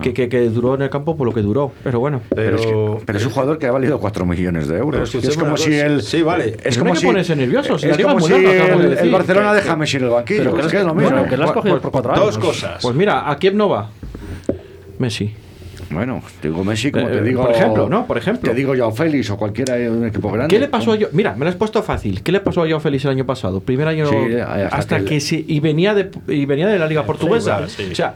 Que, 0.02 0.14
que, 0.14 0.28
que 0.30 0.50
duró 0.50 0.76
en 0.76 0.82
el 0.82 0.90
campo 0.90 1.16
por 1.16 1.28
lo 1.28 1.34
que 1.34 1.42
duró. 1.42 1.72
Pero 1.84 2.00
bueno. 2.00 2.22
Pero, 2.36 2.56
es, 2.58 2.66
que- 2.66 2.98
pero 3.06 3.18
es 3.20 3.26
un 3.26 3.32
jugador 3.32 3.58
que 3.60 3.68
ha 3.68 3.72
valido 3.72 4.00
4 4.00 4.26
millones 4.26 4.68
de 4.68 4.78
euros. 4.78 5.10
Pero 5.12 5.28
es 5.30 5.38
como 5.38 5.56
si 5.58 5.74
el. 5.74 6.02
Sí, 6.02 6.22
vale. 6.22 6.58
Es 6.64 6.78
no 6.78 6.82
como 6.84 6.92
hay 6.92 6.96
que 6.96 7.00
si. 7.02 7.06
ponerse 7.08 7.36
nervioso, 7.36 7.78
si 7.78 7.88
es 7.90 7.98
como 7.98 8.28
el. 8.28 9.12
Barcelona 9.12 9.50
Que- 9.52 9.56
deja 9.58 9.74
a 9.74 9.76
Messi 9.76 9.98
en 9.98 10.04
el 10.04 10.10
banquillo. 10.10 10.40
Pero 10.40 10.54
que 10.56 10.60
es 10.62 10.66
es 10.68 10.72
que 10.72 10.78
es 10.80 10.86
lo 10.86 10.94
mismo. 10.96 11.12
bueno, 11.12 11.30
que 11.30 11.38
lo 11.38 11.44
has 11.46 11.52
cogido 11.52 11.80
por 11.82 11.92
cuatro 11.92 12.14
años. 12.14 12.26
Dos 12.26 12.38
cosas. 12.38 12.82
Pues 12.82 12.96
mira, 12.96 13.30
¿a 13.30 13.38
quién 13.38 13.56
no 13.58 13.70
va? 13.70 13.90
Messi. 15.00 15.34
Bueno, 15.94 16.22
te 16.42 16.50
digo 16.50 16.64
Messi 16.64 16.92
como 16.92 17.08
Eh, 17.10 17.12
te 17.12 17.22
digo. 17.24 17.44
por 17.44 17.52
ejemplo, 17.52 17.90
¿no? 17.90 18.06
Por 18.08 18.18
ejemplo. 18.18 18.50
Te 18.50 18.56
digo 18.56 18.76
yo 18.76 18.92
Félix 18.92 19.30
o 19.30 19.38
cualquiera 19.38 19.76
de 19.76 19.90
un 19.90 20.06
equipo 20.06 20.32
grande. 20.32 20.54
¿Qué 20.54 20.60
le 20.60 20.68
pasó 20.68 20.94
a 20.94 20.96
yo? 20.96 21.08
Mira, 21.12 21.36
me 21.36 21.46
lo 21.46 21.50
has 21.50 21.56
puesto 21.56 21.82
fácil. 21.84 22.22
¿Qué 22.24 22.32
le 22.32 22.40
pasó 22.40 22.64
a 22.64 22.68
Joao 22.68 22.80
Félix 22.80 23.06
el 23.06 23.12
año 23.12 23.26
pasado? 23.26 23.60
Primer 23.60 23.88
año 23.88 24.08
Sí, 24.08 24.16
hasta 24.40 24.68
hasta 24.78 25.00
que 25.00 25.06
que, 25.06 25.16
el- 25.16 25.22
sí 25.22 25.46
y 25.48 25.60
venía 25.60 25.94
de 25.94 26.10
y 26.28 26.46
venía 26.46 26.68
de 26.68 26.80
la 26.80 26.88
liga 26.88 27.04
portuguesa. 27.06 27.68
sí. 27.68 27.88
O 27.92 27.96
sea, 27.96 28.14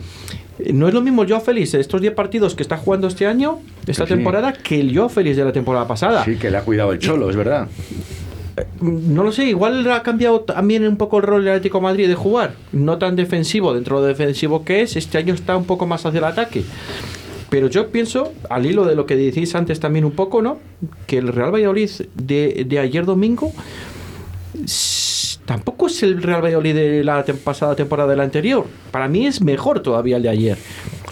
No 0.74 0.88
es 0.88 0.94
lo 0.96 1.02
mismo 1.02 1.22
el 1.22 1.30
Joao 1.30 1.40
Félix 1.42 1.74
de 1.74 1.80
estos 1.82 2.02
10 2.02 2.14
partidos 2.16 2.56
que 2.56 2.64
está 2.64 2.78
jugando 2.78 3.08
este 3.08 3.28
año, 3.28 3.60
esta 3.86 4.06
sí. 4.08 4.14
temporada, 4.16 4.54
que 4.54 4.80
el 4.80 4.92
Joao 4.96 5.08
Félix 5.08 5.38
de 5.38 5.46
la 5.46 5.52
temporada 5.52 5.88
pasada. 5.88 6.26
Sí, 6.26 6.36
que 6.38 6.50
le 6.50 6.58
ha 6.58 6.62
cuidado 6.62 6.92
el 6.94 6.98
cholo, 6.98 7.30
es 7.30 7.36
verdad. 7.36 7.68
No 8.82 9.24
lo 9.24 9.32
sé, 9.32 9.46
igual 9.46 9.90
ha 9.92 10.02
cambiado 10.02 10.40
también 10.42 10.88
un 10.88 10.98
poco 10.98 11.18
el 11.18 11.24
rol 11.24 11.44
del 11.44 11.54
Atlético 11.54 11.78
de 11.78 11.84
Madrid 11.84 12.08
de 12.08 12.16
jugar. 12.16 12.54
No 12.72 12.98
tan 12.98 13.16
defensivo 13.16 13.72
dentro 13.76 13.98
de 13.98 14.02
lo 14.02 14.08
defensivo 14.08 14.66
que 14.66 14.82
es. 14.82 14.96
Este 14.96 15.20
año 15.20 15.36
está 15.36 15.56
un 15.56 15.66
poco 15.66 15.86
más 15.86 16.04
hacia 16.08 16.18
el 16.18 16.24
ataque. 16.24 16.64
Pero 17.50 17.68
yo 17.68 17.90
pienso, 17.90 18.34
al 18.50 18.66
hilo 18.66 18.86
de 18.86 18.96
lo 18.96 19.06
que 19.06 19.16
decís 19.16 19.56
antes 19.56 19.80
también 19.80 20.04
un 20.06 20.12
poco, 20.12 20.42
¿no? 20.42 20.60
Que 21.06 21.18
el 21.18 21.30
Real 21.30 21.54
Valladolid 21.54 21.90
de, 22.16 22.66
de 22.68 22.80
ayer 22.80 23.06
domingo 23.06 23.54
tampoco 25.46 25.88
es 25.88 26.04
el 26.04 26.22
Real 26.22 26.44
Valladolid 26.44 26.76
de 26.76 27.04
la 27.04 27.24
pasada 27.44 27.76
temporada 27.76 28.10
de 28.10 28.18
la 28.18 28.24
anterior. 28.24 28.66
Para 28.92 29.08
mí 29.08 29.26
es 29.26 29.42
mejor 29.42 29.80
todavía 29.80 30.18
el 30.18 30.24
de 30.24 30.30
ayer. 30.30 30.58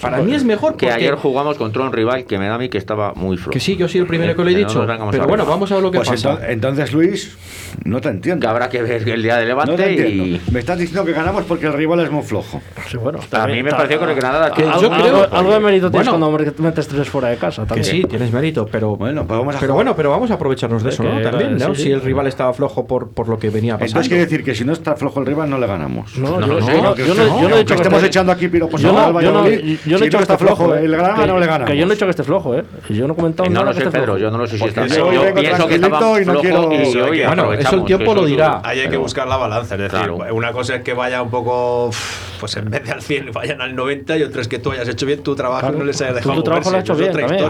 Para 0.01 0.17
mí 0.21 0.33
es 0.33 0.43
mejor 0.43 0.75
Que 0.75 0.87
porque... 0.87 1.01
ayer 1.03 1.15
jugamos 1.15 1.57
contra 1.57 1.83
un 1.83 1.91
rival 1.93 2.25
que 2.25 2.37
me 2.37 2.47
da 2.47 2.55
a 2.55 2.57
mí 2.57 2.69
que 2.69 2.77
estaba 2.77 3.13
muy 3.15 3.37
flojo. 3.37 3.51
Que 3.51 3.59
sí, 3.59 3.75
yo 3.77 3.87
soy 3.87 4.01
el 4.01 4.07
primero 4.07 4.35
que 4.35 4.43
lo 4.43 4.49
he 4.49 4.55
dicho. 4.55 4.85
pero 4.85 5.03
arriba. 5.07 5.25
bueno, 5.25 5.45
vamos 5.45 5.71
a 5.71 5.75
ver 5.75 5.83
lo 5.83 5.91
que 5.91 5.97
Pues 5.99 6.09
pasa. 6.09 6.33
ento- 6.39 6.49
entonces, 6.49 6.91
Luis, 6.93 7.37
no 7.85 8.01
te 8.01 8.09
entiendo. 8.09 8.41
Que 8.41 8.47
habrá 8.47 8.69
que 8.69 8.81
ver 8.81 9.07
el 9.07 9.23
día 9.23 9.37
de 9.37 9.45
No 9.53 9.65
te 9.75 9.87
Levante 9.87 10.09
y... 10.09 10.41
Me 10.51 10.59
estás 10.59 10.77
diciendo 10.77 11.05
que 11.05 11.13
ganamos 11.13 11.43
porque 11.45 11.65
el 11.67 11.73
rival 11.73 11.99
es 12.01 12.11
muy 12.11 12.23
flojo. 12.23 12.61
Sí, 12.89 12.97
bueno, 12.97 13.19
A 13.31 13.47
mí 13.47 13.63
me 13.63 13.71
pareció 13.71 13.99
que 13.99 14.05
el 14.05 14.15
Granada... 14.15 14.51
Que 14.51 14.63
algo, 14.63 14.81
yo 14.81 14.89
creo- 14.91 15.05
algo- 15.23 15.35
algo 15.35 15.53
de 15.53 15.59
mérito 15.59 15.89
tienes 15.91 16.09
Bueno. 16.09 16.27
cuando 16.29 16.63
metes 16.63 16.87
tres 16.87 17.09
fuera 17.09 17.29
de 17.29 17.37
casa. 17.37 17.63
Que 17.63 17.67
También. 17.69 17.85
sí, 17.85 18.03
tienes 18.03 18.31
mérito, 18.31 18.67
pero 18.71 18.95
Bueno, 18.95 19.25
pues 19.25 19.39
vamos 19.39 19.55
a 19.55 19.59
pero 19.59 19.73
jugar. 19.73 19.85
bueno, 19.85 19.95
pero 19.95 20.09
vamos 20.11 20.31
a 20.31 20.33
aprovecharnos 20.35 20.83
de 20.83 20.89
Es 20.89 20.95
eso, 20.95 21.03
que 21.03 21.09
¿no? 21.09 21.21
También, 21.21 21.57
¿no? 21.57 21.73
sí, 21.73 21.75
sí. 21.75 21.83
Si 21.83 21.91
el 21.91 22.01
rival 22.01 22.27
estaba 22.27 22.53
flojo 22.53 22.85
por, 22.85 23.09
por 23.11 23.27
lo 23.29 23.39
que 23.39 23.49
venía 23.49 23.73
pasando. 23.75 23.87
Entonces 24.01 24.09
quiere 24.09 24.23
decir 24.25 24.43
que 24.43 24.55
si 24.55 24.63
no 24.65 24.73
está 24.73 24.95
flojo 24.95 25.19
el 25.19 25.25
rival 25.25 25.49
no 25.49 25.57
le 25.57 25.67
ganamos. 25.67 26.17
No, 26.17 26.39
No, 26.39 26.47
yo, 26.47 26.81
no, 26.81 26.93
que 26.95 27.03
he 27.03 27.05
que 27.05 27.57
dicho 27.59 27.65
que 27.65 27.73
estemos 27.75 28.03
echando 28.03 28.31
aquí 28.31 28.47
piropos 28.47 28.83
al 28.83 28.93
no, 28.93 28.99
yo 28.99 29.07
no, 29.07 29.13
Valladolid. 29.43 29.79
Yo 29.85 29.91
no 29.91 29.97
he 29.97 29.99
no 29.99 30.05
dicho 30.05 30.17
que 30.17 30.21
está 30.23 30.33
esté 30.33 30.45
flojo. 30.45 30.75
el 30.75 30.93
eh. 30.93 30.97
Granada 30.97 31.25
no 31.27 31.39
le 31.39 31.45
ganamos. 31.45 31.69
Que 31.69 31.77
yo 31.77 31.85
no 31.85 31.91
he 31.91 31.95
dicho 31.95 32.05
que 32.05 32.09
esté 32.11 32.23
flojo, 32.23 32.55
¿eh? 32.55 32.63
Yo 32.89 33.07
no 33.07 33.13
he 33.13 33.15
comentado 33.15 33.49
No 33.49 33.53
nada 33.59 33.65
lo 33.71 33.77
que 33.77 33.83
sé, 33.85 33.91
Pedro, 33.91 34.03
flojo. 34.05 34.17
yo 34.19 34.31
no 34.31 34.37
lo 34.37 34.47
sé 34.47 34.57
si 34.57 34.65
está... 34.65 34.87
yo 34.87 35.11
Yo 35.13 35.33
pienso 35.33 35.67
que 35.67 35.75
estaba 35.75 35.99
no 35.99 36.15
flojo 36.15 36.41
quiero- 36.41 37.13
y 37.13 37.25
bueno, 37.25 37.53
eso 37.53 37.75
el 37.75 37.85
tiempo 37.85 38.13
lo 38.15 38.25
dirá. 38.25 38.61
Ahí 38.63 38.79
hay 38.81 38.89
que 38.89 38.97
buscar 38.97 39.27
la 39.27 39.37
balanza, 39.37 39.75
es 39.75 39.91
decir, 39.91 40.11
una 40.11 40.51
cosa 40.51 40.75
es 40.75 40.81
que 40.83 40.93
vaya 40.93 41.21
un 41.21 41.29
poco, 41.29 41.91
pues 42.39 42.55
en 42.57 42.69
vez 42.69 42.83
de 42.83 42.91
al 42.91 43.01
100 43.01 43.31
vayan 43.33 43.61
al 43.61 43.75
90 43.75 44.17
y 44.17 44.23
otra 44.23 44.41
es 44.41 44.47
que 44.47 44.59
tú 44.59 44.71
hayas 44.71 44.87
hecho 44.87 45.05
bien 45.05 45.21
tu 45.23 45.35
trabajo 45.35 45.61
Claro, 45.61 45.75
y 45.75 45.79
no 45.79 45.85
les 45.85 45.99
hayas 46.01 46.13
tú 46.13 46.15
dejado 46.19 46.35
tu 46.35 46.43
trabajo 46.43 46.71
lo 46.71 46.77
has 46.77 46.83
hecho 46.83 46.93
eso 46.93 47.01
bien 47.01 47.11
Eso 47.11 47.45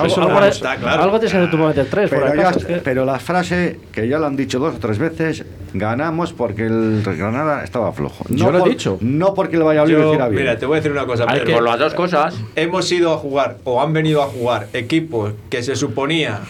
algo, 0.00 0.06
es- 0.06 0.18
algo- 0.18 0.44
está 0.44 0.76
claro. 0.76 1.02
algo 1.02 1.18
tienes 1.18 1.32
que 1.32 1.38
hacer 1.38 1.50
tú 1.50 1.56
para 1.56 1.68
meter 1.68 1.86
tres 1.90 2.10
Pero, 2.10 2.26
ya 2.34 2.42
está- 2.50 2.58
es 2.60 2.64
que- 2.66 2.76
pero 2.76 3.04
la 3.04 3.18
frase 3.18 3.80
que 3.92 4.08
ya 4.08 4.18
lo 4.18 4.26
han 4.26 4.36
dicho 4.36 4.58
dos 4.58 4.74
o 4.76 4.78
tres 4.78 4.98
veces, 4.98 5.44
ganamos 5.74 6.32
porque 6.32 6.66
el 6.66 7.02
Granada 7.04 7.62
estaba 7.64 7.92
flojo. 7.92 8.24
Yo 8.28 8.50
lo 8.50 8.58
he 8.58 8.60
por- 8.60 8.68
dicho. 8.70 8.98
No 9.00 9.34
porque 9.34 9.56
el 9.56 9.62
Valladolid 9.64 9.94
Yo, 9.94 10.06
hiciera 10.08 10.28
bien. 10.28 10.42
mira, 10.42 10.58
te 10.58 10.66
voy 10.66 10.74
a 10.74 10.76
decir 10.76 10.92
una 10.92 11.06
cosa, 11.06 11.24
Hay 11.28 11.40
Pedro. 11.40 11.46
que- 11.46 11.52
Por 11.54 11.62
las 11.64 11.78
dos 11.78 11.94
cosas... 11.94 12.34
Hemos 12.54 12.90
ido 12.92 13.12
a 13.12 13.18
jugar, 13.18 13.58
o 13.64 13.82
han 13.82 13.92
venido 13.92 14.22
a 14.22 14.26
jugar, 14.26 14.68
equipos 14.72 15.32
que 15.50 15.62
se 15.62 15.76
suponía 15.76 16.40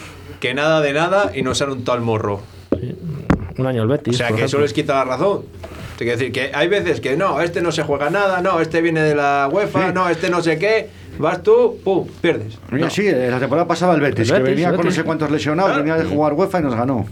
que 0.40 0.54
nada 0.54 0.80
de 0.80 0.92
nada 0.92 1.32
y 1.34 1.42
nos 1.42 1.60
han 1.62 1.70
untado 1.70 1.96
al 1.98 2.04
morro. 2.04 2.40
Un 3.58 3.66
año 3.66 3.82
el 3.82 3.88
Betis. 3.88 4.14
O 4.14 4.18
sea, 4.18 4.28
por 4.28 4.36
que 4.36 4.44
eso 4.44 4.56
ejemplo. 4.58 4.64
les 4.66 4.72
quita 4.74 4.94
la 4.94 5.04
razón. 5.04 5.42
Te 5.96 6.04
quiero 6.04 6.18
decir 6.18 6.32
que 6.32 6.50
hay 6.54 6.68
veces 6.68 7.00
que 7.00 7.16
no, 7.16 7.40
este 7.40 7.62
no 7.62 7.72
se 7.72 7.82
juega 7.82 8.10
nada, 8.10 8.42
no, 8.42 8.60
este 8.60 8.82
viene 8.82 9.00
de 9.02 9.14
la 9.14 9.48
UEFA, 9.50 9.88
Sí. 9.88 9.92
no, 9.94 10.08
este 10.10 10.28
no 10.28 10.42
sé 10.42 10.58
qué, 10.58 10.88
vas 11.18 11.42
tú, 11.42 11.78
pum, 11.82 12.06
pierdes. 12.20 12.58
Mira, 12.70 12.84
No. 12.86 12.90
sí, 12.90 13.10
la 13.10 13.38
temporada 13.38 13.66
pasada 13.66 13.94
el 13.94 14.00
Betis, 14.02 14.28
El 14.30 14.36
que 14.36 14.42
Betis, 14.42 14.56
venía 14.64 14.76
con 14.76 14.84
no 14.84 14.92
sé 14.92 15.04
cuántos 15.04 15.30
lesionados, 15.30 15.72
Claro. 15.72 15.84
venía 15.84 15.96
de 16.02 16.04
jugar 16.08 16.34
UEFA 16.34 16.60
y 16.60 16.62
nos 16.64 16.74
ganó. 16.74 17.06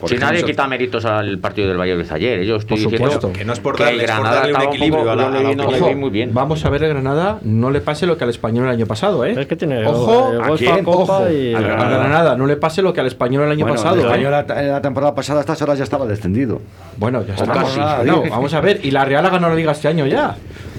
Por 0.00 0.10
Si 0.10 0.16
nadie 0.16 0.34
ejemplo. 0.36 0.52
quita 0.52 0.66
méritos 0.66 1.04
al 1.06 1.38
partido 1.38 1.68
del 1.68 1.78
Valladolid 1.78 2.10
ayer, 2.12 2.42
yo 2.44 2.56
estoy 2.56 2.82
Por 2.82 2.90
diciendo 2.92 3.12
supuesto. 3.14 3.38
Que 3.38 3.44
no 3.44 3.52
es 3.54 3.60
por 3.60 3.74
el 3.80 3.86
darle- 3.86 4.04
es 4.04 4.10
por 4.10 4.20
Granada 4.20 4.36
darle 4.40 4.54
un 4.54 4.62
equilibrio 4.62 4.98
poco- 5.00 5.10
a 5.10 5.16
la- 5.16 5.22
yo 5.42 5.48
a 5.48 5.54
no 5.54 5.88
vi 5.88 5.94
muy 5.94 6.10
bien. 6.10 6.30
Vamos 6.34 6.64
a 6.64 6.70
ver 6.70 6.82
el 6.84 6.88
Granada, 6.90 7.38
no 7.42 7.70
le 7.70 7.80
pase 7.80 8.06
lo 8.06 8.18
que 8.18 8.24
al 8.24 8.30
español 8.30 8.64
el 8.66 8.70
año 8.72 8.86
pasado, 8.86 9.24
¿eh? 9.24 9.34
Es 9.38 9.46
que 9.46 9.56
tiene 9.56 9.86
Ojo, 9.86 10.32
eh, 10.34 10.38
¿a 10.42 10.56
quién? 10.56 10.84
Copa 10.84 11.18
Ojo, 11.20 11.30
y- 11.30 11.54
al 11.54 11.64
Granada. 11.64 12.36
No 12.36 12.46
le 12.46 12.56
pase 12.56 12.82
lo 12.82 12.92
que 12.92 13.00
al 13.00 13.06
español 13.06 13.44
el 13.44 13.52
año 13.52 13.64
Bueno, 13.64 13.74
pasado. 13.76 13.94
el 13.96 14.00
¿eh? 14.02 14.04
Español 14.04 14.30
la, 14.32 14.62
la 14.62 14.80
temporada 14.82 15.14
pasada 15.14 15.38
a 15.38 15.42
estas 15.42 15.62
horas 15.62 15.78
ya 15.78 15.84
estaba 15.84 16.04
descendido. 16.06 16.60
Bueno, 16.98 17.24
ya 17.26 17.34
está. 17.34 17.46
No, 18.04 18.22
vamos 18.28 18.52
a 18.54 18.60
ver. 18.60 18.80
Y 18.82 18.90
la 18.90 19.04
Real 19.04 19.24
ha 19.24 19.30
ganado 19.30 19.50
la 19.50 19.56
liga 19.56 19.72
este 19.72 19.88
año 19.88 20.06
ya. 20.06 20.36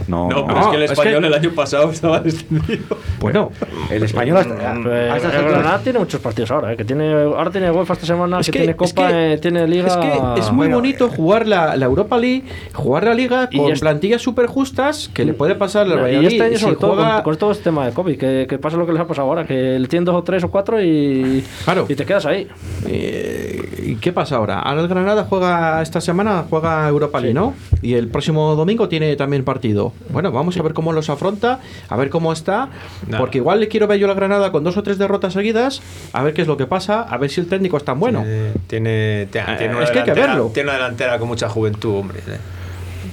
No, 0.07 0.29
No, 0.29 0.37
no. 0.41 0.47
pero 0.47 0.59
es 0.61 0.67
que 0.67 0.75
el 0.77 0.83
es 0.83 0.87
que- 0.91 0.93
español 0.93 1.25
el 1.25 1.33
año 1.33 1.51
pasado 1.51 1.91
estaba 1.91 2.19
descendido. 2.21 2.97
Bueno, 3.19 3.51
El 3.91 4.03
español 4.03 4.37
hasta, 4.37 4.53
Eh, 4.53 5.09
a 5.11 5.17
estas 5.17 5.33
el 5.33 5.39
alturas- 5.39 5.59
Granada 5.59 5.79
tiene 5.83 5.99
muchos 5.99 6.21
partidos 6.21 6.51
ahora, 6.51 6.73
eh, 6.73 6.77
que 6.77 6.85
tiene, 6.85 7.11
ahora 7.11 7.51
tiene 7.51 7.71
UEFA 7.71 7.93
esta 7.93 8.05
semana, 8.05 8.39
es 8.39 8.45
que, 8.45 8.51
que, 8.53 8.59
tiene 8.59 8.71
es 8.71 8.77
Copa, 8.93 9.07
que- 9.09 9.33
eh, 9.33 9.37
tiene 9.37 9.67
Liga. 9.67 9.87
Es 9.87 9.97
que 9.97 10.39
es 10.39 10.51
muy 10.51 10.67
Bueno, 10.67 10.77
bonito 10.77 11.09
jugar 11.09 11.47
la, 11.47 11.75
la 11.75 11.85
Europa 11.85 12.17
League, 12.17 12.43
jugar 12.73 13.03
la 13.05 13.13
Liga 13.13 13.49
Y 13.51 13.57
con 13.57 13.71
es- 13.71 13.79
plantillas 13.79 14.21
súper 14.21 14.45
justas 14.47 15.09
que 15.13 15.25
le 15.25 15.33
puede 15.33 15.55
pasar 15.55 15.83
al 15.87 15.91
y 15.93 16.01
Valladolid. 16.01 16.27
este 16.27 16.43
año 16.43 16.55
Si 16.57 16.63
sobre 16.63 16.75
todo 16.77 16.93
juega- 16.95 17.15
con, 17.15 17.23
con 17.23 17.37
todo 17.37 17.51
este 17.51 17.63
tema 17.65 17.85
de 17.85 17.91
COVID, 17.93 18.17
que, 18.17 18.45
que 18.49 18.57
pasa 18.59 18.77
lo 18.77 18.85
que 18.85 18.93
les 18.93 19.01
ha 19.01 19.07
pasado 19.07 19.27
ahora, 19.27 19.45
que 19.45 19.77
le 19.79 19.87
tienen 19.87 20.05
dos 20.05 20.15
o 20.15 20.23
tres 20.23 20.43
o 20.43 20.49
cuatro 20.51 20.81
y, 20.81 21.43
Claro. 21.65 21.85
y 21.89 21.95
te 21.95 22.05
quedas 22.05 22.25
ahí. 22.25 22.47
Eh, 22.87 23.76
¿Y 23.87 23.95
qué 23.95 24.11
pasa 24.11 24.35
ahora? 24.35 24.59
Ahora 24.59 24.81
el 24.81 24.87
Granada 24.89 25.25
juega 25.29 25.81
esta 25.81 26.01
semana, 26.01 26.43
juega 26.49 26.87
Europa 26.89 27.19
League, 27.21 27.33
¿no? 27.33 27.53
Y 27.81 27.93
el 27.93 28.09
próximo 28.09 28.53
domingo 28.55 28.89
tiene 28.89 29.15
también 29.15 29.43
partido. 29.45 29.93
Bueno, 30.09 30.31
vamos 30.31 30.57
a 30.57 30.61
ver 30.63 30.73
cómo 30.73 30.91
los 30.91 31.09
afronta, 31.09 31.59
a 31.87 31.95
ver 31.95 32.09
cómo 32.09 32.33
está, 32.33 32.69
Nada. 33.07 33.19
porque 33.19 33.37
igual 33.37 33.59
le 33.61 33.69
quiero 33.69 33.87
ver 33.87 33.97
yo 33.99 34.05
a 34.07 34.09
la 34.09 34.13
Granada 34.15 34.51
con 34.51 34.63
dos 34.65 34.75
o 34.75 34.83
tres 34.83 34.97
derrotas 34.97 35.31
seguidas, 35.33 35.81
a 36.11 36.21
ver 36.21 36.33
qué 36.33 36.41
es 36.41 36.47
lo 36.47 36.57
que 36.57 36.65
pasa, 36.67 37.01
a 37.03 37.17
ver 37.17 37.29
si 37.29 37.39
el 37.39 37.47
técnico 37.47 37.77
es 37.77 37.85
tan 37.85 37.99
bueno. 37.99 38.23
Eh, 38.25 38.53
tiene, 38.67 39.27
tiene, 39.31 39.55
tiene 39.57 39.75
una 39.75 39.83
es 39.85 39.91
que 39.91 39.99
hay 39.99 40.05
que 40.05 40.11
delantera- 40.11 40.33
verlo. 40.33 40.51
Tiene 40.53 40.69
una 40.69 40.77
delantera 40.79 41.17
con 41.17 41.27
mucha 41.29 41.47
juventud, 41.47 41.95
hombre. 41.95 42.19
eh. 42.27 42.37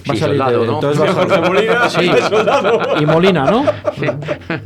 Va 0.09 0.15
a 0.15 0.17
salir 0.17 0.39
soldado, 0.39 0.61
de- 0.61 0.67
¿no? 0.67 0.75
entonces 0.75 1.03
va 1.03 1.11
a 1.11 1.13
Jorge 1.27 1.41
Molina, 1.41 1.91
Sí. 1.91 2.11
Y 3.01 3.07
Molina, 3.07 3.45
¿no? 3.51 3.65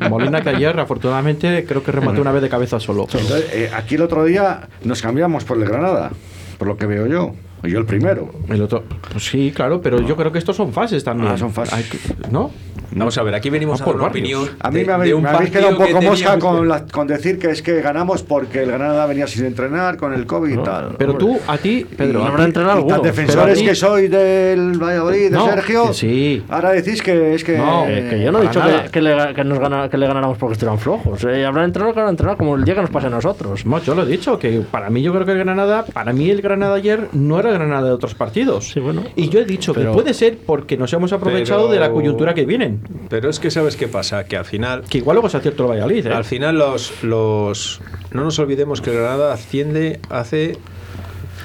Molina 0.08 0.40
que 0.42 0.50
ayer, 0.50 0.78
afortunadamente, 0.78 1.64
creo 1.66 1.82
que 1.82 1.92
remató 1.92 2.20
una 2.20 2.32
vez 2.32 2.42
de 2.42 2.48
cabeza 2.48 2.80
solo. 2.80 3.02
Entonces, 3.04 3.48
eh, 3.52 3.70
aquí 3.74 3.94
el 3.96 4.02
otro 4.02 4.24
día 4.24 4.68
nos 4.84 5.00
cambiamos 5.02 5.44
por 5.44 5.56
el 5.58 5.64
Granada, 5.64 6.10
por 6.58 6.68
lo 6.68 6.76
que 6.76 6.86
veo 6.86 7.06
yo. 7.06 7.34
Y 7.64 7.70
yo 7.70 7.78
el 7.80 7.86
primero. 7.86 8.30
El 8.48 8.62
otro, 8.62 8.84
pues 9.10 9.24
sí, 9.24 9.52
claro, 9.54 9.80
pero 9.80 10.00
yo 10.00 10.16
creo 10.16 10.30
que 10.32 10.38
estos 10.38 10.56
son 10.56 10.72
fases 10.72 11.02
también. 11.04 11.32
Ah, 11.32 11.38
son 11.38 11.52
fases. 11.52 11.74
Hay 11.74 11.84
que- 11.84 11.98
¿No? 12.30 12.50
Vamos 12.90 13.18
a 13.18 13.22
ver, 13.22 13.34
aquí 13.34 13.50
venimos 13.50 13.80
Ah, 13.80 13.82
a 13.82 13.84
por 13.84 13.94
dar 13.96 14.00
una 14.04 14.10
opinión. 14.10 14.48
A 14.60 14.70
mí 14.70 14.80
de- 14.80 14.86
me 14.86 14.92
habéis, 14.94 15.12
un 15.14 15.22
me 15.22 15.28
habéis 15.28 15.50
quedado 15.50 15.68
un 15.72 15.76
poco 15.76 16.00
que 16.00 16.06
mosca 16.06 16.38
con, 16.38 16.66
la- 16.68 16.86
con 16.86 17.06
decir 17.06 17.38
que 17.38 17.50
es 17.50 17.60
que 17.60 17.82
ganamos 17.82 18.22
porque 18.22 18.62
el 18.62 18.70
Granada 18.70 19.04
venía 19.04 19.26
sin 19.26 19.44
entrenar 19.44 19.98
con 19.98 20.14
el 20.14 20.24
COVID 20.24 20.50
y 20.50 20.56
No, 20.56 20.62
tal. 20.62 20.94
Pero 20.96 21.14
tú, 21.14 21.38
a 21.46 21.58
ti, 21.58 21.84
Pedro, 21.96 22.20
Y- 22.20 22.22
a 22.22 22.28
habrá 22.28 22.44
entrenado 22.44 22.76
y 22.76 22.78
alguno, 22.78 22.94
tan 22.96 23.04
defensores 23.04 23.58
ti- 23.58 23.64
que 23.66 23.74
soy 23.74 24.08
del 24.08 24.82
Valladolid, 24.82 25.24
de 25.24 25.30
No, 25.30 25.44
Sergio. 25.46 25.92
sí. 25.92 26.42
Ahora 26.48 26.70
decís 26.70 27.02
que 27.02 27.34
es 27.34 27.44
que. 27.44 27.58
No, 27.58 27.84
Eh, 27.86 28.06
que 28.08 28.22
yo 28.22 28.32
no 28.32 28.38
he 28.38 28.42
dicho 28.42 28.60
que, 28.62 28.90
que 28.90 29.02
le, 29.02 29.34
que 29.34 29.44
nos 29.44 29.58
gana- 29.58 29.90
que 29.90 29.98
le 29.98 30.06
ganáramos 30.06 30.38
porque 30.38 30.54
estuvieran 30.54 30.78
flojos. 30.78 31.22
Eh, 31.24 31.44
habrá 31.44 31.64
entrenado 31.64 31.92
que 31.92 32.00
habrá 32.00 32.10
entrenado 32.10 32.38
como 32.38 32.56
el 32.56 32.64
día 32.64 32.74
que 32.74 32.80
nos 32.80 32.90
pase 32.90 33.08
a 33.08 33.10
nosotros. 33.10 33.66
No, 33.66 33.82
yo 33.82 33.94
lo 33.94 34.04
he 34.04 34.06
dicho, 34.06 34.38
que 34.38 34.62
para 34.70 34.88
mí 34.88 35.02
yo 35.02 35.12
creo 35.12 35.26
que 35.26 35.32
el 35.32 35.38
Granada, 35.38 35.84
para 35.92 36.14
mí 36.14 36.30
el 36.30 36.40
Granada 36.40 36.76
ayer 36.76 37.08
no 37.12 37.38
era 37.38 37.47
el 37.48 37.58
Granada 37.58 37.86
de 37.88 37.92
otros 37.92 38.14
partidos. 38.14 38.68
Sí, 38.70 38.80
bueno. 38.80 39.04
Y 39.16 39.28
yo 39.28 39.40
he 39.40 39.44
dicho 39.44 39.72
Pero- 39.74 39.90
que 39.90 39.94
puede 39.94 40.14
ser 40.14 40.38
porque 40.38 40.76
nos 40.76 40.92
hemos 40.92 41.12
aprovechado 41.12 41.62
Pero- 41.68 41.72
de 41.72 41.80
la 41.80 41.90
coyuntura 41.90 42.34
que 42.34 42.44
vienen. 42.44 42.80
Pero 43.08 43.30
es 43.30 43.40
que 43.40 43.50
sabes 43.50 43.76
qué 43.76 43.88
pasa, 43.88 44.24
que 44.24 44.36
al 44.36 44.44
final 44.44 44.82
Que 44.88 44.98
igual 44.98 45.14
luego 45.16 45.28
se 45.28 45.36
acierto 45.38 45.64
el 45.64 45.70
Valladolid, 45.70 46.06
¿eh? 46.06 46.12
Al 46.12 46.24
final 46.24 46.58
los, 46.58 47.02
los 47.02 47.80
no 48.12 48.24
nos 48.24 48.38
olvidemos 48.38 48.80
que 48.80 48.90
el 48.90 48.96
Granada 48.96 49.32
asciende 49.32 50.00
hace 50.10 50.56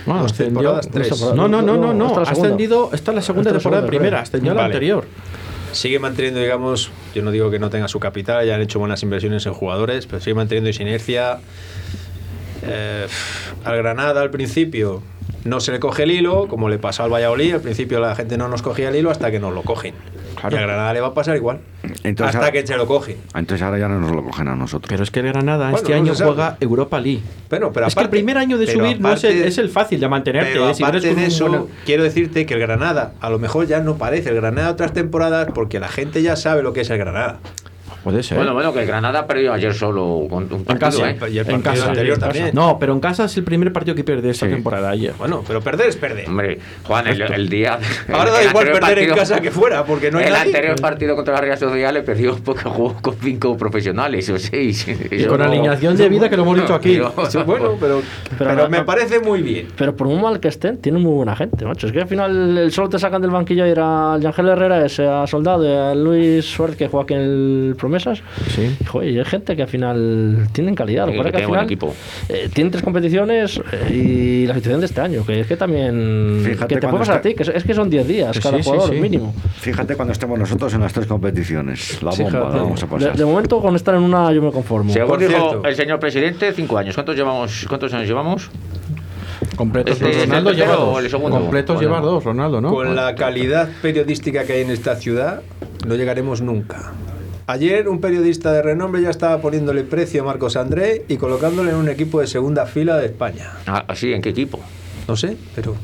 No, 0.06 0.16
dos 0.22 0.32
ascendió- 0.34 0.46
temporadas, 0.46 0.90
tres. 0.92 1.22
No, 1.34 1.48
no, 1.48 1.62
no, 1.62 1.78
no, 1.78 1.94
no. 1.94 2.08
Esta 2.08 2.12
es 2.12 2.16
la 2.16 2.22
Ha 2.22 2.26
segunda. 2.26 2.48
ascendido, 2.48 2.90
esta 2.94 3.12
es 3.12 3.16
la 3.16 3.22
segunda 3.22 3.52
temporada 3.52 3.88
primera, 3.88 4.20
ascendió 4.22 4.52
a 4.52 4.56
la 4.56 4.66
anterior. 4.66 5.06
sigue 5.72 5.98
manteniendo, 5.98 6.40
digamos, 6.40 6.92
yo 7.16 7.24
no 7.24 7.32
digo 7.32 7.50
que 7.50 7.58
no 7.58 7.70
tenga 7.72 7.88
su 7.88 8.00
capital, 8.00 8.46
ya 8.46 8.54
han 8.56 8.62
hecho 8.62 8.78
buenas 8.78 9.02
inversiones 9.02 9.46
en 9.48 9.54
jugadores, 9.54 10.06
pero 10.06 10.20
sigue 10.22 10.36
manteniendo 10.36 10.70
esa 10.70 10.84
inercia. 10.84 11.40
Eh, 12.66 13.08
al 13.66 13.78
Granada 13.78 14.22
al 14.22 14.30
principio 14.30 15.02
no 15.46 15.60
se 15.60 15.72
le 15.72 15.80
coge 15.80 16.04
el 16.04 16.12
hilo, 16.12 16.48
como 16.48 16.70
le 16.70 16.78
pasó 16.80 17.04
al 17.04 17.12
Valladolid, 17.14 17.56
al 17.56 17.62
principio 17.62 18.00
la 18.00 18.16
gente 18.16 18.38
no 18.38 18.48
nos 18.48 18.62
cogía 18.62 18.90
el 18.90 18.96
hilo 18.96 19.10
hasta 19.12 19.30
que 19.32 19.40
nos 19.40 19.54
lo 19.54 19.62
cogen. 19.64 19.94
Claro. 20.40 20.56
Y 20.56 20.60
al 20.60 20.66
Granada 20.68 20.94
le 20.94 21.02
va 21.02 21.08
a 21.08 21.14
pasar 21.14 21.36
igual. 21.36 21.60
Entonces, 22.04 22.36
hasta 22.36 22.40
ahora- 22.40 22.52
que 22.52 22.66
se 22.66 22.76
lo 22.76 22.88
coge. 22.88 23.18
Entonces 23.36 23.62
ahora 23.62 23.78
ya 23.78 23.88
no 23.88 24.00
nos 24.00 24.12
lo 24.12 24.24
cogen 24.24 24.48
a 24.48 24.56
nosotros. 24.56 24.90
Pero 24.90 25.04
es 25.04 25.12
que 25.12 25.20
el 25.20 25.28
Granada 25.28 25.66
Bueno, 25.70 25.78
este 25.78 25.92
no 25.92 25.98
año 25.98 26.14
juega 26.16 26.58
Europa 26.60 27.00
League. 27.00 27.22
Pero, 27.50 27.72
pero 27.72 27.88
es 27.88 27.94
que 27.94 28.00
el 28.00 28.06
aparte- 28.06 28.10
primer 28.18 28.38
año 28.38 28.58
de 28.58 28.68
subir 28.68 29.00
no 29.00 29.12
es 29.14 29.24
el, 29.24 29.32
aparte- 29.32 29.48
es 29.48 29.58
el 29.58 29.70
fácil 29.70 30.00
de 30.00 30.08
mantenerte. 30.08 30.52
Pero 30.54 30.70
¿eh? 30.70 30.74
Aparte 30.78 31.08
con 31.10 31.18
de 31.18 31.26
eso, 31.26 31.48
buen- 31.48 31.66
quiero 31.86 32.04
decirte 32.04 32.46
que 32.46 32.54
el 32.56 32.60
Granada 32.60 33.14
a 33.22 33.30
lo 33.30 33.40
mejor 33.40 33.68
ya 33.68 33.80
no 33.80 33.96
parece 33.98 34.30
el 34.30 34.36
Granada 34.36 34.68
de 34.68 34.74
otras 34.74 34.94
temporadas 34.94 35.48
porque 35.54 35.80
la 35.80 35.88
gente 35.88 36.22
ya 36.22 36.36
sabe 36.36 36.64
lo 36.64 36.74
que 36.74 36.82
es 36.82 36.90
el 36.90 36.98
Granada. 36.98 37.40
Puede 38.04 38.22
ser. 38.22 38.38
Bueno, 38.38 38.54
bueno, 38.54 38.74
que 38.74 38.82
el 38.82 38.86
Granada 38.88 39.26
perdió 39.26 39.54
ayer 39.54 39.74
solo 39.74 40.28
con 40.30 40.44
un 40.44 40.52
en 40.60 40.66
partido, 40.66 40.90
casa. 41.04 41.10
¿eh? 41.12 41.18
Y 41.32 41.38
el 41.38 41.50
en 41.50 41.62
casa. 41.62 41.88
anterior 41.90 42.18
también. 42.18 42.52
No, 42.54 42.78
pero 42.78 42.92
en 42.94 43.00
casa 43.00 43.26
es 43.26 43.38
el 43.38 43.44
primer 43.44 43.72
partido 43.72 43.96
que 43.96 44.04
pierde 44.04 44.30
esta 44.30 44.46
Sí. 44.46 44.52
temporada 44.52 44.90
ayer. 44.90 45.14
Bueno, 45.18 45.44
pero 45.48 45.62
perder 45.62 45.88
es 45.88 45.96
perder. 45.96 46.28
Hombre, 46.28 46.60
Juan, 46.84 47.08
el, 47.08 47.22
el 47.22 47.48
día. 47.50 47.80
Ahora 48.12 48.32
da 48.32 48.42
el 48.42 48.50
igual 48.50 48.68
anterior 48.68 48.80
perder 48.82 49.00
en 49.00 49.10
partido- 49.10 49.16
casa 49.16 49.40
que 49.42 49.52
fuera, 49.52 49.86
porque 49.86 50.12
no 50.12 50.18
hay 50.20 50.26
el 50.26 50.34
nadie. 50.34 50.46
anterior 50.48 50.82
partido 50.82 51.16
contra 51.16 51.34
la 51.36 51.42
Real 51.42 51.58
Sociedad 51.58 51.94
le 51.94 52.02
perdió 52.02 52.36
porque 52.44 52.64
jugó 52.64 52.94
con 53.02 53.16
cinco 53.16 53.56
profesionales 53.58 54.30
o 54.30 54.38
seis. 54.38 54.86
Y 55.12 55.24
con 55.26 55.42
alineación 55.42 55.96
de 55.96 56.10
vida 56.10 56.30
que 56.30 56.36
lo 56.36 56.44
hemos 56.44 56.58
dicho 56.60 56.74
aquí. 56.76 57.00
Sí, 57.30 57.38
bueno, 57.46 57.76
pero, 57.80 58.02
Pero 58.38 58.38
pero 58.38 58.56
no- 58.56 58.70
me 58.70 58.78
no- 58.80 58.86
parece 58.86 59.20
muy 59.22 59.42
bien. 59.42 59.68
Pero 59.78 59.96
por 59.96 60.08
muy 60.08 60.22
mal 60.22 60.40
que 60.40 60.50
estén, 60.50 60.78
tienen 60.80 61.02
muy 61.02 61.14
buena 61.14 61.36
gente, 61.36 61.66
macho. 61.66 61.88
Es 61.88 61.94
que 61.94 62.02
al 62.02 62.08
final 62.08 62.58
el- 62.58 62.72
solo 62.72 62.90
te 62.90 63.00
sacan 63.00 63.22
del 63.22 63.32
banquillo 63.32 63.66
ir 63.66 63.80
a 63.80 64.16
Ángel 64.16 64.50
Herrera, 64.50 64.86
ese 64.86 65.08
a 65.08 65.26
Soldado, 65.26 65.64
y 65.64 65.72
a 65.74 65.96
Luis 65.96 66.46
Suárez 66.46 66.76
que 66.76 66.88
juega 66.88 67.04
aquí 67.04 67.14
en 67.14 67.20
el 67.22 67.76
Promesas. 67.94 68.24
Sí. 68.56 68.76
Y, 68.80 68.86
joder, 68.86 69.10
y 69.12 69.20
hay 69.20 69.26
gente 69.26 69.56
que 69.56 69.62
al 69.62 69.68
final 69.68 70.48
tienen 70.52 70.74
calidad. 70.74 71.06
Lo 71.06 71.12
que 71.14 71.22
que 71.24 71.32
que 71.32 71.38
al 71.38 71.46
final 71.46 71.66
equipo. 71.66 71.94
eh, 72.30 72.50
tienen 72.54 72.72
tres 72.72 72.84
competiciones 72.84 73.62
eh, 73.72 73.94
y 73.94 74.48
la 74.48 74.56
situación 74.56 74.80
de 74.80 74.88
este 74.88 75.02
año, 75.02 75.24
que 75.26 75.42
es 75.42 75.48
que 75.48 75.58
también. 75.58 76.42
Fíjate 76.44 76.76
que 76.76 76.82
te 76.82 76.88
cuando 76.88 76.98
puede 76.98 77.00
pasar 77.00 77.16
a 77.16 77.18
está- 77.18 77.30
ti, 77.30 77.36
que 77.36 77.44
es, 77.44 77.50
es 77.50 77.64
que 77.64 77.74
son 77.74 77.90
10 77.90 78.08
días 78.08 78.40
cada 78.40 78.58
sí, 78.58 78.64
jugador 78.64 78.90
sí. 78.96 79.00
mínimo. 79.00 79.34
Fíjate 79.58 79.96
cuando 79.96 80.12
estemos 80.12 80.40
nosotros 80.40 80.74
en 80.74 80.82
las 80.82 80.92
tres 80.94 81.06
competiciones. 81.06 82.02
La 82.02 82.10
bomba 82.12 82.16
Fíjate. 82.26 82.38
la 82.38 82.62
vamos 82.64 82.82
a 82.82 82.86
de, 82.86 82.92
pasar. 82.92 83.16
de 83.18 83.26
momento, 83.26 83.62
con 83.62 83.76
estar 83.76 83.94
en 83.96 84.02
una, 84.02 84.32
yo 84.32 84.42
me 84.42 84.52
conformo. 84.52 84.92
Según 84.92 85.20
dijo 85.20 85.62
el 85.66 85.76
señor 85.76 86.00
presidente, 86.00 86.52
cinco 86.54 86.78
años. 86.78 86.96
¿Cuántos 86.96 87.16
llevamos? 87.16 87.66
¿Cuántos 87.68 87.94
años 87.94 88.08
llevamos? 88.08 88.50
Completos 89.56 89.94
Este 89.94 90.10
es 90.10 90.18
el 90.18 90.30
Ronaldo 90.30 90.52
lleva 90.52 90.68
tercero 90.70 90.84
o 90.92 91.02
dos. 91.02 91.12
Completos 91.42 91.76
Bueno. 91.76 91.90
lleva 91.90 92.02
dos, 92.02 92.24
Ronaldo, 92.24 92.62
¿no? 92.62 92.70
Con 92.72 92.96
la 92.96 93.14
calidad 93.14 93.70
periodística 93.82 94.46
que 94.46 94.54
hay 94.54 94.62
en 94.62 94.72
esta 94.72 94.96
ciudad, 94.96 95.42
no 95.86 95.96
llegaremos 95.96 96.42
nunca. 96.42 96.94
Ayer 97.48 97.90
un 97.90 98.00
periodista 98.00 98.54
de 98.54 98.62
renombre 98.62 99.02
ya 99.02 99.10
estaba 99.10 99.42
poniéndole 99.42 99.84
precio 99.84 100.22
a 100.22 100.26
Marcos 100.26 100.56
André 100.56 101.04
y 101.10 101.18
colocándole 101.18 101.72
en 101.72 101.78
un 101.78 101.90
equipo 101.90 102.22
de 102.22 102.28
segunda 102.28 102.66
fila 102.66 102.98
de 102.98 103.08
España. 103.08 103.52
Ah, 103.68 103.86
sí, 103.96 104.14
¿en 104.14 104.22
qué 104.22 104.30
equipo? 104.30 104.60
No 105.10 105.18
sé, 105.18 105.36
pero 105.54 105.76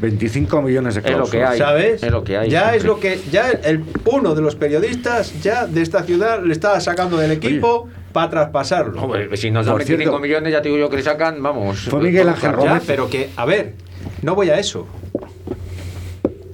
25 0.00 0.60
millones 0.60 0.96
de 0.96 1.00
Es 1.00 1.06
lo 1.06 1.24
cláusulas. 1.24 1.30
que 1.30 1.42
hay. 1.52 1.58
¿sabes? 1.58 2.02
Es 2.02 2.10
lo 2.12 2.22
que 2.22 2.36
hay. 2.36 2.50
Ya 2.50 2.74
es 2.74 2.84
lo 2.84 3.00
que 3.00 3.18
ya 3.32 3.48
el 3.50 3.82
uno 4.04 4.34
de 4.34 4.42
los 4.42 4.56
periodistas 4.56 5.40
ya 5.42 5.66
de 5.66 5.80
esta 5.80 6.02
ciudad 6.02 6.42
le 6.44 6.52
estaba 6.52 6.78
sacando 6.80 7.16
del 7.16 7.30
equipo 7.30 7.88
para 8.12 8.28
traspasarlo. 8.28 9.00
Hombre, 9.02 9.34
si 9.38 9.50
nos 9.50 9.64
dan 9.64 9.72
Por 9.76 9.80
25 9.80 9.98
cierto, 10.10 10.18
millones, 10.20 10.52
ya 10.52 10.60
te 10.60 10.68
digo 10.68 10.78
yo 10.78 10.90
que 10.90 10.96
le 10.96 11.02
sacan, 11.02 11.42
vamos. 11.42 11.80
Fue 11.88 12.00
Miguel 12.02 12.28
Ángel 12.28 12.50
Ya, 12.50 12.56
Gómez. 12.56 12.82
pero 12.86 13.08
que 13.08 13.30
a 13.36 13.46
ver, 13.46 13.72
no 14.20 14.34
voy 14.34 14.50
a 14.50 14.58
eso. 14.58 14.86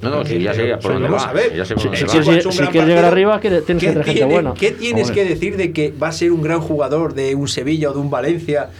No, 0.03 0.09
no, 0.11 0.25
sí, 0.25 0.39
ya 0.41 0.55
sé 0.55 0.77
por 0.81 0.95
dónde 0.95 1.09
Vamos 1.09 1.25
va. 1.27 1.31
a 1.31 1.33
ver. 1.35 1.55
Ya 1.55 1.65
sé 1.65 1.75
por 1.75 1.83
Si- 1.83 1.89
dónde 1.89 1.99
si 1.99 2.05
va. 2.05 2.23
quieres- 2.25 2.55
si 2.55 2.63
llegar 2.87 3.05
arriba, 3.05 3.39
tienes 3.41 3.65
que 3.65 3.75
¿qué 3.75 3.87
tener 3.89 4.05
gente 4.05 4.25
buena. 4.25 4.55
¿Qué 4.55 4.71
tienes 4.71 5.11
que 5.11 5.25
decir 5.25 5.57
de 5.57 5.73
que 5.73 5.93
va 5.93 6.09
a 6.09 6.13
ser 6.13 6.33
un 6.33 6.41
gran 6.43 6.61
jugador 6.61 7.13
de 7.15 7.35
un 7.35 7.49
Sevilla 7.49 7.91
o 7.91 7.93
de 7.93 7.99
un 8.01 8.09
Valencia? 8.11 8.71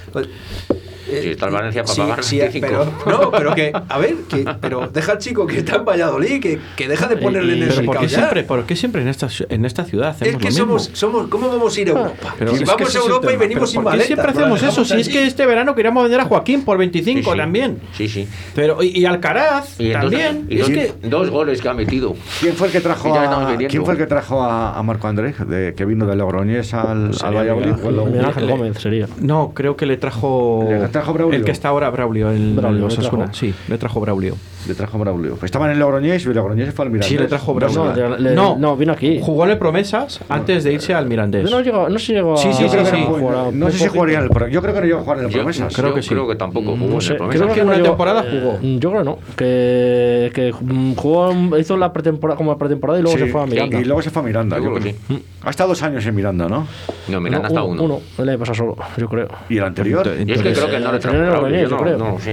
Pues, 1.11 1.21
eh, 1.21 1.23
Sí, 1.25 1.31
está 1.31 1.47
el 1.47 1.53
Valencia 1.53 1.83
para 1.83 1.95
sí, 1.95 2.01
pagar 2.01 2.25
sí, 2.25 2.39
25. 2.39 2.67
pero, 3.05 3.19
no, 3.19 3.31
pero 3.31 3.55
que, 3.55 3.73
a 3.89 3.99
ver, 3.99 4.15
que, 4.29 4.45
pero 4.61 4.89
deja 4.93 5.13
al 5.13 5.19
chico 5.19 5.47
que 5.47 5.59
está 5.59 5.77
en 5.77 5.85
Valladolid, 5.85 6.41
que, 6.41 6.59
que 6.77 6.89
deja 6.89 7.07
de 7.07 7.17
ponerle 7.17 7.55
en 7.55 7.63
el 7.65 7.85
¿por 7.85 8.09
siempre, 8.09 8.43
por 8.45 8.65
qué 8.65 8.77
siempre 8.77 9.03
en, 9.03 9.09
esta, 9.09 9.29
en 9.49 9.65
esta 9.65 9.85
ciudad 9.85 10.11
hacemos 10.11 10.35
Es 10.35 10.39
que 10.39 10.45
lo 10.45 10.67
mismo? 10.67 10.79
somos, 10.79 10.99
somos, 10.99 11.29
¿cómo 11.29 11.49
vamos 11.49 11.77
a 11.77 11.81
ir 11.81 11.89
a 11.89 11.91
Europa? 11.93 12.35
Pero 12.39 12.57
si 12.57 12.65
vamos 12.65 12.95
a 12.95 12.99
Europa 12.99 13.33
y 13.33 13.37
venimos 13.37 13.71
sin 13.71 13.83
¿por 13.83 13.93
qué 13.93 13.99
maletas. 13.99 14.07
siempre 14.07 14.31
hacemos 14.31 14.63
eso? 14.63 14.85
Si 14.85 15.01
es 15.01 15.09
que 15.09 15.27
este 15.27 15.47
verano 15.47 15.75
queríamos 15.75 16.03
vender 16.05 16.21
a 16.21 16.25
Joaquín 16.25 16.63
por 16.65 16.79
25 16.79 17.21
Sí, 17.21 17.31
sí. 17.31 17.37
también. 17.37 17.79
Sí, 17.97 18.09
sí. 18.09 18.29
Pero, 18.55 18.83
y, 18.83 18.99
y 19.01 19.05
Alcaraz 19.05 19.79
Y 19.81 19.93
entonces- 19.93 20.21
también. 20.21 20.47
y 20.49 20.55
es 20.61 20.67
dos, 20.67 20.71
que 20.71 21.09
dos 21.09 21.31
goles 21.31 21.61
que 21.61 21.69
ha 21.69 21.75
metido. 21.75 22.15
¿Quién 22.41 22.55
fue 22.55 22.69
el 22.69 22.73
que 22.73 22.81
trajo 22.81 23.09
Y 23.09 23.13
a. 23.13 23.69
¿quién 23.69 23.85
fue 23.85 23.95
el 23.95 23.99
que 23.99 24.07
trajo 24.07 24.43
a, 24.43 24.79
a 24.79 24.83
Marco 24.83 25.09
Andrés, 25.09 25.37
de, 25.49 25.75
que 25.75 25.85
vino 25.85 26.07
de 26.07 26.17
Logroñés 26.17 26.73
al, 26.75 27.11
al 27.23 27.35
Valladolid? 27.35 27.73
Miguel 27.75 28.25
Ángel 28.25 28.47
Gómez 28.49 28.79
sería. 28.79 29.07
No, 29.21 29.53
creo 29.55 29.77
que 29.77 29.87
le 29.87 29.97
trajo. 29.97 30.69
Le 31.01 31.05
trajo 31.05 31.13
Braulio. 31.15 31.39
El 31.39 31.45
que 31.45 31.53
está 31.53 31.69
ahora 31.69 31.91
Braulio, 31.91 32.31
el, 32.31 32.55
Braulio, 32.55 32.87
el 32.87 32.93
Osasuna. 32.93 33.25
trajo. 33.25 33.35
Sí, 33.35 33.55
le 33.69 33.79
trajo 33.79 34.01
Braulio. 34.01 34.37
Le 34.69 34.75
trajo 34.75 34.99
Braulio. 34.99 35.39
Estaban 35.43 35.71
en 35.71 35.79
Logroñés 35.79 36.25
y 36.27 36.35
Logroñés 36.35 36.67
se 36.67 36.73
fue 36.73 36.85
al 36.85 36.91
Mirandés. 36.91 37.09
Sí, 37.09 37.17
le 37.19 37.27
trajo 37.29 37.53
No, 37.53 37.55
Braulio. 37.55 38.09
no, 38.11 38.17
le- 38.19 38.35
no, 38.35 38.77
vino 38.77 38.93
aquí. 38.93 39.19
Jugó 39.23 39.45
en 39.45 39.51
el 39.53 39.59
Promesas 39.59 40.21
antes 40.29 40.65
de 40.65 40.73
irse 40.75 40.93
al 40.95 41.07
Mirandés. 41.07 41.51
No, 41.51 41.61
llegó, 41.61 41.89
no 41.89 41.99
se 41.99 42.13
llegó 42.13 42.35
a. 42.35 42.37
Sí, 42.37 42.53
sí, 42.53 42.67
creo 42.69 42.85
sí, 42.85 42.91
que 42.91 42.97
sí. 42.99 43.05
no, 43.09 43.53
no 43.53 43.71
sé 43.71 43.79
si 43.79 43.89
jugaría 43.89 44.19
en 44.19 44.25
el 44.25 44.31
Pro- 44.31 44.49
Yo 44.49 44.61
creo 44.61 44.75
que 44.75 44.81
no 44.81 44.87
llegó 44.87 44.99
a 44.99 45.03
jugar 45.03 45.19
en 45.19 45.25
el 45.25 45.31
Yo 45.31 45.39
Promesas. 45.39 45.75
creo 45.75 45.95
que 45.95 46.03
sí. 46.03 46.09
Creo 46.11 46.29
que 46.29 46.35
tampoco 46.37 46.73
jugó 46.73 46.87
No 46.89 46.95
en 46.97 47.01
sé, 47.01 47.13
el 47.13 47.19
creo 47.19 47.29
Promesas. 47.31 47.55
que 47.55 47.61
en 47.61 47.67
no 47.67 47.75
una 47.75 47.83
temporada 47.83 48.25
eh, 48.27 48.41
jugó. 48.41 48.59
Yo 48.79 48.91
creo 48.91 49.01
que 49.03 49.05
no. 49.09 49.19
Que, 49.37 50.31
que 50.35 50.53
mm, 50.61 50.95
jugó, 50.95 51.59
hizo 51.59 51.77
la 51.77 51.93
pretemporada 51.93 52.37
como 52.37 52.53
la 52.53 52.59
pretemporada 52.59 52.99
y 52.99 53.03
luego 53.03 53.17
Sí, 53.19 53.25
se 53.25 53.31
fue 53.31 53.43
a 53.43 53.47
Miranda. 53.47 53.81
Y 53.81 53.85
luego 53.85 54.03
se 54.03 54.11
fue 54.11 54.23
a 54.23 54.25
Miranda. 54.27 54.57
Yo 54.59 54.65
yo 54.65 54.71
creo 54.75 54.83
que 54.83 54.95
creo. 55.09 55.21
Ha 55.43 55.51
estado 55.51 55.71
dos 55.71 55.83
años 55.83 56.05
en 56.07 56.15
Miranda, 56.15 56.49
¿no? 56.49 56.67
No, 57.09 57.21
Miranda 57.21 57.49
No, 57.49 57.55
hasta 57.55 57.63
uno. 57.63 57.83
Uno, 57.85 58.01
le 58.25 58.37
pasa 58.39 58.53
solo, 58.55 58.77
yo 58.97 59.09
creo. 59.09 59.29
Y 59.49 59.57
el 59.59 59.65
anterior. 59.65 60.05
Yo 60.05 60.35
es 60.35 60.43
que 60.43 60.53
creo 60.53 60.69
que 60.71 60.79
no 60.81 60.93
le 60.93 60.99
trajo. 60.99 61.17
Braulio, 61.19 61.69
yo 61.69 61.77
creo. 61.79 61.99
no, 61.99 62.13
no, 62.13 62.19
sí. 62.21 62.33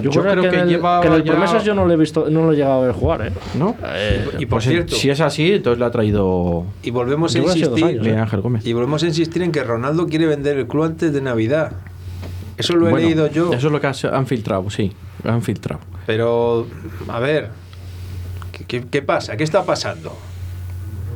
Yo, 0.00 0.10
Yo 0.10 0.20
creo, 0.22 0.32
creo 0.32 0.42
que, 0.44 0.50
que 0.50 0.56
en 0.56 0.62
el, 0.62 0.68
lleva 0.68 1.00
que 1.00 1.08
en 1.08 1.12
el 1.14 1.24
ya- 1.24 1.32
Promesas 1.32 1.64
yo 1.64 1.74
no 1.74 1.84
lo 1.84 1.92
he 1.92 1.96
visto, 1.96 2.28
no 2.30 2.44
lo 2.46 2.52
he 2.52 2.56
llegado 2.56 2.82
a 2.82 2.86
ver 2.86 2.92
jugar, 2.92 3.26
¿eh? 3.26 3.32
¿No? 3.54 3.76
Y 4.38 4.46
por 4.46 4.58
Pues 4.58 4.64
cierto, 4.68 4.94
si 4.96 5.10
es 5.10 5.20
así, 5.20 5.52
entonces 5.54 5.78
le 5.78 5.84
ha 5.84 5.90
traído 5.90 6.64
y 6.82 6.90
volvemos 6.90 7.34
a 7.34 7.38
insistir, 7.38 7.84
años, 7.84 8.00
Miguel 8.04 8.18
Ángel 8.18 8.40
Gómez. 8.40 8.64
y 8.66 8.72
volvemos 8.72 9.02
a 9.02 9.06
insistir 9.06 9.42
en 9.42 9.52
que 9.52 9.62
Ronaldo 9.64 10.06
quiere 10.06 10.26
vender 10.26 10.58
el 10.58 10.66
club 10.66 10.84
antes 10.84 11.12
de 11.12 11.20
Navidad. 11.20 11.72
Eso 12.56 12.76
lo 12.76 12.86
he 12.88 12.90
Bueno, 12.90 13.06
leído 13.06 13.26
yo. 13.28 13.52
Eso 13.52 13.66
es 13.68 13.72
lo 13.72 13.80
que 13.80 13.86
han 14.10 14.26
filtrado, 14.26 14.68
sí. 14.70 14.92
Han 15.24 15.42
filtrado. 15.42 15.80
Pero, 16.06 16.66
a 17.08 17.18
ver, 17.20 17.48
¿qué, 18.52 18.64
qué, 18.66 18.84
qué 18.90 19.02
pasa? 19.02 19.36
¿Qué 19.36 19.44
está 19.44 19.64
pasando? 19.64 20.16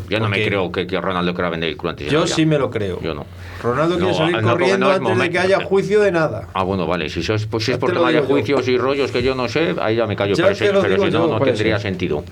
Yo 0.09 0.21
no 0.21 0.29
me 0.29 0.37
Porque- 0.37 0.47
creo 0.49 0.73
que, 0.73 0.87
que 0.87 1.01
Ronaldo 1.01 1.35
quiera 1.35 1.51
vender 1.51 1.71
el 1.71 1.77
club 1.77 1.91
antes 1.91 2.07
de 2.07 2.13
Yo 2.13 2.21
Navidad. 2.21 2.37
sí 2.37 2.47
me 2.47 2.59
lo 2.59 2.71
creo. 2.71 3.01
Yo 3.03 3.15
no. 3.15 3.27
Ronaldo 3.63 3.97
quiere 3.97 4.13
No, 4.13 4.17
salir 4.17 4.33
no, 4.37 4.41
porque 4.43 4.53
corriendo 4.53 4.87
no 4.87 4.93
es 4.93 4.97
antes 4.99 5.09
de 5.09 5.15
momento. 5.15 5.33
que 5.33 5.39
haya 5.39 5.61
juicio 5.65 6.01
de 6.01 6.13
nada. 6.13 6.49
Ah, 6.55 6.63
bueno, 6.63 6.87
vale. 6.87 7.09
Si, 7.09 7.21
eso 7.21 7.35
es, 7.35 7.47
pues, 7.47 7.65
si 7.65 7.73
es 7.73 7.77
Ya 7.77 7.81
por 7.81 7.91
te 7.91 7.95
lo 7.97 8.05
de 8.07 8.13
digo 8.13 8.23
yo. 8.25 8.29
juicios 8.29 8.69
y 8.69 8.79
rollos 8.79 9.11
que 9.11 9.23
yo 9.23 9.35
no 9.35 9.49
sé, 9.49 9.75
ahí 9.81 9.97
ya 9.97 10.07
me 10.07 10.15
callo. 10.15 10.35
Ya 10.35 10.45
pero 10.45 10.57
te 10.57 10.67
si, 10.67 10.73
lo 10.73 10.81
pero 10.83 10.95
digo 10.95 11.07
si 11.07 11.13
no, 11.13 11.27
yo, 11.27 11.33
no 11.33 11.39
puede 11.39 11.53
tendría 11.53 11.79
ser. 11.79 11.91
sentido. 11.91 12.25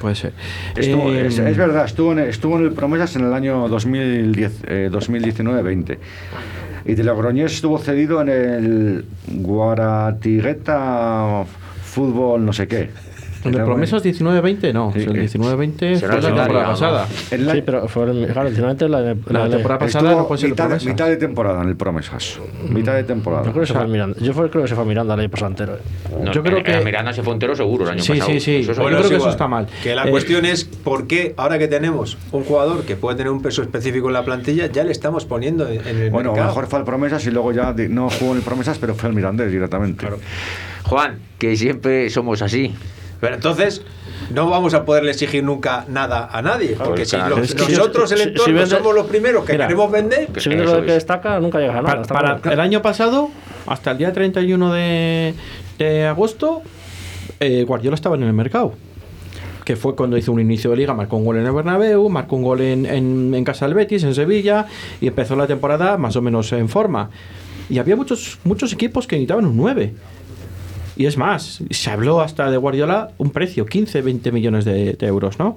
Puede 0.00 0.14
ser. 0.14 0.32
Estuvo- 0.76 1.10
Eh, 1.12 1.26
es, 1.28 1.38
es 1.38 1.56
verdad, 1.56 1.84
estuvo 1.86 2.12
en, 2.12 2.18
estuvo 2.20 2.56
en 2.58 2.64
el 2.64 2.72
Promesas 2.72 3.14
en 3.16 3.24
el 3.26 3.32
año 3.32 3.68
2010, 3.68 4.52
eh, 4.66 4.88
2019-20. 4.92 5.98
Y 6.84 6.94
de 6.94 7.04
Logroñés 7.04 7.52
estuvo 7.52 7.78
cedido 7.78 8.20
en 8.20 8.28
el 8.28 9.04
Guaratigueta 9.28 11.44
Fútbol 11.84 12.44
no 12.44 12.52
sé 12.52 12.66
qué. 12.66 12.90
¿En 13.44 13.54
el 13.54 13.64
Promesas 13.64 14.04
19-20? 14.04 14.72
No, 14.72 14.92
Sí, 14.92 15.00
el 15.00 15.16
eh, 15.16 15.24
19-20 15.28 15.96
será 15.96 16.12
fue 16.12 16.22
la 16.22 16.28
el 16.28 16.34
temporada 16.34 16.66
pasada. 16.68 17.06
La- 17.38 17.52
Sí, 17.54 17.62
pero 17.64 17.88
fue 17.88 18.04
el, 18.04 18.26
claro, 18.32 18.50
finalmente 18.50 18.88
la, 18.88 19.00
la, 19.00 19.14
La 19.14 19.48
temporada 19.50 19.78
pasada 19.80 20.04
estuvo 20.10 20.22
no 20.22 20.28
puede 20.28 20.38
ser 20.40 20.46
el 20.46 20.52
mitad, 20.52 20.64
Promesas. 20.66 20.88
mitad 20.88 21.06
de 21.08 21.16
temporada 21.16 21.62
en 21.62 21.68
el 21.68 21.76
Promesas. 21.76 22.40
Mitad 22.68 22.94
de 22.94 23.04
temporada. 23.04 23.44
Yo 23.44 23.50
creo 23.52 23.62
que 23.62 23.66
se 23.66 23.72
fue 23.74 23.82
a 23.82 23.86
Miranda. 23.86 24.16
Yo 24.20 24.32
fue- 24.32 24.50
creo 24.50 24.62
que 24.62 24.68
se 24.68 24.74
fue 24.74 24.84
a 24.84 24.86
Miranda 24.86 25.14
el 25.14 25.20
año 25.20 25.30
pasado 25.30 25.50
entero. 25.50 25.74
¿eh? 25.74 25.78
No, 26.24 26.32
Yo 26.32 26.42
creo 26.42 26.58
en- 26.58 26.64
que- 26.64 26.80
Miranda 26.84 27.12
se 27.12 27.22
fue 27.22 27.32
entero 27.32 27.56
seguro 27.56 27.84
el 27.84 27.90
año 27.90 28.02
Sí, 28.02 28.12
pasado. 28.12 28.30
sí, 28.30 28.40
sí. 28.40 28.54
Es 28.56 28.66
Bueno, 28.78 28.90
yo 28.90 28.96
creo 28.98 29.08
que 29.10 29.16
es 29.16 29.22
eso 29.22 29.30
está 29.30 29.48
mal. 29.48 29.66
Que 29.82 29.94
la 29.94 30.06
Eh, 30.06 30.10
cuestión 30.10 30.44
es 30.44 30.64
por 30.64 31.06
qué 31.06 31.34
ahora 31.36 31.58
que 31.58 31.68
tenemos 31.68 32.18
un 32.30 32.44
jugador 32.44 32.84
que 32.84 32.96
puede 32.96 33.16
tener 33.16 33.32
un 33.32 33.42
peso 33.42 33.62
específico 33.62 34.06
en 34.08 34.12
la 34.14 34.24
plantilla, 34.24 34.66
ya 34.66 34.84
le 34.84 34.92
estamos 34.92 35.24
poniendo 35.24 35.68
en 35.68 35.84
el 35.86 36.10
Bueno, 36.10 36.30
a 36.30 36.32
lo 36.32 36.32
mercado. 36.32 36.46
mejor 36.48 36.66
fue 36.68 36.78
al 36.78 36.84
Promesas 36.84 37.26
y 37.26 37.30
luego 37.30 37.50
ya 37.52 37.74
no 37.88 38.08
jugó 38.08 38.32
en 38.32 38.38
el 38.38 38.44
Promesas, 38.44 38.78
pero 38.78 38.94
fue 38.94 39.08
al 39.08 39.14
Mirandés 39.16 39.50
directamente. 39.50 40.06
Juan, 40.84 41.18
que 41.38 41.56
siempre 41.56 42.10
somos 42.10 42.42
así. 42.42 42.74
Pero 43.22 43.36
entonces 43.36 43.82
no 44.34 44.50
vamos 44.50 44.74
a 44.74 44.84
poderle 44.84 45.12
exigir 45.12 45.44
nunca 45.44 45.84
nada 45.88 46.28
a 46.32 46.42
nadie, 46.42 46.74
porque 46.76 47.04
si 47.04 47.14
Es 47.14 47.54
que 47.54 47.68
nosotros 47.68 48.08
si- 48.10 48.16
el 48.16 48.20
entorno 48.22 48.44
si 48.44 48.52
vende- 48.52 48.76
somos 48.78 48.94
los 48.96 49.06
primeros 49.06 49.44
que 49.44 49.52
Mira, 49.52 49.68
queremos 49.68 49.92
vender, 49.92 50.28
Si 50.38 50.48
viene 50.48 50.64
Eso 50.64 50.74
lo 50.74 50.80
que 50.82 50.88
es. 50.88 50.94
destaca, 50.94 51.38
nunca 51.38 51.60
llega 51.60 51.78
a 51.78 51.82
nada. 51.82 52.02
Para, 52.02 52.40
el 52.52 52.58
año 52.58 52.82
pasado, 52.82 53.30
hasta 53.68 53.92
el 53.92 53.98
día 53.98 54.12
31 54.12 54.72
de, 54.72 55.34
de 55.78 56.04
agosto, 56.06 56.62
eh, 57.38 57.62
Guardiola 57.62 57.94
estaba 57.94 58.16
en 58.16 58.24
el 58.24 58.32
mercado. 58.32 58.74
Que 59.64 59.76
fue 59.76 59.94
cuando 59.94 60.16
hizo 60.16 60.32
un 60.32 60.40
inicio 60.40 60.70
de 60.70 60.78
liga, 60.78 60.92
marcó 60.92 61.16
un 61.16 61.24
gol 61.24 61.36
en 61.36 61.46
el 61.46 61.52
Bernabéu, 61.52 62.08
marcó 62.08 62.34
un 62.34 62.42
gol 62.42 62.60
en, 62.62 62.86
en, 62.86 63.32
en 63.32 63.44
Casa 63.44 63.66
del 63.66 63.74
Betis, 63.76 64.02
en 64.02 64.16
Sevilla, 64.16 64.66
y 65.00 65.06
empezó 65.06 65.36
la 65.36 65.46
temporada 65.46 65.96
más 65.96 66.16
o 66.16 66.22
menos 66.22 66.52
en 66.52 66.68
forma. 66.68 67.08
Y 67.70 67.78
había 67.78 67.94
muchos, 67.94 68.40
muchos 68.42 68.72
equipos 68.72 69.06
que 69.06 69.14
necesitaban 69.14 69.46
un 69.46 69.56
9. 69.56 69.94
Y 71.02 71.06
es 71.06 71.16
más, 71.16 71.60
se 71.70 71.90
habló 71.90 72.20
hasta 72.20 72.48
de 72.48 72.56
Guardiola 72.56 73.10
un 73.18 73.30
precio, 73.30 73.66
15, 73.66 74.02
20 74.02 74.30
millones 74.30 74.64
de, 74.64 74.96
euros, 75.00 75.36
¿no? 75.36 75.56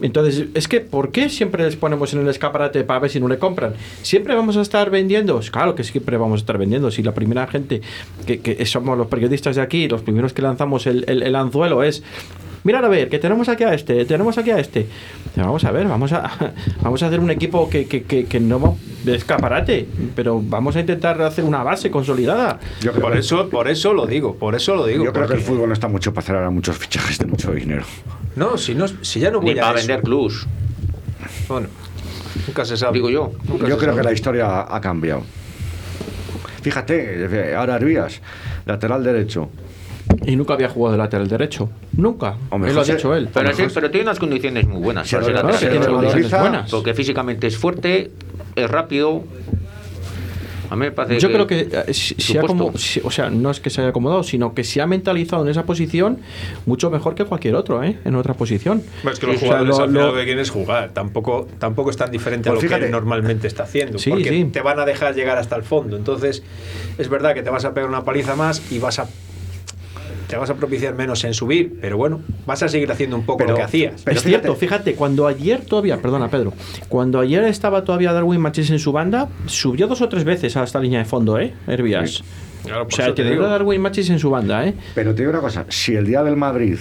Entonces, 0.00 0.46
es 0.54 0.68
que, 0.68 0.80
¿por 0.80 1.12
qué 1.12 1.28
siempre 1.28 1.64
les 1.64 1.76
ponemos 1.76 2.14
en 2.14 2.20
el 2.20 2.28
escaparate 2.28 2.82
para 2.82 3.00
ver 3.00 3.10
si 3.10 3.20
no 3.20 3.28
le 3.28 3.38
compran? 3.38 3.74
¿Siempre 4.00 4.34
vamos 4.34 4.56
a 4.56 4.62
estar 4.62 4.88
vendiendo? 4.88 5.34
Pues 5.34 5.50
Claro 5.50 5.74
que 5.74 5.84
siempre 5.84 6.16
vamos 6.16 6.38
a 6.38 6.40
estar 6.44 6.56
vendiendo. 6.56 6.90
Si 6.90 7.02
la 7.02 7.12
primera 7.12 7.46
gente 7.46 7.82
que, 8.24 8.64
somos 8.64 8.96
los 8.96 9.08
periodistas 9.08 9.56
de 9.56 9.60
aquí, 9.60 9.86
los 9.86 10.00
primeros 10.00 10.32
que 10.32 10.40
lanzamos 10.40 10.86
el- 10.86 11.04
el 11.06 11.36
anzuelo 11.36 11.82
es. 11.82 12.02
Mirad 12.64 12.84
a 12.84 12.88
ver, 12.88 13.08
que 13.08 13.18
tenemos 13.18 13.48
aquí 13.48 13.64
a 13.64 13.72
este, 13.74 14.04
tenemos 14.04 14.36
aquí 14.38 14.50
a 14.50 14.58
este. 14.58 14.86
Pero 15.34 15.46
Vamos 15.46 15.64
a 15.64 15.70
ver, 15.70 15.86
vamos 15.88 16.12
a, 16.12 16.30
vamos 16.82 17.02
a 17.02 17.06
hacer 17.06 17.20
un 17.20 17.30
equipo 17.30 17.68
que, 17.70 17.86
que, 17.86 18.02
que, 18.02 18.26
que 18.26 18.40
no 18.40 18.76
de 19.04 19.14
escaparate, 19.16 19.88
pero 20.14 20.42
vamos 20.44 20.76
a 20.76 20.80
intentar 20.80 21.20
hacer 21.22 21.44
una 21.44 21.62
base 21.62 21.90
consolidada. 21.90 22.60
Yo 22.82 22.90
creo, 22.92 23.02
por 23.02 23.12
que, 23.14 23.18
eso, 23.20 23.48
por 23.48 23.68
eso 23.68 23.94
lo 23.94 24.06
digo, 24.06 24.34
por 24.36 24.54
eso 24.54 24.74
lo 24.74 24.86
digo. 24.86 25.04
yo 25.04 25.12
creo 25.12 25.26
que 25.26 25.34
el 25.34 25.40
fútbol 25.40 25.68
no 25.68 25.72
está 25.72 25.88
mucho 25.88 26.12
para 26.12 26.22
hacer 26.24 26.36
ahora 26.36 26.50
muchos 26.50 26.76
fichajes 26.76 27.18
de 27.18 27.26
mucho 27.26 27.50
dinero. 27.52 27.84
No, 28.36 28.58
si, 28.58 28.74
no, 28.74 28.86
si 28.88 29.20
ya 29.20 29.30
no 29.30 29.40
Ni 29.40 29.50
voy 29.52 29.58
a 29.58 29.62
para 29.62 29.78
eso. 29.78 29.88
vender 29.88 30.04
clubs. 30.04 30.46
Bueno, 31.48 31.68
Nunca 32.46 32.64
se 32.64 32.76
sabe. 32.76 32.94
Digo 32.94 33.10
yo. 33.10 33.32
Nunca 33.48 33.66
Yo 33.68 33.76
creo 33.76 33.90
sabe. 33.90 33.96
que 33.96 34.02
la 34.04 34.12
historia 34.12 34.66
ha 34.74 34.80
cambiado. 34.80 35.22
Fíjate, 36.62 37.24
eh, 37.50 37.54
ahora 37.54 37.76
Herbías, 37.76 38.20
lateral 38.66 39.02
derecho. 39.02 39.48
Y 40.26 40.36
nunca 40.36 40.54
había 40.54 40.68
jugado 40.68 40.92
de 40.92 40.98
lateral 40.98 41.28
derecho. 41.28 41.70
Nunca. 41.92 42.36
Hombre, 42.50 42.70
él 42.70 42.76
lo 42.76 42.82
ha 42.82 42.84
dicho 42.84 43.14
él. 43.14 43.28
Pero, 43.32 43.52
sí, 43.54 43.64
pero 43.72 43.90
tiene 43.90 44.04
unas 44.06 44.18
condiciones 44.18 44.66
muy 44.66 44.82
buenas. 44.82 45.08
Se 45.08 45.16
para 45.16 45.26
ser 45.26 45.74
lo- 45.74 46.02
lateral 46.02 46.40
buenas. 46.40 46.70
Porque 46.70 46.94
físicamente 46.94 47.46
es 47.46 47.56
fuerte, 47.56 48.10
es 48.56 48.70
rápido. 48.70 49.24
A 50.68 50.76
mí 50.76 50.82
me 50.82 50.92
parece 50.92 51.18
Yo 51.18 51.26
que 51.28 51.34
creo 51.34 51.46
que 51.48 51.68
eh, 51.88 51.92
se 51.92 52.38
ha 52.38 52.42
como, 52.42 52.66
o 53.02 53.10
sea, 53.10 53.28
no 53.28 53.50
es 53.50 53.58
que 53.58 53.70
se 53.70 53.80
haya 53.80 53.90
acomodado, 53.90 54.22
sino 54.22 54.54
que 54.54 54.62
se 54.62 54.80
ha 54.80 54.86
mentalizado 54.86 55.42
en 55.42 55.48
esa 55.48 55.64
posición 55.64 56.20
mucho 56.64 56.92
mejor 56.92 57.16
que 57.16 57.24
cualquier 57.24 57.56
otro, 57.56 57.82
¿eh? 57.82 57.98
En 58.04 58.14
otra 58.14 58.34
posición. 58.34 58.80
Bueno, 59.02 59.10
es 59.14 59.18
que 59.18 59.26
Sí, 59.26 59.32
los 59.32 59.36
o 59.36 59.38
sea, 59.40 59.48
jugadores 59.58 59.92
lo- 59.92 60.06
lo- 60.06 60.14
que 60.14 60.22
quieren 60.24 60.38
es 60.40 60.50
jugar. 60.50 60.90
Tampoco, 60.94 61.48
tampoco 61.58 61.90
es 61.90 61.96
tan 61.96 62.12
diferente 62.12 62.50
a 62.50 62.52
Pues 62.52 62.62
lo 62.70 62.78
que 62.78 62.84
él 62.84 62.90
normalmente 62.92 63.48
está 63.48 63.64
haciendo. 63.64 63.98
Sí, 63.98 64.10
porque 64.10 64.28
sí. 64.28 64.44
te 64.44 64.60
van 64.60 64.78
a 64.78 64.84
dejar 64.84 65.12
llegar 65.16 65.38
hasta 65.38 65.56
el 65.56 65.64
fondo. 65.64 65.96
Entonces, 65.96 66.44
es 66.98 67.08
verdad 67.08 67.34
que 67.34 67.42
te 67.42 67.50
vas 67.50 67.64
a 67.64 67.74
pegar 67.74 67.88
una 67.90 68.04
paliza 68.04 68.36
más 68.36 68.62
y 68.70 68.78
vas 68.78 69.00
a. 69.00 69.08
Te 70.30 70.36
vas 70.36 70.48
a 70.50 70.54
propiciar 70.54 70.94
menos 70.94 71.22
en 71.24 71.34
subir, 71.34 71.78
pero 71.80 71.96
bueno, 71.96 72.20
vas 72.46 72.62
a 72.62 72.68
seguir 72.68 72.90
haciendo 72.90 73.16
un 73.16 73.24
poco 73.26 73.38
Pero- 73.38 73.50
lo 73.50 73.56
que 73.56 73.62
hacías. 73.62 74.02
pero 74.04 74.16
es 74.16 74.22
cierto, 74.22 74.54
fíjate, 74.54 74.94
cuando 74.94 75.26
ayer 75.26 75.60
todavía, 75.64 75.96
perdona 76.00 76.28
Pedro, 76.28 76.52
cuando 76.88 77.20
ayer 77.20 77.44
estaba 77.44 77.84
todavía 77.84 78.12
Darwin 78.12 78.40
Machis 78.40 78.70
en 78.70 78.78
su 78.78 78.92
banda, 78.92 79.28
subió 79.46 79.86
dos 79.88 80.00
o 80.02 80.08
tres 80.08 80.24
veces 80.24 80.56
a 80.56 80.62
esta 80.64 80.78
línea 80.80 81.00
de 81.00 81.04
fondo, 81.04 81.38
¿eh? 81.38 81.52
Herbias. 81.66 82.22
Claro, 82.64 82.86
o 82.86 82.90
sea, 82.90 83.06
eso 83.06 83.14
te 83.14 83.24
digo. 83.24 83.44
a 83.44 83.48
Darwin 83.48 83.80
Machis 83.80 84.10
en 84.10 84.18
su 84.18 84.30
banda, 84.30 84.66
¿eh? 84.66 84.74
Pero 84.94 85.14
te 85.14 85.22
digo 85.22 85.30
una 85.32 85.40
cosa, 85.40 85.64
si 85.68 85.94
el 85.96 86.06
día 86.06 86.22
del 86.22 86.36
Madrid, 86.36 86.76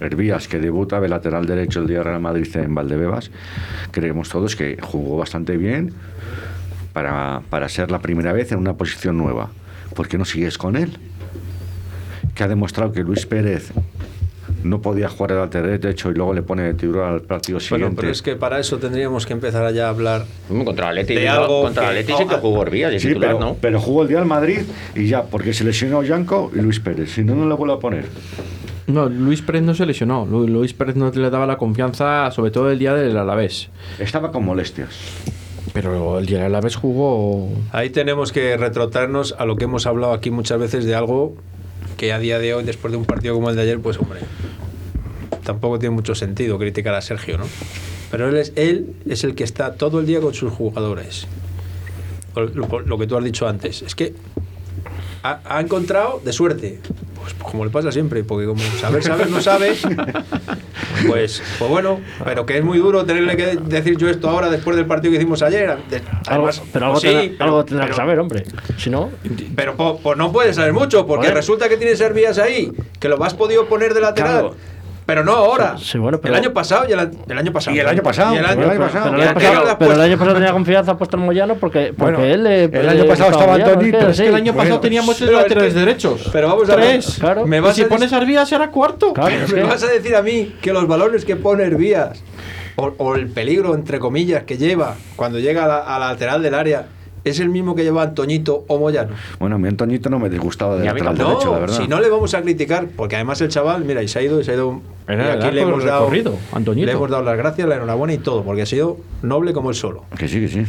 Herbías, 0.00 0.46
que 0.46 0.58
debuta 0.60 1.00
de 1.00 1.08
lateral 1.08 1.46
derecho 1.46 1.80
el 1.80 1.88
día 1.88 1.96
del 1.98 2.04
Real 2.06 2.20
Madrid 2.20 2.46
en 2.56 2.74
Valdebebas, 2.74 3.30
creemos 3.90 4.28
todos 4.28 4.54
que 4.54 4.78
jugó 4.80 5.16
bastante 5.16 5.56
bien 5.56 5.92
para, 6.92 7.42
para 7.50 7.68
ser 7.68 7.90
la 7.90 7.98
primera 7.98 8.32
vez 8.32 8.52
en 8.52 8.58
una 8.58 8.74
posición 8.74 9.16
nueva. 9.18 9.50
¿Por 9.94 10.06
qué 10.06 10.16
no 10.16 10.24
sigues 10.24 10.56
con 10.58 10.76
él? 10.76 10.96
Que 12.38 12.44
ha 12.44 12.48
demostrado 12.48 12.92
que 12.92 13.00
Luis 13.02 13.26
Pérez 13.26 13.72
no 14.62 14.80
podía 14.80 15.08
jugar 15.08 15.32
el 15.32 15.38
lateral 15.38 15.80
derecho 15.80 16.08
y 16.12 16.14
luego 16.14 16.32
le 16.32 16.42
pone 16.42 16.72
titular 16.74 17.12
al 17.14 17.22
partido 17.22 17.58
siguiente. 17.58 17.86
Bueno, 17.86 17.96
pero 18.00 18.12
es 18.12 18.22
que 18.22 18.36
para 18.36 18.60
eso 18.60 18.78
tendríamos 18.78 19.26
que 19.26 19.32
empezar 19.32 19.64
allá 19.64 19.86
a 19.86 19.88
hablar. 19.90 20.24
Contra 20.48 20.90
el 20.92 20.98
Atleti, 20.98 21.14
de 21.20 21.26
no, 21.26 21.32
algo 21.32 21.62
contra 21.62 21.82
el 21.90 22.04
que- 22.06 22.12
Atleti 22.12 22.22
sí 22.22 22.28
que 22.28 22.36
jugó 22.40 22.64
de 22.64 23.00
Sí, 23.00 23.08
titular, 23.08 23.30
pero, 23.34 23.40
¿no? 23.40 23.56
pero 23.60 23.80
jugó 23.80 24.02
el 24.02 24.08
día 24.08 24.18
del 24.18 24.28
Madrid 24.28 24.60
y 24.94 25.08
ya, 25.08 25.24
porque 25.24 25.52
se 25.52 25.64
lesionó 25.64 26.04
Yanko 26.04 26.52
y 26.54 26.60
Luis 26.60 26.78
Pérez. 26.78 27.10
Si 27.12 27.24
no, 27.24 27.34
no 27.34 27.48
le 27.48 27.54
vuelvo 27.56 27.74
a 27.74 27.80
poner. 27.80 28.06
No, 28.86 29.08
Luis 29.08 29.42
Pérez 29.42 29.62
no 29.62 29.74
se 29.74 29.84
lesionó. 29.84 30.24
Lu- 30.24 30.46
Luis 30.46 30.74
Pérez 30.74 30.94
no 30.94 31.10
le 31.10 31.30
daba 31.30 31.44
la 31.44 31.56
confianza, 31.58 32.30
sobre 32.30 32.52
todo 32.52 32.70
el 32.70 32.78
día 32.78 32.94
del 32.94 33.16
Alavés. 33.16 33.68
Estaba 33.98 34.30
con 34.30 34.44
molestias. 34.44 34.90
Pero 35.72 36.20
el 36.20 36.26
día 36.26 36.38
del 36.38 36.46
Alavés 36.46 36.76
jugó. 36.76 37.50
Ahí 37.72 37.90
tenemos 37.90 38.30
que 38.30 38.56
retrotraernos 38.56 39.34
a 39.36 39.44
lo 39.44 39.56
que 39.56 39.64
hemos 39.64 39.86
hablado 39.88 40.12
aquí 40.12 40.30
muchas 40.30 40.60
veces 40.60 40.84
de 40.84 40.94
algo 40.94 41.34
que 41.98 42.14
a 42.14 42.18
día 42.18 42.38
de 42.38 42.54
hoy, 42.54 42.64
después 42.64 42.90
de 42.92 42.96
un 42.96 43.04
partido 43.04 43.34
como 43.34 43.50
el 43.50 43.56
de 43.56 43.62
ayer, 43.62 43.78
pues 43.80 43.98
hombre, 43.98 44.20
tampoco 45.44 45.78
tiene 45.78 45.94
mucho 45.94 46.14
sentido 46.14 46.58
criticar 46.58 46.94
a 46.94 47.02
Sergio, 47.02 47.36
¿no? 47.36 47.44
Pero 48.10 48.28
él 48.30 48.36
es, 48.38 48.52
él 48.56 48.94
es 49.06 49.24
el 49.24 49.34
que 49.34 49.44
está 49.44 49.74
todo 49.74 50.00
el 50.00 50.06
día 50.06 50.20
con 50.20 50.32
sus 50.32 50.50
jugadores. 50.50 51.26
Lo, 52.34 52.80
lo- 52.80 52.98
que 52.98 53.06
tú 53.06 53.16
has 53.16 53.24
dicho 53.24 53.46
antes. 53.48 53.82
Es 53.82 53.94
que 53.94 54.14
ha, 55.22 55.40
ha 55.44 55.60
encontrado 55.60 56.20
de 56.24 56.32
suerte. 56.32 56.80
Pues 57.20 57.34
como 57.34 57.64
le 57.64 57.70
pasa 57.70 57.92
siempre, 57.92 58.24
porque 58.24 58.46
como 58.46 58.62
saber, 58.80 59.02
saber, 59.02 59.28
no 59.28 59.40
sabe. 59.42 59.74
Pues, 61.06 61.42
pues 61.58 61.70
bueno, 61.70 62.00
pero 62.24 62.44
que 62.46 62.58
es 62.58 62.64
muy 62.64 62.78
duro 62.78 63.04
tenerle 63.04 63.36
que 63.36 63.56
decir 63.56 63.96
yo 63.96 64.08
esto 64.08 64.28
ahora 64.28 64.48
después 64.50 64.76
del 64.76 64.86
partido 64.86 65.12
que 65.12 65.18
hicimos 65.18 65.42
ayer. 65.42 65.76
De- 65.90 65.96
Algo, 66.26 66.46
además, 66.48 66.62
pero 66.72 66.86
algo, 66.86 67.00
pues 67.00 67.12
sí, 67.12 67.18
tendrá, 67.28 67.44
algo 67.46 67.64
tendrá 67.64 67.84
que 67.86 67.90
pero- 67.92 67.96
saber, 67.96 68.18
hombre. 68.18 68.44
Si 68.78 68.90
no, 68.90 69.10
pero 69.54 69.76
pues 69.76 70.16
no 70.16 70.32
puedes 70.32 70.56
saber 70.56 70.72
mucho, 70.72 71.06
porque 71.06 71.26
Joder. 71.26 71.34
resulta 71.36 71.68
que 71.68 71.76
tienes 71.76 72.00
Herbías 72.00 72.38
ahí, 72.38 72.72
que 72.98 73.08
lo 73.08 73.22
has 73.22 73.34
podido 73.34 73.66
poner 73.66 73.94
de 73.94 74.00
lateral. 74.00 74.32
Claro. 74.40 74.56
Pero 75.08 75.24
no 75.24 75.32
ahora. 75.32 75.76
Sí, 75.78 75.96
bueno, 75.96 76.20
pero- 76.20 76.34
El 76.34 76.40
año 76.44 76.52
pasado 76.52 76.84
y 76.86 76.92
el, 76.92 76.98
el 77.30 77.38
año 77.38 77.50
pasado. 77.50 77.74
Y 77.74 77.80
el 77.80 77.88
año 77.88 78.02
pasado, 78.02 78.34
Y 78.34 78.36
el 78.36 78.44
año, 78.44 78.60
el 78.64 78.68
año 78.70 78.78
pero- 78.78 78.84
pasado. 78.92 79.04
pero 79.04 79.16
y 79.16 79.22
el 79.22 79.28
año 79.28 79.34
pasado, 79.34 79.56
anterior 79.62 79.78
pero 79.78 79.92
el 79.92 79.96
la 79.98 80.04
has 80.04 80.10
año 80.10 80.18
pasado 80.18 80.34
tenía 80.34 80.52
confianza 80.52 80.98
puesta 80.98 81.16
en 81.16 81.22
Moyano 81.22 81.54
porque, 81.54 81.94
porque 81.96 82.12
Bueno, 82.16 82.24
él 82.34 82.44
le. 82.44 82.64
el 82.64 82.88
año 82.90 83.06
pasado 83.06 83.30
estaba 83.30 83.52
Moyano, 83.52 83.70
Antoni, 83.72 83.88
es 83.88 83.92
que 83.94 83.98
pero 83.98 84.10
Es 84.10 84.20
que 84.20 84.28
el 84.28 84.34
año 84.34 84.52
pasado 84.52 84.68
bueno. 84.68 84.80
teníamos 84.82 85.16
tres 85.16 85.32
laterales 85.32 85.72
que- 85.72 85.80
derechos. 85.80 86.28
pero 86.30 86.48
vamos 86.48 86.68
a 86.68 86.76
ver. 86.76 86.84
Tres. 86.84 87.16
Claro. 87.18 87.46
Me 87.46 87.56
Y 87.56 87.60
vas 87.60 87.74
si 87.74 87.82
a 87.84 87.88
pones 87.88 88.12
a 88.12 88.18
Herbías 88.18 88.52
era 88.52 88.70
cuarto. 88.70 89.14
Claro, 89.14 89.34
Me 89.48 89.54
que- 89.54 89.62
vas 89.62 89.82
a 89.82 89.86
decir 89.86 90.14
a 90.14 90.20
mí 90.20 90.56
que 90.60 90.74
los 90.74 90.86
balones 90.86 91.24
que 91.24 91.36
pone 91.36 91.64
Herbías 91.64 92.22
o, 92.76 92.92
o 92.98 93.14
el 93.14 93.28
peligro, 93.28 93.74
entre 93.74 93.98
comillas, 93.98 94.42
que 94.44 94.58
lleva 94.58 94.94
cuando 95.16 95.38
llega 95.38 95.64
a 95.64 95.68
la, 95.68 95.78
a 95.78 95.98
la 95.98 96.08
lateral 96.10 96.42
del 96.42 96.52
área 96.54 96.84
es 97.28 97.40
el 97.40 97.48
mismo 97.48 97.74
que 97.74 97.84
lleva 97.84 98.02
Antoñito 98.02 98.64
o 98.68 98.78
Moyano. 98.78 99.10
Bueno, 99.38 99.56
a 99.56 99.58
mí 99.58 99.68
Antoñito 99.68 100.10
no 100.10 100.18
me 100.18 100.28
disgustaba 100.28 100.76
de 100.76 100.86
lateral 100.86 101.16
No, 101.16 101.28
derecho, 101.28 101.52
la 101.52 101.58
verdad. 101.58 101.76
si 101.76 101.88
no 101.88 102.00
le 102.00 102.08
vamos 102.08 102.34
a 102.34 102.42
criticar, 102.42 102.86
porque 102.96 103.16
además 103.16 103.40
el 103.40 103.48
chaval, 103.48 103.84
mira, 103.84 104.02
y 104.02 104.08
se 104.08 104.18
ha 104.18 104.22
ido, 104.22 104.40
y 104.40 104.44
se 104.44 104.52
ha 104.52 104.54
ido. 104.54 104.80
Era 105.06 105.24
y 105.24 105.26
el 105.32 105.42
aquí 105.42 105.54
le 105.54 105.62
hemos, 105.62 105.84
dado, 105.84 106.10
le 106.10 106.90
hemos 106.90 107.10
dado 107.10 107.22
las 107.22 107.36
gracias, 107.36 107.68
la 107.68 107.76
enhorabuena 107.76 108.12
y 108.14 108.18
todo, 108.18 108.42
porque 108.44 108.62
ha 108.62 108.66
sido 108.66 108.98
noble 109.22 109.52
como 109.52 109.70
él 109.70 109.76
solo. 109.76 110.04
Que 110.18 110.28
sí, 110.28 110.40
que 110.40 110.48
sí. 110.48 110.64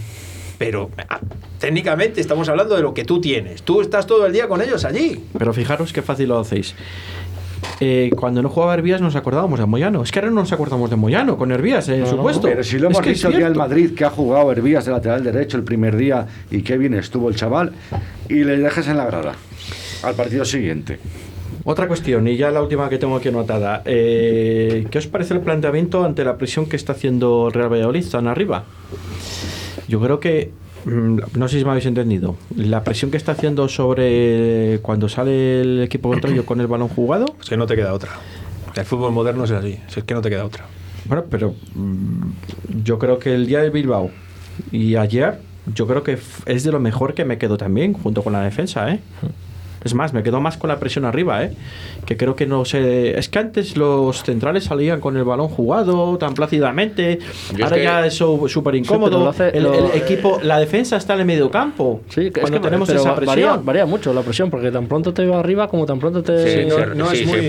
Pero 0.57 0.89
ah, 1.07 1.21
técnicamente 1.57 2.19
estamos 2.19 2.49
hablando 2.49 2.75
de 2.75 2.81
lo 2.81 2.93
que 2.93 3.05
tú 3.05 3.21
tienes. 3.21 3.63
Tú 3.63 3.79
estás 3.79 4.05
todo 4.05 4.25
el 4.25 4.33
día 4.33 4.49
con 4.49 4.61
ellos 4.61 4.83
allí. 4.83 5.23
Pero 5.37 5.53
fijaros 5.53 5.93
qué 5.93 6.01
fácil 6.01 6.27
lo 6.27 6.39
hacéis. 6.39 6.75
Eh, 7.79 8.11
cuando 8.15 8.41
no 8.41 8.49
jugaba 8.49 8.73
Herbías 8.73 9.01
nos 9.01 9.15
acordábamos 9.15 9.59
de 9.59 9.65
Moyano. 9.65 10.03
Es 10.03 10.11
que 10.11 10.19
ahora 10.19 10.29
no 10.29 10.41
nos 10.41 10.51
acordamos 10.51 10.89
de 10.89 10.95
Moyano 10.95 11.37
con 11.37 11.51
Herbías, 11.51 11.87
en 11.89 12.05
su 12.05 12.17
puesto. 12.17 12.47
Pero 12.47 12.63
si 12.63 12.77
lo 12.77 12.87
hemos 12.87 13.01
que 13.01 13.11
es 13.11 13.19
día 13.21 13.29
del 13.29 13.39
cierto. 13.39 13.59
Madrid, 13.59 13.95
que 13.95 14.05
ha 14.05 14.09
jugado 14.09 14.51
Herbías 14.51 14.85
de 14.85 14.91
lateral 14.91 15.23
derecho 15.23 15.57
el 15.57 15.63
primer 15.63 15.95
día 15.95 16.27
y 16.51 16.61
qué 16.61 16.77
bien 16.77 16.93
estuvo 16.93 17.29
el 17.29 17.35
chaval, 17.35 17.73
y 18.27 18.43
le 18.43 18.57
dejas 18.57 18.87
en 18.87 18.97
la 18.97 19.05
grada 19.05 19.33
al 20.03 20.15
partido 20.15 20.45
siguiente. 20.45 20.99
Otra 21.65 21.87
cuestión, 21.87 22.27
y 22.27 22.37
ya 22.37 22.51
la 22.51 22.61
última 22.61 22.89
que 22.89 22.97
tengo 22.97 23.15
aquí 23.17 23.27
anotada. 23.29 23.81
Eh, 23.85 24.87
¿Qué 24.89 24.97
os 24.97 25.07
parece 25.07 25.33
el 25.33 25.41
planteamiento 25.41 26.03
ante 26.05 26.23
la 26.23 26.37
presión 26.37 26.67
que 26.67 26.75
está 26.75 26.93
haciendo 26.93 27.49
Real 27.49 27.71
Valladolid 27.71 28.05
tan 28.09 28.27
arriba? 28.27 28.63
Yo 29.87 29.99
creo 29.99 30.19
que, 30.19 30.51
no 30.85 31.47
sé 31.47 31.59
si 31.59 31.65
me 31.65 31.71
habéis 31.71 31.85
entendido, 31.85 32.35
la 32.55 32.83
presión 32.83 33.11
que 33.11 33.17
está 33.17 33.33
haciendo 33.33 33.67
sobre 33.67 34.79
cuando 34.81 35.09
sale 35.09 35.61
el 35.61 35.83
equipo 35.83 36.09
contrario 36.09 36.45
con 36.45 36.61
el 36.61 36.67
balón 36.67 36.87
jugado, 36.87 37.35
Es 37.41 37.49
que 37.49 37.57
no 37.57 37.65
te 37.65 37.75
queda 37.75 37.93
otra. 37.93 38.11
El 38.75 38.85
fútbol 38.85 39.11
moderno 39.11 39.43
es 39.43 39.51
así. 39.51 39.79
Es 39.87 40.03
que 40.03 40.13
no 40.13 40.21
te 40.21 40.29
queda 40.29 40.45
otra. 40.45 40.65
bueno, 41.05 41.25
pero 41.29 41.55
mm, 41.75 42.83
yo 42.83 42.99
creo 42.99 43.19
que 43.19 43.33
el 43.33 43.47
día 43.47 43.61
del 43.61 43.71
Bilbao 43.71 44.11
y 44.71 44.95
ayer, 44.95 45.39
yo 45.73 45.87
creo 45.87 46.03
que 46.03 46.17
es 46.45 46.63
de 46.63 46.71
lo 46.71 46.79
mejor 46.79 47.13
que 47.13 47.25
me 47.25 47.37
quedo 47.37 47.57
también, 47.57 47.93
junto 47.93 48.23
con 48.23 48.33
la 48.33 48.41
defensa, 48.41 48.91
¿eh? 48.91 48.99
Es 49.83 49.93
más, 49.93 50.13
me 50.13 50.23
quedo 50.23 50.41
más 50.41 50.57
con 50.57 50.67
la 50.69 50.79
presión 50.79 51.05
arriba, 51.05 51.43
¿eh? 51.43 51.51
Que 52.05 52.17
creo 52.17 52.35
que 52.35 52.45
no 52.45 52.65
sé. 52.65 53.17
Es 53.17 53.29
que 53.29 53.39
antes 53.39 53.77
los 53.77 54.23
centrales 54.23 54.65
salían 54.65 54.99
con 54.99 55.15
el 55.17 55.23
balón 55.23 55.47
jugado 55.47 56.17
tan 56.17 56.33
plácidamente. 56.33 57.19
Yo 57.51 57.57
es 57.57 57.63
Ahora 57.63 57.75
que- 57.77 57.83
ya 57.83 58.05
es 58.05 58.13
súper 58.15 58.75
incómodo. 58.75 59.19
lo 59.19 59.29
hace- 59.29 59.49
el, 59.57 59.63
lo- 59.63 59.73
el 59.73 60.01
equipo, 60.01 60.39
la 60.43 60.59
defensa 60.59 60.97
está 60.97 61.13
en 61.13 61.21
el 61.21 61.25
medio 61.25 61.49
campo. 61.49 62.01
Sí, 62.09 62.31
que 62.31 62.41
cuando 62.41 62.57
es 62.57 62.61
que 62.61 62.67
tenemos 62.67 62.87
pero 62.87 62.99
esa 62.99 63.11
varía, 63.13 63.31
presión. 63.33 63.65
varía 63.65 63.85
mucho 63.85 64.13
la 64.13 64.21
presión, 64.21 64.49
porque 64.49 64.71
tan 64.71 64.87
pronto 64.87 65.13
te 65.13 65.25
va 65.25 65.39
arriba 65.39 65.67
como 65.67 65.85
tan 65.85 65.99
pronto 65.99 66.23
te. 66.23 66.63
Sí, 66.63 66.67
no- 66.69 66.75
sí, 66.75 66.81
no 66.95 67.05
sí, 67.09 67.13
es 67.13 67.19
sí, 67.19 67.25
muy- 67.25 67.41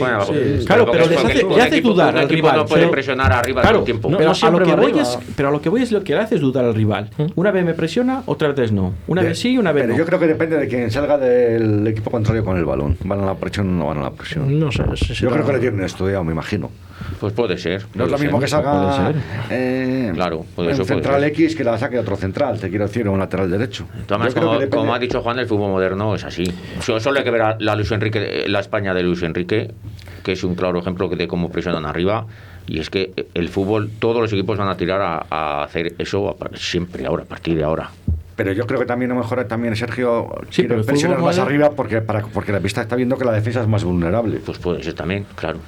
sí. 0.61 0.65
Claro, 0.67 0.87
pero 0.91 1.05
es 1.05 1.11
les 1.11 1.25
hace- 1.25 1.45
un 1.45 1.57
le 1.57 1.63
hace 1.63 1.77
equipo- 1.79 1.89
dudar 1.95 2.15
un 2.15 2.19
al 2.21 2.25
equipo 2.27 2.37
rival, 2.49 2.57
no 2.59 2.67
puede 2.67 2.81
pero- 2.83 2.91
presionar 2.93 3.33
arriba 3.33 3.61
Claro, 3.63 3.77
todo 3.79 3.83
el 3.83 3.85
tiempo. 3.87 4.11
No, 4.11 4.17
pero, 4.19 4.33
no 4.33 4.47
a 4.47 4.51
lo 4.51 4.59
que 4.65 4.75
voy 4.75 4.99
es, 5.01 5.19
pero 5.37 5.49
a 5.49 5.53
lo 5.53 5.61
que 5.61 5.69
voy 5.69 5.83
es 5.83 5.93
lo 5.93 6.05
que 6.05 6.15
le 6.15 6.21
hace 6.21 6.35
es 6.37 6.41
dudar 6.41 6.65
al 6.65 6.75
rival. 6.75 7.11
Una 7.35 7.51
vez 7.51 7.65
me 7.65 7.75
presiona, 7.75 8.23
otra 8.27 8.53
vez 8.53 8.73
no. 8.73 8.93
Una 9.09 9.23
vez 9.23 9.39
sí, 9.39 9.59
una 9.59 9.73
vez 9.73 9.83
Pero 9.85 9.95
no. 9.95 9.99
yo 9.99 10.07
creo 10.07 10.19
que 10.21 10.27
depende 10.27 10.57
de 10.59 10.69
quien 10.69 10.91
salga 10.91 11.19
del 11.19 11.87
equipo 11.87 12.11
contrario 12.21 12.45
con 12.45 12.57
el 12.57 12.65
balón. 12.65 12.97
¿Van 13.05 13.21
a 13.21 13.27
la 13.27 13.35
presión 13.35 13.69
o 13.69 13.73
no 13.73 13.87
van 13.87 13.99
a 13.99 14.03
la 14.03 14.11
presión? 14.11 14.59
No 14.59 14.71
sé. 14.73 14.85
sí, 14.95 15.15
sí, 15.15 15.23
Yo 15.23 15.31
creo 15.31 15.45
que 15.47 15.53
le 15.53 15.59
tienen 15.59 15.85
estudiado, 15.85 16.23
me 16.25 16.33
imagino. 16.33 16.71
Pues 17.19 17.33
puede 17.33 17.57
ser. 17.59 17.87
No 17.95 18.05
es 18.05 18.11
puede 18.11 18.11
lo 18.11 18.19
mismo 18.19 18.39
ser. 18.39 18.45
que 18.45 18.51
salga 18.51 18.73
puede 19.13 19.21
eh, 19.51 20.13
Claro, 20.15 20.45
puede 20.55 20.69
un 20.71 20.77
ser, 20.77 20.87
puede 20.87 21.01
central 21.03 21.21
ser. 21.23 21.31
X 21.33 21.57
que 21.57 21.65
la 21.65 21.79
saque 21.79 21.99
otro 21.99 22.17
central, 22.17 22.59
te 22.61 22.69
quiero 22.69 22.87
decir, 22.87 23.09
o 23.09 23.13
un 23.13 23.19
lateral 23.19 23.51
derecho. 23.51 23.87
Creo 24.07 24.19
como, 24.35 24.53
depende- 24.55 24.69
como 24.77 24.95
ha 24.95 24.99
dicho 24.99 25.21
Juan, 25.23 25.39
el 25.39 25.47
fútbol 25.47 25.71
moderno 25.71 26.15
es 26.15 26.25
así. 26.25 26.45
So- 26.81 27.01
Solo 27.01 27.19
hay 27.19 27.25
que 27.25 27.31
ver 27.31 27.43
a 27.43 27.57
la, 27.59 27.75
Luis 27.75 27.91
Enrique, 27.93 28.45
la 28.49 28.61
España 28.61 28.93
de 28.95 29.03
Luis 29.03 29.23
Enrique, 29.23 29.71
que 30.23 30.33
es 30.33 30.45
un 30.45 30.55
claro 30.55 30.79
ejemplo 30.79 31.09
de 31.09 31.27
cómo 31.27 31.51
presionan 31.51 31.87
arriba. 31.87 32.27
Y 32.67 32.79
es 32.79 32.91
que 32.91 33.13
el 33.35 33.49
fútbol, 33.49 33.91
todos 33.99 34.21
los 34.21 34.33
equipos 34.33 34.59
van 34.59 34.69
a 34.69 34.77
tirar 34.77 35.01
a, 35.01 35.27
a 35.31 35.65
hacer 35.65 35.95
eso 35.99 36.37
siempre, 36.55 37.07
ahora, 37.07 37.23
a 37.25 37.27
partir 37.27 37.57
de 37.57 37.65
ahora. 37.65 37.91
Pero 38.41 38.55
yo 38.55 38.67
creo 38.67 38.81
que 38.81 38.87
también 38.87 39.11
a 39.11 39.15
lo 39.15 39.21
mejor 39.21 39.45
también 39.45 39.77
Sergio 39.77 40.31
Sí, 40.49 40.67
quiere 40.67 40.83
presionar 40.83 41.21
más 41.21 41.37
arriba 41.37 41.73
porque, 41.73 42.01
para, 42.01 42.23
porque 42.23 42.53
la 42.53 42.61
pista 42.61 42.81
está 42.81 42.97
viendo 42.97 43.19
que 43.19 43.27
la 43.27 43.33
defensa 43.33 43.61
es 43.61 43.69
más 43.69 43.85
vulnerable. 43.85 44.41
Pues 44.43 44.57
puede 44.57 44.83
ser 44.83 44.95
también, 44.95 45.27
claro. 45.35 45.59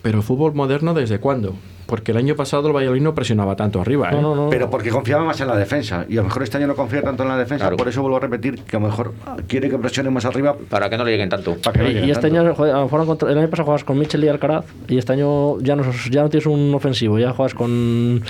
Pero 0.00 0.22
fútbol 0.22 0.54
moderno, 0.54 0.94
¿desde 0.94 1.18
cuándo? 1.18 1.56
Porque 1.90 2.12
el 2.12 2.18
año 2.18 2.36
pasado 2.36 2.68
el 2.68 2.74
Valladolid 2.74 3.02
no 3.02 3.14
presionaba 3.14 3.56
tanto 3.56 3.80
arriba. 3.80 4.08
¿eh? 4.10 4.12
No, 4.14 4.22
no, 4.22 4.34
no. 4.44 4.48
Pero 4.50 4.70
porque 4.70 4.90
confiaba 4.90 5.24
más 5.24 5.40
en 5.40 5.48
la 5.48 5.56
defensa. 5.56 6.06
Y 6.08 6.14
a 6.14 6.20
lo 6.20 6.24
mejor 6.28 6.44
este 6.44 6.56
año 6.56 6.68
no 6.68 6.76
confía 6.76 7.02
tanto 7.02 7.24
en 7.24 7.28
la 7.28 7.36
defensa. 7.36 7.64
Claro. 7.64 7.76
Por 7.76 7.88
eso 7.88 8.00
vuelvo 8.00 8.16
a 8.16 8.20
repetir 8.20 8.62
que 8.62 8.76
a 8.76 8.80
lo 8.80 8.86
mejor 8.86 9.12
quiere 9.48 9.68
que 9.68 9.76
presione 9.76 10.08
más 10.10 10.24
arriba 10.24 10.54
Para 10.68 10.88
que 10.88 10.96
no 10.96 11.04
le 11.04 11.10
lleguen 11.10 11.28
tanto. 11.28 11.56
para 11.56 11.72
que 11.84 11.92
no 12.00 12.06
Y, 12.06 12.10
este 12.10 12.28
tanto. 12.28 12.40
año, 12.40 12.54
joder, 12.54 12.74
a 12.74 12.78
lo 12.78 12.84
mejor 12.84 13.18
el 13.28 13.38
año 13.38 13.50
pasado 13.50 13.64
jugabas 13.64 13.84
con 13.84 13.98
Michel 13.98 14.22
y 14.24 14.28
Alcaraz 14.28 14.64
y 14.88 14.98
este 14.98 15.12
año 15.14 15.58
ya 15.60 15.74
no, 15.74 15.82
ya 16.10 16.22
no 16.22 16.30
tienes 16.30 16.46
un 16.46 16.72
ofensivo, 16.74 17.18
ya 17.18 17.32
juegas 17.32 17.54
con, 17.54 18.22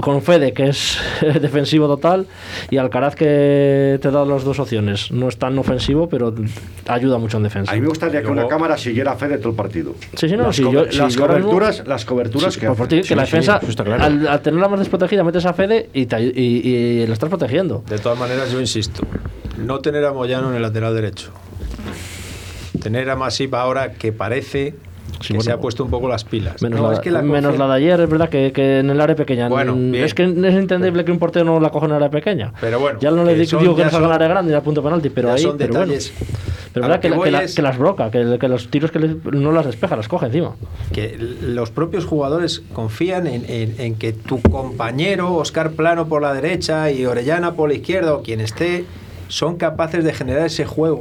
con 0.00 0.20
Fede, 0.22 0.52
que 0.52 0.68
es 0.68 0.98
defensivo 1.40 1.86
total, 1.86 2.26
y 2.70 2.76
Alcaraz 2.76 3.14
que 3.14 3.98
te 4.02 4.10
da 4.10 4.24
las 4.24 4.42
dos 4.44 4.58
opciones. 4.58 5.12
No 5.12 5.28
es 5.28 5.36
tan 5.38 5.56
ofensivo, 5.58 6.08
pero 6.08 6.34
ayuda 6.88 7.18
mucho 7.18 7.36
en 7.36 7.44
defensa. 7.44 7.70
A 7.70 7.74
mí 7.76 7.80
me 7.80 7.88
gustaría 7.88 8.20
que 8.22 8.28
una 8.28 8.48
cámara 8.48 8.76
siguiera 8.76 9.12
a 9.12 9.16
Fede 9.16 9.38
todo 9.38 9.50
el 9.50 9.54
partido. 9.56 9.94
Sí, 10.16 10.28
sí, 10.28 10.36
no, 10.36 10.44
las 10.48 10.60
co- 10.60 10.72
yo- 10.72 10.86
coberturas, 11.18 11.86
las 11.86 12.04
coberturas 12.04 12.54
Sí, 12.54 12.60
que 12.60 12.66
por- 12.66 12.79
por 12.80 12.86
hace. 12.88 12.96
ti, 12.96 13.02
que 13.02 13.08
Sí, 13.08 13.14
la 13.14 13.24
sí, 13.26 13.30
defensa, 13.32 13.58
eso 13.62 13.70
está 13.70 13.84
claro. 13.84 14.02
al, 14.04 14.26
al 14.26 14.40
tenerla 14.42 14.68
más 14.68 14.78
desprotegida, 14.80 15.22
metes 15.24 15.46
a 15.46 15.52
Fede 15.52 15.88
y, 15.94 16.06
te 16.06 16.20
y, 16.20 16.30
y 17.02 17.06
lo 17.06 17.12
estás 17.12 17.28
protegiendo. 17.28 17.82
De 17.88 17.98
todas 17.98 18.18
maneras, 18.18 18.50
yo 18.50 18.60
insisto, 18.60 19.02
no 19.58 19.80
tener 19.80 20.04
a 20.04 20.12
Moyano 20.12 20.50
en 20.50 20.56
el 20.56 20.62
lateral 20.62 20.94
derecho. 20.94 21.30
Tener 22.82 23.10
a 23.10 23.16
Masip 23.16 23.54
ahora 23.54 23.92
que 23.92 24.12
parece 24.12 24.74
que 25.18 25.34
bueno. 25.34 25.42
se 25.42 25.52
ha 25.52 25.58
puesto 25.58 25.84
un 25.84 25.90
poco 25.90 26.08
las 26.08 26.24
pilas. 26.24 26.60
Menos, 26.62 26.80
No, 26.80 26.88
la, 26.88 26.94
es 26.94 27.00
que 27.00 27.10
la 27.10 27.22
menos 27.22 27.54
confi- 27.54 27.58
la 27.58 27.66
de 27.68 27.74
ayer, 27.74 28.00
es 28.00 28.08
verdad 28.10 28.28
que, 28.28 28.52
que 28.52 28.78
en 28.80 28.90
el 28.90 29.00
área 29.00 29.16
pequeña. 29.16 29.48
Bueno, 29.48 29.74
Mm, 29.76 29.94
es 29.94 30.14
que 30.14 30.24
es 30.24 30.30
entendible 30.54 31.04
que 31.04 31.12
un 31.12 31.18
portero 31.18 31.44
no 31.44 31.60
la 31.60 31.70
coge 31.70 31.86
en 31.86 31.90
el 31.92 31.96
área 31.96 32.10
pequeña. 32.10 32.52
Pero 32.60 32.78
bueno, 32.80 32.98
ya 33.00 33.10
no 33.10 33.24
le 33.24 33.34
digo, 33.34 33.46
son- 33.46 33.60
digo 33.60 33.76
que 33.76 33.84
no 33.84 33.90
salga 33.90 34.06
en 34.08 34.12
área 34.12 34.28
grande 34.28 34.52
ni 34.52 34.56
a 34.56 34.62
punto 34.62 34.82
penalti, 34.82 35.10
pero 35.10 35.28
ya 35.28 35.34
ahí. 35.34 35.42
son 35.42 35.56
pero 35.58 35.72
bueno. 35.74 35.86
detalles. 35.86 36.12
Pero 36.72 36.86
verdad 36.86 37.00
que, 37.00 37.08
que 37.08 37.10
la- 37.10 37.16
voy 37.16 37.24
que, 37.24 37.30
la- 37.32 37.42
es- 37.42 37.54
que 37.56 37.62
las 37.62 37.78
broca, 37.78 38.10
que, 38.10 38.38
que 38.40 38.48
los 38.48 38.68
tiros 38.70 38.90
que 38.92 39.00
le- 39.00 39.16
no 39.32 39.50
las 39.52 39.66
despeja, 39.66 39.96
las 39.96 40.06
coge 40.08 40.26
encima. 40.26 40.52
que 40.92 41.16
los 41.42 41.70
propios 41.70 42.04
jugadores 42.04 42.62
confían 42.72 43.26
en, 43.26 43.44
en- 43.48 43.74
en 43.78 43.94
que 43.96 44.12
tu 44.12 44.40
compañero 44.40 45.34
Oscar 45.34 45.72
Plano 45.72 46.06
por 46.06 46.22
la 46.22 46.32
derecha 46.32 46.90
y 46.90 47.04
Orellana 47.06 47.52
por 47.54 47.68
la 47.68 47.74
izquierda 47.74 48.14
o 48.14 48.22
quien 48.22 48.40
esté 48.40 48.84
son 49.28 49.56
capaces 49.56 50.04
de 50.04 50.12
generar 50.12 50.46
ese 50.46 50.64
juego. 50.64 51.00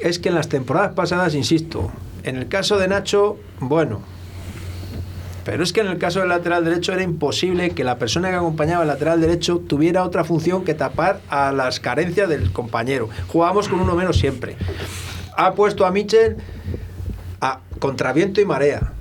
Es 0.00 0.18
que 0.18 0.28
en 0.28 0.36
las 0.36 0.48
temporadas 0.48 0.92
pasadas, 0.94 1.34
insisto, 1.34 1.90
en 2.24 2.36
el 2.36 2.48
caso 2.48 2.78
de 2.78 2.88
Nacho, 2.88 3.38
bueno, 3.60 4.00
pero 5.48 5.62
es 5.62 5.72
que 5.72 5.80
en 5.80 5.86
el 5.86 5.96
caso 5.96 6.20
del 6.20 6.28
lateral 6.28 6.62
derecho 6.62 6.92
era 6.92 7.02
imposible 7.02 7.70
que 7.70 7.82
la 7.82 7.96
persona 7.96 8.28
que 8.28 8.36
acompañaba 8.36 8.82
al 8.82 8.88
lateral 8.88 9.18
derecho 9.20 9.58
tuviera 9.66 10.04
otra 10.04 10.22
función 10.22 10.62
que 10.62 10.74
tapar 10.74 11.20
a 11.30 11.52
las 11.52 11.80
carencias 11.80 12.28
del 12.28 12.52
compañero. 12.52 13.08
Jugábamos 13.28 13.66
con 13.66 13.80
uno 13.80 13.94
menos 13.94 14.18
siempre. 14.18 14.56
Ha 15.36 15.54
puesto 15.54 15.86
a 15.86 15.90
Michel 15.90 16.36
a 17.40 17.60
contraviento 17.78 18.42
y 18.42 18.44
marea. 18.44 18.92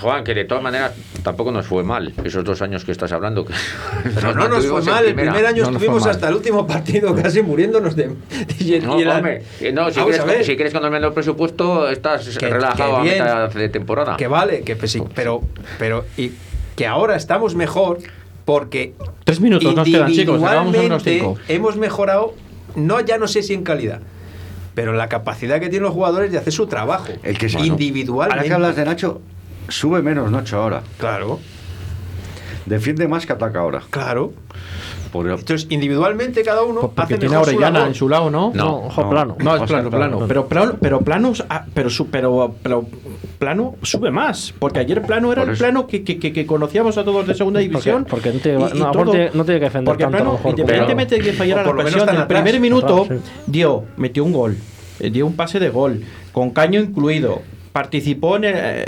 Juan, 0.00 0.24
que 0.24 0.34
de 0.34 0.44
todas 0.44 0.62
maneras 0.62 0.92
tampoco 1.22 1.50
nos 1.52 1.66
fue 1.66 1.82
mal 1.84 2.12
esos 2.24 2.44
dos 2.44 2.60
años 2.62 2.84
que 2.84 2.92
estás 2.92 3.12
hablando. 3.12 3.44
Que 3.44 3.52
Pero 4.14 4.34
no 4.34 4.48
nos 4.48 4.66
fue 4.66 4.82
mal. 4.82 5.04
El 5.06 5.14
primer 5.14 5.46
año 5.46 5.64
No 5.64 5.70
estuvimos 5.70 6.06
hasta 6.06 6.28
el 6.28 6.34
último 6.34 6.66
partido 6.66 7.14
casi 7.14 7.42
muriéndonos 7.42 7.96
de. 7.96 8.10
Y, 8.58 8.74
el- 8.74 8.86
No, 8.86 8.98
y 8.98 9.02
el- 9.02 9.08
hombre, 9.08 9.42
eh, 9.60 9.72
no, 9.72 9.90
si, 9.90 10.00
Vamos 10.00 10.16
quieres, 10.16 10.40
a 10.40 10.44
si 10.44 10.56
quieres 10.56 10.72
con 10.72 10.94
el 10.94 11.12
presupuesto, 11.12 11.88
estás 11.88 12.36
Que- 12.38 12.48
relajado 12.50 12.94
que 12.94 12.98
a 12.98 13.02
bien. 13.02 13.14
mitad 13.24 13.50
de 13.50 13.68
temporada. 13.68 14.16
Que 14.16 14.26
vale, 14.26 14.62
que 14.62 14.76
pues 14.76 14.90
sí, 14.90 15.02
pero, 15.14 15.42
pero 15.78 16.04
y 16.16 16.32
que 16.76 16.86
ahora 16.86 17.16
estamos 17.16 17.54
mejor 17.54 17.98
porque 18.44 18.94
Tres 19.24 19.40
minutos 19.40 19.74
nos 19.74 19.88
quedan, 19.88 20.10
chicos. 20.12 20.40
Unos 20.40 20.52
individualmente 20.66 21.10
cinco. 21.18 21.38
hemos 21.48 21.76
mejorado, 21.76 22.34
no 22.74 23.00
ya 23.00 23.18
no 23.18 23.28
sé 23.28 23.42
si 23.42 23.54
en 23.54 23.62
calidad, 23.62 24.00
pero 24.74 24.90
en 24.92 24.98
la 24.98 25.08
capacidad 25.08 25.60
que 25.60 25.68
tienen 25.68 25.82
los 25.84 25.92
jugadores 25.92 26.32
de 26.32 26.38
hacer 26.38 26.52
su 26.52 26.66
trabajo. 26.66 27.06
El 27.22 27.38
que 27.38 27.46
individualmente. 27.46 28.38
Ahora 28.38 28.48
que 28.48 28.54
hablas 28.54 28.76
de 28.76 28.84
Nacho, 28.84 29.20
sube 29.68 30.02
menos 30.02 30.30
Nacho 30.30 30.56
ahora. 30.62 30.82
Claro, 30.98 31.38
Defiende 32.66 33.08
más 33.08 33.26
que 33.26 33.32
ataca 33.32 33.58
ahora. 33.60 33.82
claro. 33.90 34.32
Por- 35.10 35.28
Entonces, 35.28 35.66
individualmente 35.68 36.42
cada 36.42 36.62
uno 36.62 36.80
Porque 36.80 37.02
hace 37.02 37.18
tiene 37.18 37.34
a 37.34 37.40
mejor 37.40 37.54
Orellana 37.54 37.86
en 37.86 37.94
su 37.94 38.08
lado, 38.08 38.30
¿no? 38.30 38.50
No, 38.54 38.84
ojo 38.86 39.02
no. 39.02 39.10
plano. 39.10 39.36
No, 39.40 39.56
es 39.56 39.62
plano, 39.64 39.90
Plano. 39.90 40.16
plano. 40.16 40.24
Pero 40.26 40.46
plano, 40.48 40.74
pero 40.80 41.00
plano, 41.00 41.32
ah, 41.50 41.66
pero, 41.74 41.90
su- 41.90 42.06
pero, 42.08 42.54
pero 42.62 42.86
plano 43.38 43.74
sube 43.82 44.10
más. 44.10 44.54
Porque 44.58 44.78
ayer 44.78 45.02
plano 45.02 45.30
era 45.30 45.42
el 45.42 45.54
plano 45.58 45.86
que, 45.86 46.02
que, 46.02 46.18
que- 46.18 46.32
que 46.32 46.46
conocíamos 46.46 46.96
a 46.96 47.04
todos 47.04 47.26
de 47.26 47.34
segunda 47.34 47.60
división. 47.60 48.06
porque 48.08 48.32
no 48.32 48.38
tiene- 48.40 48.58
Y- 48.58 48.76
y 48.76 48.80
no, 48.80 48.90
todo- 48.90 49.02
aparte 49.02 49.30
no 49.34 49.44
tiene 49.44 49.60
que 49.60 49.66
defender 49.66 49.92
Porque 49.92 50.04
tanto, 50.04 50.16
plano, 50.16 50.32
mejor, 50.32 50.50
independientemente 50.52 51.14
de 51.16 51.20
que 51.20 51.32
fallara 51.34 51.62
la 51.64 51.74
presión, 51.74 52.06
tan 52.06 52.16
el 52.16 52.26
primer 52.26 52.58
minuto 52.60 53.02
Atrás, 53.04 53.20
dio, 53.46 53.84
metió 53.98 54.24
un 54.24 54.32
gol, 54.32 54.56
eh, 54.98 55.10
dio 55.10 55.26
un 55.26 55.36
pase 55.36 55.60
de 55.60 55.68
gol, 55.68 56.02
con 56.32 56.50
caño 56.52 56.80
incluido, 56.80 57.42
participó 57.72 58.36
en 58.36 58.44
el, 58.44 58.54
eh, 58.56 58.84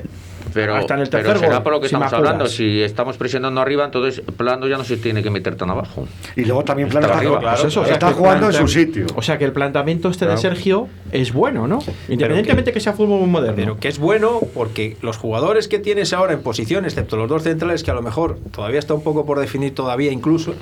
Pero, 0.54 0.76
hasta 0.76 0.94
en 0.94 1.00
el 1.00 1.08
pero 1.08 1.24
tercer 1.24 1.40
será 1.40 1.54
gol. 1.56 1.62
por 1.64 1.72
lo 1.72 1.80
que 1.80 1.88
si 1.88 1.94
estamos 1.94 2.12
hablando. 2.12 2.46
Si 2.46 2.80
estamos 2.82 3.16
presionando 3.16 3.60
arriba, 3.60 3.84
entonces 3.84 4.22
Plano 4.36 4.66
ya 4.68 4.78
no 4.78 4.84
se 4.84 4.96
tiene 4.96 5.22
que 5.22 5.30
meter 5.30 5.56
tan 5.56 5.70
abajo. 5.70 6.06
Y 6.36 6.44
luego 6.44 6.64
también 6.64 6.88
Plano 6.88 7.06
Está 7.06 7.14
está, 7.14 7.26
arriba, 7.26 7.40
claro, 7.40 7.60
Pues 7.60 7.72
eso, 7.72 7.80
o 7.80 7.84
sea, 7.84 7.94
está 7.94 8.06
que 8.06 8.12
el 8.12 8.18
jugando 8.18 8.46
en 8.46 8.52
su 8.52 8.68
sitio. 8.68 9.06
O 9.16 9.22
sea 9.22 9.36
que 9.36 9.44
el 9.44 9.52
planteamiento 9.52 10.08
este 10.08 10.24
Claro. 10.24 10.40
de 10.40 10.40
Sergio 10.40 10.88
es 11.12 11.32
bueno, 11.32 11.66
¿no? 11.66 11.80
Independientemente 12.08 12.72
que, 12.72 12.80
sea 12.80 12.92
fútbol 12.92 13.20
muy 13.20 13.28
moderno. 13.28 13.56
Pero 13.56 13.78
que 13.78 13.88
es 13.88 13.98
bueno 13.98 14.40
porque 14.54 14.96
los 15.02 15.16
jugadores 15.16 15.68
que 15.68 15.78
tienes 15.78 16.12
ahora 16.12 16.32
en 16.32 16.42
posición, 16.42 16.84
excepto 16.84 17.16
los 17.16 17.28
dos 17.28 17.42
centrales, 17.42 17.82
que 17.82 17.90
a 17.90 17.94
lo 17.94 18.02
mejor 18.02 18.38
todavía 18.52 18.78
está 18.78 18.94
un 18.94 19.02
poco 19.02 19.26
por 19.26 19.40
definir 19.40 19.74
todavía 19.74 20.12
incluso, 20.12 20.54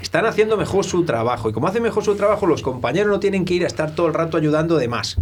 están 0.00 0.26
haciendo 0.26 0.56
mejor 0.56 0.84
su 0.84 1.04
trabajo. 1.04 1.50
Y 1.50 1.52
como 1.52 1.66
hacen 1.66 1.82
mejor 1.82 2.04
su 2.04 2.14
trabajo, 2.14 2.46
los 2.46 2.62
compañeros 2.62 3.10
no 3.10 3.20
tienen 3.20 3.44
que 3.44 3.54
ir 3.54 3.64
a 3.64 3.66
estar 3.66 3.94
todo 3.94 4.06
el 4.06 4.14
rato 4.14 4.36
ayudando 4.36 4.76
de 4.76 4.88
más. 4.88 5.18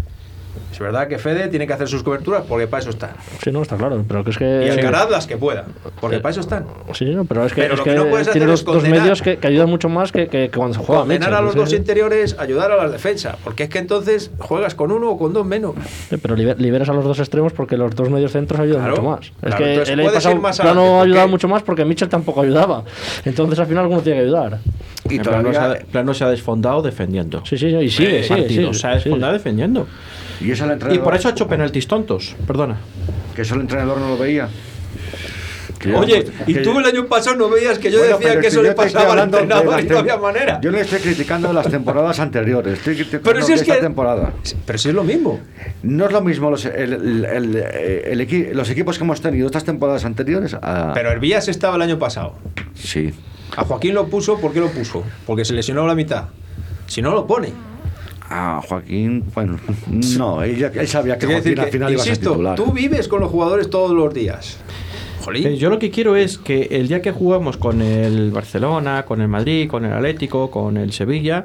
Es 0.79 0.83
verdad 0.83 1.09
que 1.09 1.19
Fede 1.19 1.49
tiene 1.49 1.67
que 1.67 1.73
hacer 1.73 1.89
sus 1.89 2.05
coberturas 2.05 2.45
porque 2.49 2.69
para 2.69 2.81
eso 2.83 2.91
están. 2.91 3.11
Sí, 3.43 3.51
no, 3.51 3.63
está 3.63 3.75
claro. 3.77 4.05
Pero 4.07 4.23
que 4.23 4.31
es 4.31 4.39
que. 4.39 4.65
Y 4.65 4.71
Alcaraz 4.71 5.11
las 5.11 5.27
que 5.27 5.37
pueda, 5.37 5.65
porque 6.01 6.21
para 6.21 6.31
eso 6.31 6.41
están. 6.41 6.67
Sí, 6.95 7.07
no, 7.07 7.25
pero 7.25 7.45
es 7.45 7.53
que, 7.53 7.63
Pero 7.63 7.75
es 7.75 7.79
lo 7.81 7.85
que 7.85 7.91
que 7.91 7.97
no 7.97 8.07
puedes 8.07 8.31
tiene 8.31 8.45
hacer 8.45 8.51
dos, 8.51 8.61
es 8.61 8.65
dos 8.65 8.77
condenar- 8.77 9.01
medios 9.01 9.21
que, 9.23 9.39
que 9.39 9.47
ayudan 9.49 9.69
mucho 9.69 9.89
más 9.89 10.13
que, 10.13 10.29
que, 10.29 10.49
que 10.51 10.57
cuando 10.57 10.75
se 10.79 10.85
juega 10.85 11.01
Condenar 11.01 11.31
Mitchell, 11.31 11.35
a 11.43 11.45
los 11.45 11.55
dos 11.57 11.73
interiores, 11.73 12.37
ayudar 12.39 12.71
a 12.71 12.77
las 12.77 12.93
defensas, 12.93 13.35
porque 13.43 13.65
es 13.65 13.69
que 13.71 13.79
entonces 13.81 14.31
juegas 14.39 14.77
con 14.77 14.93
uno 14.93 15.11
o 15.11 15.19
con 15.19 15.33
dos 15.33 15.45
menos. 15.45 15.75
Sí, 16.11 16.17
pero 16.17 16.37
liber- 16.37 16.59
liberas 16.59 16.89
a 16.89 16.93
los 16.93 17.05
dos 17.05 17.19
extremos 17.19 17.53
porque 17.53 17.77
los 17.77 17.97
dos 17.97 18.09
medios 18.09 18.31
centros 18.31 18.61
ayudan 18.61 18.83
Claro, 18.83 19.03
mucho 19.03 19.11
más. 19.11 19.21
Es 19.27 19.33
claro, 19.41 19.57
que 19.59 19.71
entonces 19.73 19.93
el 19.95 20.01
año 20.01 20.13
pasado 20.13 20.37
más 20.37 20.61
Plano 20.61 21.01
ayudado 21.03 21.23
porque- 21.23 21.31
mucho 21.33 21.49
más 21.49 21.63
porque 21.65 21.85
Mitchell 21.85 22.09
tampoco 22.09 22.43
ayudaba. 22.43 22.85
Entonces 23.25 23.59
al 23.59 23.67
final 23.67 23.83
alguno 23.83 24.01
tiene 24.01 24.21
que 24.21 24.25
ayudar. 24.27 24.61
Y 25.11 25.17
El 25.17 25.23
plano, 25.23 25.49
se 25.49 25.55
todavía, 25.59 25.81
ha, 25.83 25.91
plano 25.91 26.15
se 26.15 26.23
ha 26.25 26.29
desfondado 26.29 26.83
defendiendo. 26.83 27.43
Sí, 27.45 27.57
sí, 27.57 27.67
y 27.69 27.89
sigue, 27.91 28.21
Eh, 28.21 28.23
sigue, 28.23 28.49
sigue, 28.49 28.75
se 28.75 28.87
ha 28.87 28.91
sigue. 28.91 28.95
desfondado 29.05 29.33
defendiendo. 29.33 29.87
Y 30.41 30.51
eso 30.51 30.65
el 30.65 30.71
Y 30.71 30.73
entrenador, 30.75 31.05
por 31.05 31.15
eso 31.15 31.29
ha 31.29 31.31
hecho 31.33 31.47
penaltis 31.49 31.87
tontos. 31.89 32.37
Perdona. 32.47 32.77
que 33.35 33.43
eso 33.43 33.55
el 33.55 33.61
entrenador 33.63 33.99
no 33.99 34.09
lo 34.09 34.19
veía. 34.19 34.49
Oye, 35.97 36.27
y 36.49 36.55
que- 36.55 36.61
tú 36.61 36.77
el 36.79 36.85
año 36.87 37.07
pasado 37.07 37.37
no 37.37 37.49
veías 37.49 37.79
que 37.79 37.91
yo 37.91 38.01
Bueno, 38.01 38.19
decía 38.19 38.41
que 38.41 38.49
eso 38.49 38.63
le 38.63 38.73
pasaba 38.73 39.13
al 39.13 39.19
entrenador 39.21 39.81
y 39.81 39.85
no 39.87 39.99
había 39.99 40.17
manera. 40.17 40.61
Yo 40.61 40.73
le 40.73 40.81
estoy 40.81 40.99
criticando 40.99 41.53
las 41.53 41.71
temporadas 41.71 42.19
anteriores, 42.19 42.79
estoy 42.79 42.95
criticando 42.97 43.23
Pero 43.31 43.43
si 43.47 43.53
es 43.53 43.61
esta 43.61 43.75
que- 43.77 43.81
temporada. 43.83 44.33
Pero 44.67 44.79
si 44.79 44.89
es 44.89 44.95
lo 44.95 45.05
mismo. 45.05 45.39
No 45.85 46.07
es 46.07 46.13
lo 46.13 46.21
mismo 46.21 46.51
los, 46.51 46.65
el- 46.65 46.75
el- 46.95 47.25
el- 47.25 47.57
el 47.57 48.21
equi- 48.29 48.51
los 48.53 48.69
equipos 48.71 48.99
que 48.99 49.05
hemos 49.05 49.21
tenido 49.21 49.47
estas 49.47 49.63
temporadas 49.65 50.05
anteriores. 50.05 50.55
a- 50.61 50.93
Pero 50.95 51.11
Hervías 51.13 51.47
estaba 51.47 51.77
el 51.77 51.83
año 51.83 51.99
pasado. 51.99 52.35
sí. 52.75 53.13
A 53.57 53.65
Joaquín 53.65 53.95
lo 53.95 54.09
puso, 54.09 54.39
¿por 54.41 54.53
qué 54.53 54.61
lo 54.61 54.69
puso? 54.71 55.05
Porque 55.27 55.45
se 55.45 55.55
lesionó 55.55 55.87
la 55.87 55.95
mitad. 55.95 56.25
Si 56.87 57.01
no, 57.01 57.13
lo 57.15 57.27
pone. 57.27 57.53
A 58.31 58.61
Joaquín, 58.67 59.25
bueno, 59.35 59.59
no, 60.19 60.43
él, 60.43 60.57
ya- 60.57 60.69
él 60.69 60.87
sabía 60.89 61.15
que 61.15 61.27
Quiero 61.27 61.35
Joaquín 61.35 61.45
decir 61.55 61.61
al 61.61 61.67
que, 61.67 61.73
final 61.73 61.93
iba 61.93 62.01
a 62.01 62.05
ser 62.05 62.13
insisto, 62.13 62.31
titular. 62.33 62.57
tú 62.57 62.73
vives 62.73 63.09
con 63.09 63.21
los 63.21 63.31
jugadores 63.31 63.71
todos 63.71 63.93
los 63.93 64.13
días. 64.13 64.59
Jolín. 65.25 65.47
Eh, 65.47 65.57
Yo 65.57 65.69
lo 65.71 65.79
que 65.79 65.91
quiero 65.91 66.15
es 66.17 66.39
que 66.39 66.69
el 66.71 66.89
día 66.89 67.03
que 67.03 67.11
jugamos 67.13 67.57
con 67.57 67.81
el 67.83 68.31
Barcelona, 68.31 69.05
con 69.05 69.21
el 69.21 69.29
Madrid, 69.29 69.69
con 69.69 69.85
el 69.85 69.93
Atlético, 69.93 70.51
con 70.51 70.77
el 70.77 70.93
Sevilla, 70.93 71.45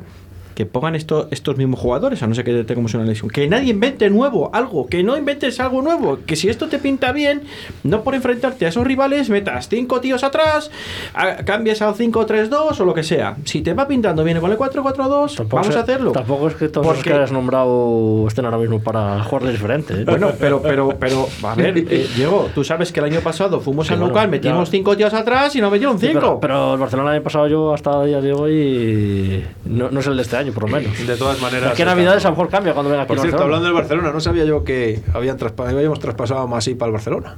que 0.56 0.66
pongan 0.66 0.96
esto, 0.96 1.28
estos 1.32 1.58
mismos 1.58 1.80
jugadores, 1.80 2.22
a 2.24 2.28
no 2.28 2.36
ser 2.36 2.46
que 2.46 2.64
tengamos 2.64 2.94
una 2.94 3.04
lesión. 3.06 3.30
Que 3.30 3.48
nadie 3.48 3.72
invente 3.72 4.10
nuevo, 4.10 4.50
algo, 4.54 4.88
que 4.88 5.04
no 5.04 5.18
inventes 5.18 5.60
algo 5.60 5.82
nuevo. 5.82 6.20
Que 6.26 6.36
si 6.36 6.50
esto 6.50 6.68
te 6.68 6.80
pinta 6.80 7.12
bien, 7.12 7.44
no 7.84 8.02
por 8.04 8.16
enfrentarte 8.16 8.66
a 8.66 8.70
esos 8.70 8.86
rivales, 8.86 9.30
metas 9.30 9.70
cinco 9.70 10.00
tíos 10.02 10.24
atrás, 10.24 10.72
a- 11.14 11.38
cambies 11.38 11.82
al 11.82 11.96
5-3-2 11.96 12.80
o 12.80 12.86
lo 12.86 12.94
que 12.94 13.04
sea. 13.04 13.36
Si 13.46 13.62
te 13.62 13.74
va 13.74 13.88
pintando 13.88 14.24
bien 14.24 14.40
con 14.40 14.52
el 14.52 14.58
4-4-2, 14.58 15.36
Tampoco 15.36 15.56
vamos 15.58 15.70
es- 15.70 15.76
a 15.76 15.80
hacerlo. 15.82 16.12
Tampoco 16.12 16.48
es 16.48 16.56
que 16.56 16.70
todos 16.70 16.86
los 16.86 16.96
Porque- 16.96 17.10
que 17.10 17.16
hayas 17.16 17.32
nombrado 17.32 18.26
estén 18.28 18.46
ahora 18.46 18.58
mismo 18.58 18.80
para 18.82 19.24
jugarle 19.24 19.52
diferente. 19.52 19.94
¿eh? 19.94 20.04
Bueno, 20.06 20.32
pero, 20.40 20.62
pero, 20.62 20.90
pero, 21.00 21.28
a 21.44 21.56
ver, 21.56 21.78
eh, 21.78 22.08
Diego, 22.16 22.50
tú 22.54 22.64
sabes 22.64 22.92
que 22.92 23.00
el 23.00 23.06
año 23.08 23.20
pasado 23.22 23.60
fuimos 23.60 23.88
Sí, 23.88 23.94
al 23.94 24.00
bueno, 24.00 24.14
local, 24.14 24.30
metimos 24.30 24.68
ya. 24.70 24.72
cinco 24.72 24.96
tíos 24.98 25.14
atrás 25.14 25.56
y 25.56 25.62
nos 25.62 25.72
metieron 25.72 26.00
Sí, 26.00 26.08
cinco. 26.08 26.20
pero, 26.20 26.40
pero 26.40 26.74
el 26.74 26.80
Barcelona 26.80 27.10
el 27.12 27.16
año 27.18 27.24
pasado 27.24 27.48
yo 27.48 27.74
hasta 27.74 28.02
el 28.04 28.08
día 28.10 28.22
de 28.22 28.34
hoy 28.34 29.44
no, 29.66 29.90
no 29.92 30.00
es 30.00 30.08
el 30.08 30.16
de 30.16 30.22
este 30.22 30.38
año, 30.38 30.43
por 30.52 30.64
lo 30.64 30.76
menos. 30.76 30.98
De 31.08 31.16
todas 31.18 31.40
maneras. 31.42 31.72
Es 31.72 31.78
que 31.78 31.86
Navidades 31.86 32.24
a 32.26 32.30
lo 32.30 32.36
mejor 32.36 32.50
cambia 32.50 32.74
cuando 32.74 32.90
venga 32.90 33.04
aquí 33.04 33.10
Por 33.10 33.18
el 33.18 33.22
cierto, 33.22 33.38
Barcelona. 33.38 33.56
hablando 33.58 33.66
del 33.66 33.74
Barcelona, 33.84 34.12
no 34.14 34.20
sabía 34.20 34.46
yo 34.46 34.64
que 34.64 35.02
habían 35.14 35.38
traspa- 35.38 35.70
habíamos 35.70 36.00
traspasado 36.00 36.42
a 36.42 36.48
Masip 36.48 36.82
al 36.84 36.92
Barcelona. 36.92 37.36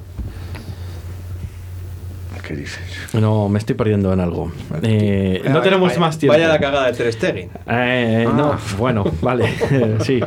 ¿Qué 2.47 2.55
dices? 2.55 2.79
No, 3.13 3.49
me 3.49 3.57
estoy 3.57 3.73
perdiendo 3.73 4.13
en 4.13 4.19
algo. 4.19 4.51
Eh, 4.83 5.41
no 5.45 5.49
Vaya- 5.49 5.61
tenemos 5.63 5.89
vaya- 5.89 5.99
más 5.99 6.19
tiempo. 6.19 6.35
Vaya 6.35 6.47
la 6.47 6.59
cagada 6.59 6.85
de 6.87 6.93
Ter 6.93 7.11
Stegen. 7.11 7.49
Eh, 7.67 8.27
No, 8.35 8.53
Ah. 8.53 8.59
bueno, 8.77 9.03
vale, 9.21 9.51
sí. 10.01 10.19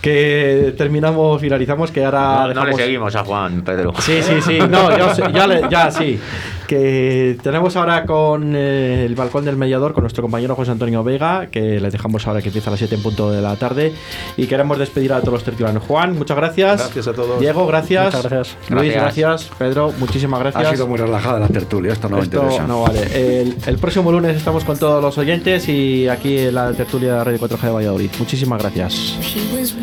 Que 0.00 0.74
terminamos, 0.76 1.40
finalizamos, 1.40 1.90
que 1.90 2.04
ahora 2.04 2.20
No, 2.20 2.40
no 2.40 2.46
le 2.46 2.54
dejamos- 2.54 2.76
seguimos 2.80 3.16
a 3.16 3.24
Juan, 3.24 3.62
Pedro. 3.62 3.92
Sí, 4.00 4.20
sí, 4.22 4.40
sí, 4.44 4.58
no, 4.68 4.96
ya, 4.96 5.14
sé- 5.14 5.22
ya, 5.32 5.46
le- 5.46 5.62
ya 5.70 5.90
sí. 5.90 6.18
Que 6.66 7.38
tenemos 7.42 7.76
ahora 7.76 8.04
con 8.04 8.52
eh, 8.54 9.06
el 9.06 9.14
balcón 9.14 9.46
del 9.46 9.56
mediador 9.56 9.94
con 9.94 10.02
nuestro 10.02 10.20
compañero 10.22 10.54
José 10.54 10.70
Antonio 10.72 11.02
Vega, 11.02 11.46
que 11.46 11.80
le 11.80 11.90
dejamos 11.90 12.26
ahora 12.26 12.42
que 12.42 12.48
empieza 12.48 12.68
a 12.68 12.72
las 12.72 12.78
7 12.78 12.94
en 12.96 13.02
punto 13.02 13.30
de 13.30 13.40
la 13.40 13.56
tarde. 13.56 13.94
Y 14.36 14.46
queremos 14.46 14.78
despedir 14.78 15.14
a 15.14 15.20
todos 15.20 15.32
los 15.32 15.44
tertulianos. 15.44 15.82
Juan, 15.84 16.14
muchas 16.18 16.36
gracias. 16.36 16.78
Gracias 16.78 17.08
a 17.08 17.12
todos. 17.14 17.40
Diego, 17.40 17.66
gracias. 17.66 18.04
Muchas 18.14 18.30
gracias. 18.30 18.56
Luis, 18.68 18.92
Gracias. 18.92 19.24
gracias. 19.46 19.58
Pedro, 19.58 19.92
muchísimas 19.98 20.40
gracias. 20.40 20.66
Ha 20.66 20.70
sido 20.72 20.86
muy 20.86 20.98
relajada 20.98 21.38
la 21.40 21.48
tertulia, 21.48 21.92
esto 21.94 22.08
no 22.10 22.16
me 22.18 22.22
Esto 22.24 22.36
interesa. 22.42 22.66
no 22.66 22.82
vale. 22.82 23.00
El, 23.40 23.56
el 23.66 23.78
próximo 23.78 24.12
lunes 24.12 24.36
estamos 24.36 24.62
con 24.64 24.78
todos 24.78 25.02
los 25.02 25.16
oyentes 25.16 25.66
y 25.70 26.06
aquí 26.06 26.36
en 26.38 26.54
la 26.54 26.72
tertulia 26.72 27.14
de 27.14 27.24
Radio 27.24 27.38
4G 27.38 27.62
de 27.62 27.70
Valladolid. 27.70 28.10
Muchísimas 28.18 28.60
gracias. 28.60 29.16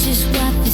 Just 0.00 0.24
what 0.28 0.69